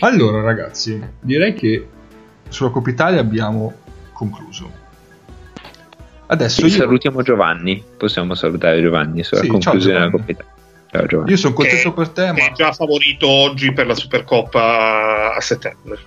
[0.01, 1.87] Allora, ragazzi, direi che
[2.49, 3.73] sulla Coppa Italia abbiamo
[4.13, 4.71] concluso.
[6.27, 7.83] Adesso io, Salutiamo Giovanni.
[7.97, 10.09] Possiamo salutare Giovanni sulla Sì, conclusione della.
[10.11, 10.51] Coppa Italia.
[10.91, 11.29] Ciao Giovanni.
[11.31, 15.33] io sono contento Che- per te, Che è ma già favorito oggi per la Supercoppa
[15.35, 15.97] a settembre.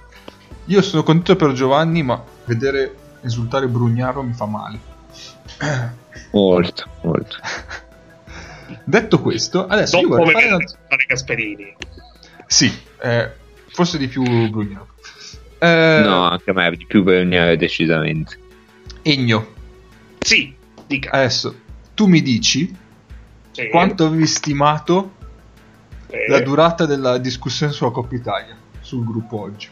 [0.67, 4.79] io sono contento per Giovanni, ma vedere esultare Brugnaro mi fa male.
[6.33, 7.37] Molto, molto.
[8.85, 10.65] Detto questo, adesso io Non vorrei come fare una...
[10.89, 11.77] fare Gasperini.
[12.47, 12.73] Sì,
[13.03, 13.31] eh,
[13.69, 14.89] forse di più Brugnaro.
[15.59, 18.39] Eh, No, anche a me di più Berniere decisamente.
[19.03, 19.47] Egno,
[20.19, 20.55] Sì,
[20.87, 21.11] dica.
[21.11, 21.55] adesso
[21.95, 22.75] tu mi dici
[23.51, 23.69] Sì.
[23.69, 25.13] quanto avevi stimato
[26.09, 29.69] Eh, la durata della discussione sulla Coppa Italia sul gruppo oggi.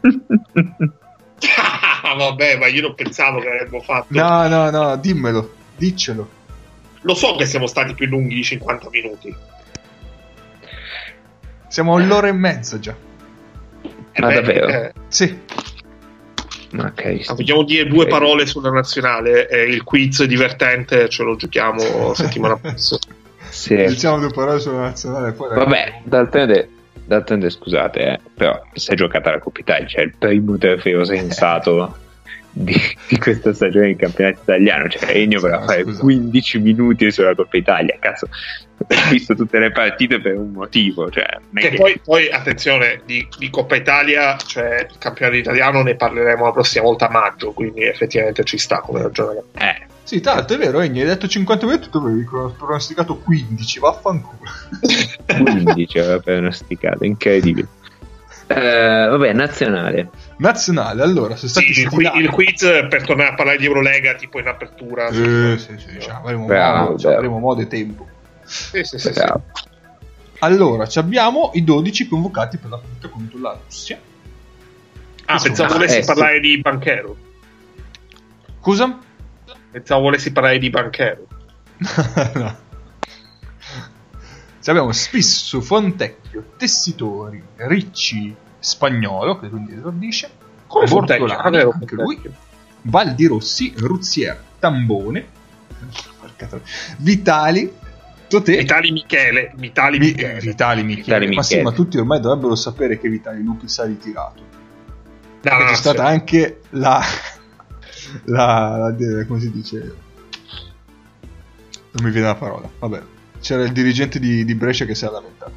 [2.06, 4.06] Ah, Vabbè, ma io non pensavo che avremmo fatto.
[4.10, 6.28] No, no, no, dimmelo, diccelo.
[7.04, 9.34] Lo so che siamo stati più lunghi di 50 minuti.
[11.68, 12.94] Siamo a un'ora e mezza già.
[14.16, 14.66] Ma beh, davvero?
[14.68, 15.38] eh, Sì.
[16.72, 17.22] Ma ok.
[17.26, 18.08] Ah, vogliamo dire due Ok.
[18.10, 19.48] parole sulla nazionale?
[19.48, 23.00] Eh, il quiz è divertente, ce lo giochiamo settimana prossima.
[23.48, 23.76] Sì.
[23.76, 25.32] Diciamo due parole sulla nazionale.
[25.32, 26.68] Poi Vabbè, d'altronde,
[27.04, 31.96] d'altronde scusate, eh, però si è giocata la Coppa Italia, cioè il primo trofeo sensato
[32.56, 32.74] di,
[33.08, 34.88] di questa stagione del campionato italiano.
[34.88, 36.00] Cioè, Ennio voleva Ah, fare scusa.
[36.00, 37.96] 15 minuti sulla Coppa Italia.
[37.98, 38.28] Cazzo,
[38.78, 41.10] ho visto tutte le partite per un motivo.
[41.10, 45.96] Cioè, Che che- poi, poi, attenzione, di, di Coppa Italia, cioè il campionato italiano, ne
[45.96, 49.48] parleremo la prossima volta a maggio, quindi effettivamente ci sta come ragionamento.
[49.58, 54.50] eh, Sì, l'altro è vero, Egni, hai detto 50 minuti, tu avevi pronosticato 15, vaffanculo.
[55.26, 57.66] 15 aveva pronosticato, incredibile.
[58.46, 60.10] Eh, vabbè, nazionale.
[60.36, 64.14] Nazionale, allora, sono stati Sì, il, qui- il quiz per tornare a parlare di Eurolega,
[64.14, 65.08] tipo in apertura.
[65.08, 67.16] Eh, sì, sì, ci avremo, Bravo, modo, ci bravo.
[67.18, 68.06] avremo modo e tempo.
[68.42, 69.22] Sì, sì, sì, sì.
[70.40, 73.98] Allora, ci abbiamo i 12 convocati per la partita contro la Russia.
[75.26, 77.16] Ah, pensavo Ah, volessi eh, parlare di Banchero.
[78.60, 78.98] Scusa?
[79.70, 81.26] Pensavo volessi parlare di Banchero.
[82.34, 82.56] no.
[84.60, 88.34] Ci abbiamo Spissu, Fontecchio, Tessitori, Ricci,
[88.64, 90.30] Spagnolo, che quindi esordisce,
[90.66, 90.86] Come?
[90.86, 92.20] Bortolani, anche lui,
[92.82, 95.26] Valdi Rossi, Ruzier, Tambone,
[96.98, 97.72] Vitali,
[98.28, 99.52] Totè, Vitali Michele.
[99.56, 100.40] Vitali Mi- Michele.
[100.40, 101.02] Vitali Michele.
[101.18, 101.62] Vitali Ma sì, Michele.
[101.62, 104.40] ma tutti ormai dovrebbero sapere che Vitali Lupi si è ritirato.
[104.40, 104.50] No,
[105.42, 106.10] C'è no, no, stata sì.
[106.12, 107.02] anche la,
[108.24, 109.94] la, la- come si dice
[111.90, 113.02] non mi viene la parola vabbè
[113.40, 115.52] c'era il dirigente di, di Brescia che si è lamentato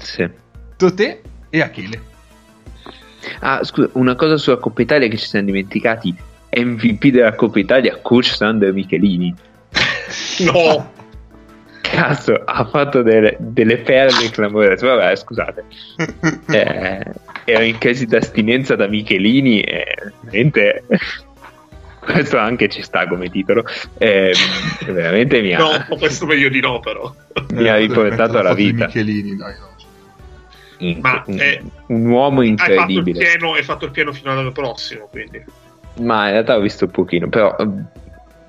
[0.00, 0.28] Sì.
[0.76, 1.20] Totè
[1.50, 2.08] e Achille
[3.40, 6.14] Ah, scusa, una cosa sulla Coppa Italia che ci siamo dimenticati.
[6.52, 9.34] MVP della Coppa Italia, coach Sander Michelini.
[10.40, 10.90] No,
[11.82, 14.86] Cazzo, ha fatto delle, delle perle clamorose.
[14.86, 15.64] Vabbè, scusate.
[16.50, 17.04] Eh,
[17.44, 19.84] ero in crisi d'astinenza da Michelini e
[20.20, 20.84] veramente...
[22.00, 23.62] Questo anche ci sta come titolo.
[23.98, 24.32] Eh,
[24.86, 27.14] veramente mi ha, no, questo meglio di no, però.
[27.52, 28.86] mi ha riportato alla vita.
[28.86, 29.70] Michelini dai no.
[31.00, 33.18] Ma, un, eh, un uomo Hai fatto, il incredibile.
[33.18, 35.44] pieno, hai fatto il pieno fino all'anno prossimo, quindi.
[36.00, 37.68] Ma in realtà ho visto un pochino, però eh,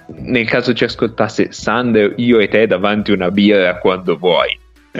[0.07, 4.57] nel caso ci ascoltasse Sander, io e te davanti una birra quando vuoi.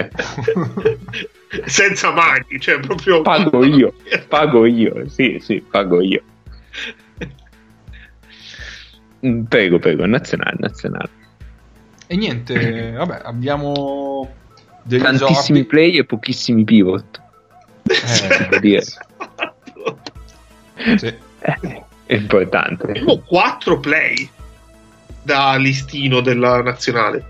[1.66, 3.22] Senza maghi, cioè proprio...
[3.22, 3.94] Pago io,
[4.28, 6.22] pago io, sì, sì, pago io.
[9.26, 11.10] Mm, Prego, prego, nazionale, nazionale.
[12.08, 14.28] e niente vabbè abbiamo
[14.84, 17.22] degli Tantissimi esordi play e pochissimi pivot.
[17.84, 18.78] Eh, dire.
[18.78, 20.02] Esatto.
[20.98, 21.14] sì.
[22.12, 22.88] È importante.
[22.88, 24.30] Abbiamo quattro play
[25.24, 27.24] da listino della nazionale.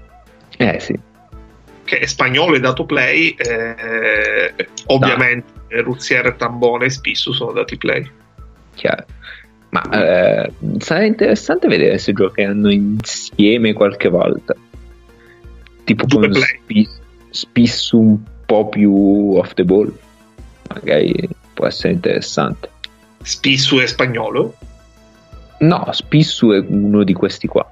[0.58, 0.98] Eh sì,
[1.84, 3.30] Che è spagnolo e dato play.
[3.38, 4.54] eh,
[4.88, 8.10] ovviamente Ruzier, Tambone e Spissu sono dati play.
[8.76, 9.06] chiaro.
[9.70, 9.82] Ma
[10.44, 14.56] eh, sarà interessante vedere se giocheranno insieme qualche volta.
[15.84, 16.60] Tipo Due con play.
[16.64, 16.90] Spi-
[17.32, 18.94] Spissu un po' più
[19.38, 19.92] off the ball.
[20.68, 22.70] Magari può essere interessante.
[23.24, 24.56] Spissu e spagnolo.
[25.60, 27.70] No, Spissu è uno di questi qua.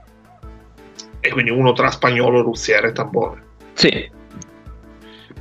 [1.19, 3.43] E quindi uno tra spagnolo, Ruzier e Tambone.
[3.73, 4.09] Sì.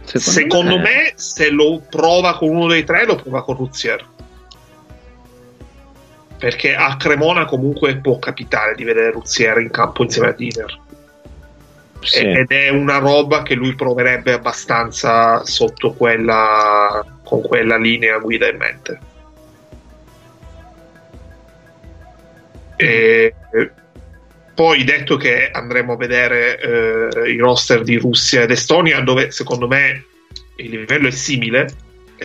[0.03, 4.07] Secondo, me, se lo prova con uno dei tre, lo prova con Ruzier.
[6.39, 10.81] Perché a Cremona comunque può capitare di vedere Ruzier in campo insieme a Diner.
[12.01, 12.25] Sì.
[12.25, 18.57] ed è una roba che lui proverebbe abbastanza sotto quella con quella linea guida in
[18.57, 19.01] mente
[22.77, 23.35] e,
[24.55, 29.67] poi detto che andremo a vedere eh, i roster di Russia ed Estonia dove secondo
[29.69, 30.05] me
[30.57, 31.69] il livello è simile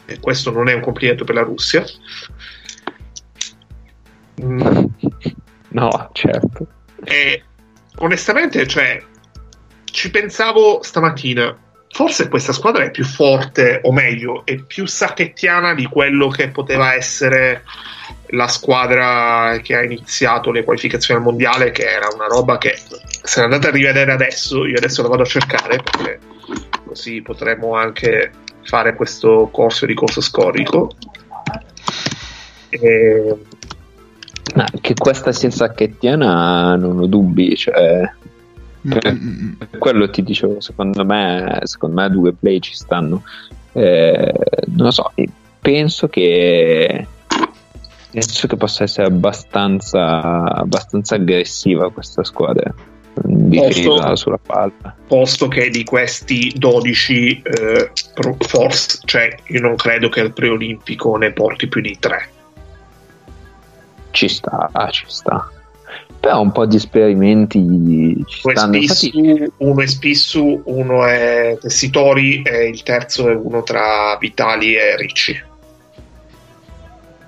[0.06, 1.84] e questo non è un complimento per la Russia
[4.42, 4.86] Mm,
[5.70, 6.68] No, certo.
[7.04, 7.44] e
[7.98, 9.02] onestamente, cioè,
[9.94, 11.56] ci pensavo stamattina.
[11.88, 16.96] Forse questa squadra è più forte, o meglio, è più sacchettiana di quello che poteva
[16.96, 17.64] essere
[18.30, 23.40] la squadra che ha iniziato le qualificazioni al mondiale, che era una roba che se
[23.40, 26.20] ne andate a rivedere adesso, io adesso la vado a cercare perché
[26.88, 28.32] così potremo anche
[28.64, 30.90] fare questo corso di corso storico.
[32.70, 33.36] E
[34.56, 38.12] Ma che questa sia sacchettiana non ho dubbi, cioè,
[38.88, 39.52] Mm, mm, mm.
[39.54, 43.24] per quello ti dicevo, secondo me, secondo me due play ci stanno.
[43.72, 44.34] Eh,
[44.68, 45.12] non lo so,
[45.60, 47.08] penso che
[48.12, 52.72] penso che possa essere abbastanza, abbastanza aggressiva questa squadra.
[53.16, 54.96] difesa Posto- sulla palla.
[55.08, 57.92] posto che di questi 12 eh,
[58.40, 62.30] force, cioè io non credo che il preolimpico ne porti più di 3.
[64.12, 65.50] Ci sta, ah, ci sta.
[66.24, 67.60] Però un po' di esperimenti
[68.28, 68.74] ci Uno stanno.
[68.82, 74.96] Spissu, uno è Spissu, uno è Tessitori e il terzo è uno tra Vitali e
[74.96, 75.44] Ricci.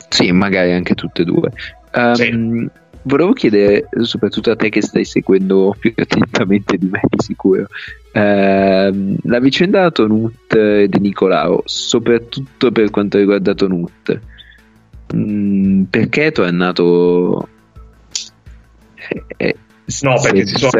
[0.08, 1.52] sì, magari anche tutte e due.
[1.92, 2.70] Ehm, Sì.
[3.08, 7.68] Volevo chiedere, soprattutto a te che stai seguendo più attentamente di me, di sicuro,
[8.14, 14.20] ehm, la vicenda Tonut e di Nicolao, soprattutto per quanto riguarda Tonut.
[15.16, 17.50] Mm, perché è tornato?
[19.38, 19.56] Eh,
[20.02, 20.72] No, perché si sono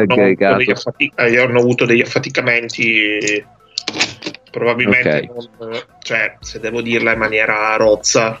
[0.72, 3.44] affati- eh, hanno avuto degli affaticamenti.
[4.50, 5.58] Probabilmente, Ok.
[5.60, 8.40] non- cioè, se devo dirla in maniera rozza,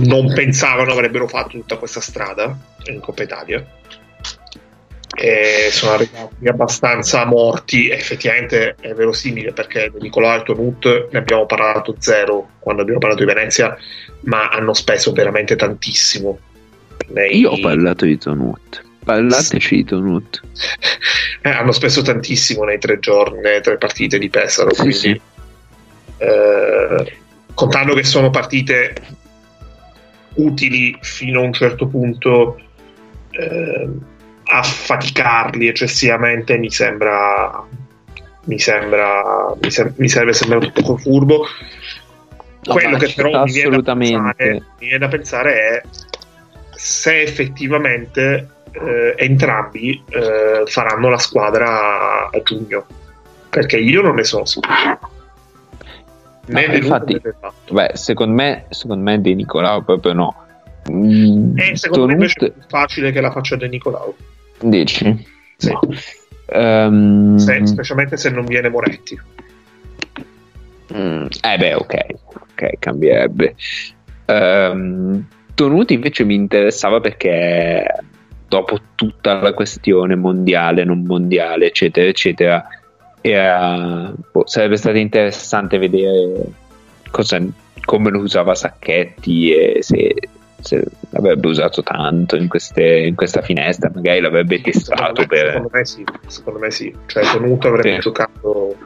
[0.00, 2.56] non pensavano avrebbero fatto tutta questa strada
[2.86, 3.64] in Coppa Italia.
[5.14, 7.88] E sono arrivati abbastanza morti.
[7.88, 13.24] Effettivamente è verosimile perché di Nicolò e Tonut ne abbiamo parlato zero quando abbiamo parlato
[13.24, 13.76] di Venezia,
[14.22, 16.40] ma hanno speso veramente tantissimo.
[17.10, 18.86] nei- Io ho parlato di Tonut.
[19.08, 20.42] Parlateci di Tonut.
[21.40, 24.74] Eh, hanno speso tantissimo nei tre giorni, tre partite di Pesaro.
[24.74, 25.20] Sì, quindi, sì.
[26.18, 27.16] eh,
[27.54, 28.94] contando che sono partite
[30.34, 32.60] utili fino a un certo punto,
[33.30, 33.88] eh,
[34.44, 37.66] affaticarli eccessivamente mi sembra.
[38.44, 39.54] Mi sembra.
[39.58, 41.46] Mi, sem- mi serve sembrato poco furbo.
[42.64, 45.82] No, Quello che però mi viene, pensare, mi viene da pensare è
[46.74, 52.86] se effettivamente eh, entrambi eh, faranno la squadra a, giugno.
[53.50, 54.74] Perché io non ne sono sicuro.
[56.46, 57.20] Né No, infatti-.
[57.70, 60.34] Beh, secondo me, secondo me De Nicolao proprio no.
[60.90, 64.14] Mm, E secondo me invece è Tonut, più facile che la faccia De Nicolau.
[64.60, 65.26] dici?
[65.56, 65.70] Sì.
[65.70, 65.80] No.
[66.50, 69.18] Ehm, Se- specialmente se non viene Moretti.
[70.94, 71.94] mm, eh beh, ok,
[72.24, 73.54] ok, cambierebbe.
[74.26, 77.84] Ehm, Tonuti invece mi interessava perché
[78.48, 82.66] dopo tutta la questione mondiale, non mondiale, eccetera, eccetera,
[83.20, 86.44] era- boh, sarebbe stato interessante vedere
[87.10, 87.40] cosa-
[87.84, 90.14] come lo usava Sacchetti e se,
[90.60, 95.46] se l'avrebbe usato tanto in, queste- in questa finestra, magari l'avrebbe testato Secondo me, per...
[95.50, 96.94] secondo me sì, secondo me sì.
[97.06, 98.00] Cioè, Tonuto avrebbe Sì.
[98.00, 98.76] giocato.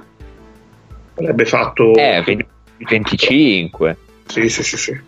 [1.15, 1.95] Avrebbe fatto.
[1.95, 2.47] Eh, 20
[2.79, 3.97] 25.
[4.27, 5.01] Sì, sì, sì, sì.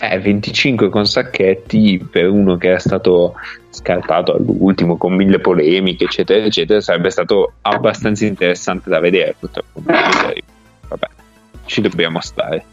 [0.00, 3.34] Eh, 25 con Sacchetti per uno che era stato
[3.72, 9.34] scartato all'ultimo con mille polemiche, eccetera, eccetera, sarebbe stato abbastanza interessante da vedere.
[9.38, 11.06] Purtroppo, vabbè,
[11.64, 12.64] ci dobbiamo stare.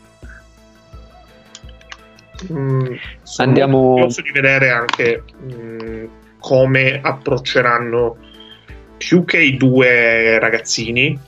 [2.51, 2.93] Mm,
[3.37, 6.05] Andiamo- curioso di vedere anche mm,
[6.39, 8.17] come approcceranno
[8.97, 11.19] più che i due ragazzini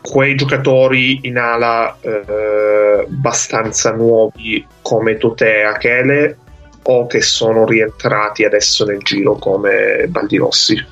[0.00, 6.38] quei giocatori in ala eh, abbastanza nuovi come Totè e Achele
[6.90, 10.86] o che sono rientrati adesso nel giro come Baldirossi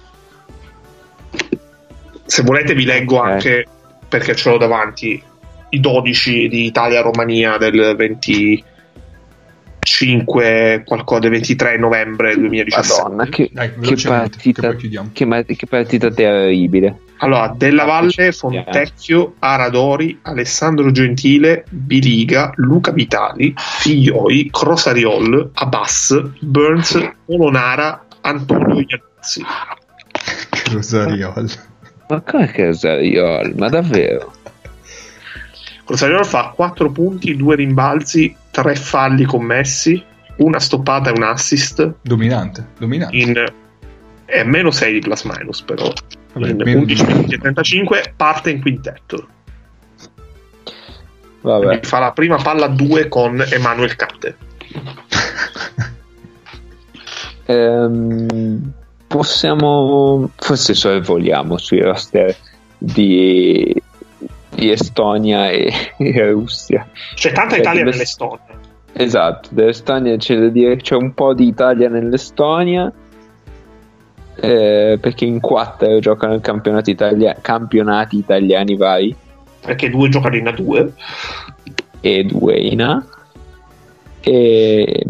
[2.25, 3.27] se volete vi leggo Ok.
[3.27, 3.67] anche
[4.09, 5.23] perché ce l'ho davanti
[5.71, 7.95] i 12 di Italia-Romania del
[9.87, 16.99] 25 qualcosa del 23 novembre 2017 Madonna, che, Dai, che partita, che che, partita terribile.
[17.19, 28.05] Allora, Della Valle, Fontecchio, Aradori, Alessandro Gentile, Biliga, Luca Vitali, Figlioi, Crosariol, Abbas, Burns, Polonara,
[28.21, 29.43] Antonio Iannazzi.
[30.73, 31.49] Rosariol.
[32.09, 33.55] Ma come che Zariol?
[33.57, 34.36] Ma davvero?
[35.87, 40.03] Crosariol fa 4 punti, 2 rimbalzi, 3 falli commessi,
[40.39, 41.95] una stoppata e un assist.
[42.03, 43.17] Dominante, dominante.
[43.17, 43.53] in
[44.25, 45.91] è meno 6 di plus minus però.
[46.33, 49.29] Vabbè, in meno- 11 minuti e 35 parte in quintetto.
[51.41, 51.81] Vabbè.
[51.83, 54.37] Fa la prima palla a 2 con Emanuel Cate
[57.49, 58.73] Ehm,
[59.07, 62.37] possiamo forse sorvoliamo sui roster
[62.77, 63.73] di,
[64.57, 66.87] di Estonia e, e Russia.
[67.15, 68.41] c'è tanta Cioè, Italia nell'Estonia
[68.99, 72.91] Esatto, dell'Estonia c'è da dire che c'è un po' di Italia nell'Estonia.
[74.39, 79.15] eh, perché in quattro giocano i campionati, italia- campionati italiani vari
[79.61, 80.91] perché due giocano in A2
[82.01, 83.05] e due in A.
[84.21, 85.05] E,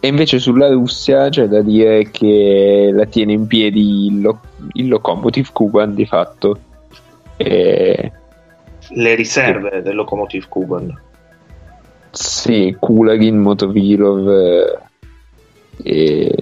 [0.00, 4.40] e invece sulla Russia c'è da dire che la tiene in piedi il, lo-
[4.74, 6.58] il Lokomotiv Kuban di fatto.
[7.38, 8.12] E,
[8.90, 11.06] le riserve del Lokomotiv Kuban
[12.10, 14.78] sì, Kulagin, Motovilov eh,
[15.82, 16.34] e,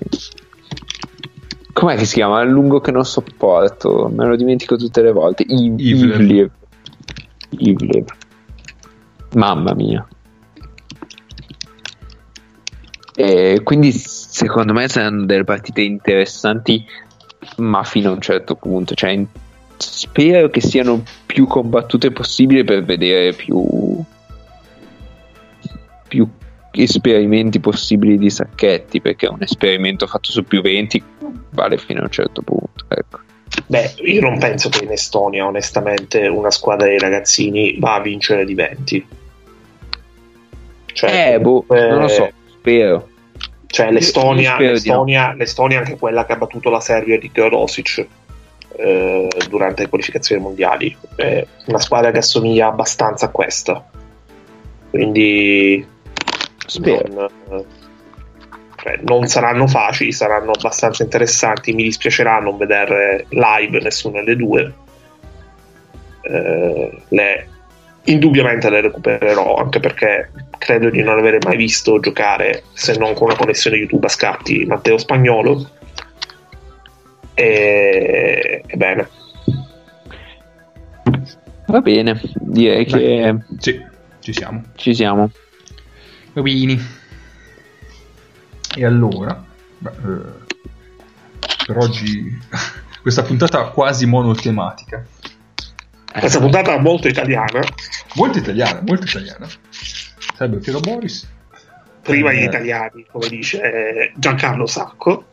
[1.76, 2.40] Com'è che si chiama?
[2.40, 5.42] Il lungo che non sopporto, me lo dimentico tutte le volte.
[5.42, 6.20] I- Ivlev.
[6.20, 6.50] Ivlev.
[7.50, 8.06] Ivlev.
[9.34, 10.08] Mamma mia.
[13.14, 16.82] E quindi secondo me saranno delle partite interessanti,
[17.58, 18.94] ma fino a un certo punto.
[18.94, 19.22] Cioè,
[19.76, 24.02] spero che siano più combattute possibile per vedere più,
[26.08, 26.28] più
[26.70, 31.02] esperimenti possibili di sacchetti, perché un esperimento fatto su più 20
[31.50, 32.84] vale fino a un certo punto.
[32.88, 33.20] Ecco.
[33.66, 38.44] Beh, io non penso che in Estonia, onestamente, una squadra di ragazzini va a vincere
[38.44, 39.06] di 20.
[40.92, 43.08] Cioè, Eh, boh, comunque- non lo so, spero.
[43.66, 47.30] Cioè, l'Estonia, Io spero l'Estonia, l'Estonia è anche quella che ha battuto la Serbia di
[47.30, 48.06] Teodosic
[48.76, 50.96] eh, durante le qualificazioni mondiali.
[51.14, 53.84] È una squadra che assomiglia abbastanza a questa.
[54.90, 55.86] Quindi
[56.66, 57.30] Spero.
[57.48, 57.64] non,
[58.76, 61.72] cioè, non saranno facili, saranno abbastanza interessanti.
[61.72, 64.72] Mi dispiacerà non vedere live nessuna delle due.
[66.22, 67.48] Eh, le-
[68.04, 73.28] indubbiamente le recupererò anche perché credo di non avere mai visto giocare se non con
[73.28, 75.70] una connessione YouTube a scatti Matteo Spagnolo.
[77.38, 79.08] E, ebbene,
[81.66, 83.00] Va bene, direi Dai.
[83.00, 83.84] che Sì,
[84.20, 84.62] ci siamo.
[84.76, 85.30] ci siamo.
[86.32, 86.80] Bambini.
[88.76, 89.42] E allora,
[89.78, 90.54] beh, eh,
[91.66, 92.38] per oggi
[93.02, 95.04] questa puntata quasi monotematica,
[96.18, 97.60] questa puntata è molto italiana.
[98.14, 99.46] molto italiana, molto italiana.
[100.36, 101.28] Sarebbe Piero Boris.
[102.02, 102.38] Prima Eh.
[102.38, 105.26] gli italiani, come dice eh, Giancarlo Sacco.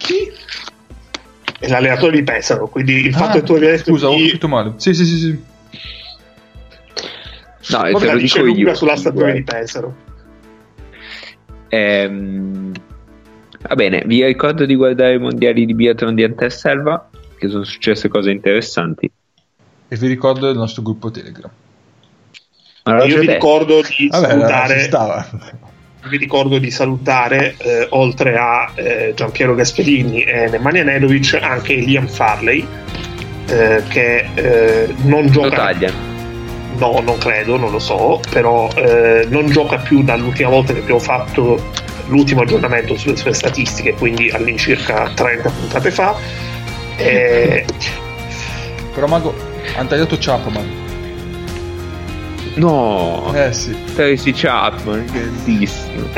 [0.00, 0.32] Chi?
[1.58, 4.26] È l'allenatore di Pesaro, quindi il fatto Ah, che tu abbia detto scusa, ho chi-
[4.26, 4.72] capito male.
[4.78, 5.44] Sì, sì, sì, sì.
[7.72, 8.74] No, Vabbè, te lo dice lunga io.
[8.74, 9.94] sulla stagione di Pesaro.
[11.68, 12.72] Ehm,
[13.68, 18.08] va bene, vi ricordo di guardare i mondiali di biathlon di Anterselva, che sono successe
[18.08, 19.10] cose interessanti.
[19.88, 21.50] E vi ricordo il nostro gruppo Telegram.
[22.84, 23.32] L'ho Io vi detto.
[23.32, 25.28] ricordo di Vabbè, salutare, stava.
[26.08, 32.06] Vi ricordo di salutare eh, oltre a eh, Giampiero Gasperini e Nemanja Nedovic anche Liam
[32.06, 32.66] Farley
[33.46, 35.92] eh, che eh, non gioca taglia.
[36.78, 41.00] no non credo non lo so però eh, non gioca più dall'ultima volta che abbiamo
[41.00, 41.70] fatto
[42.06, 46.16] l'ultimo aggiornamento sulle sue statistiche quindi all'incirca 30 puntate fa
[46.96, 47.64] e
[48.94, 49.34] Però Mago,
[49.76, 50.89] hanno tagliato Chapman.
[52.54, 53.76] No, Eh sì.
[53.94, 56.08] Tracy Chapman, grandissimo.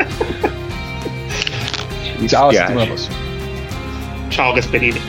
[2.19, 3.15] Ci Ciao, settimana prossima.
[4.29, 4.99] ciao Gasperini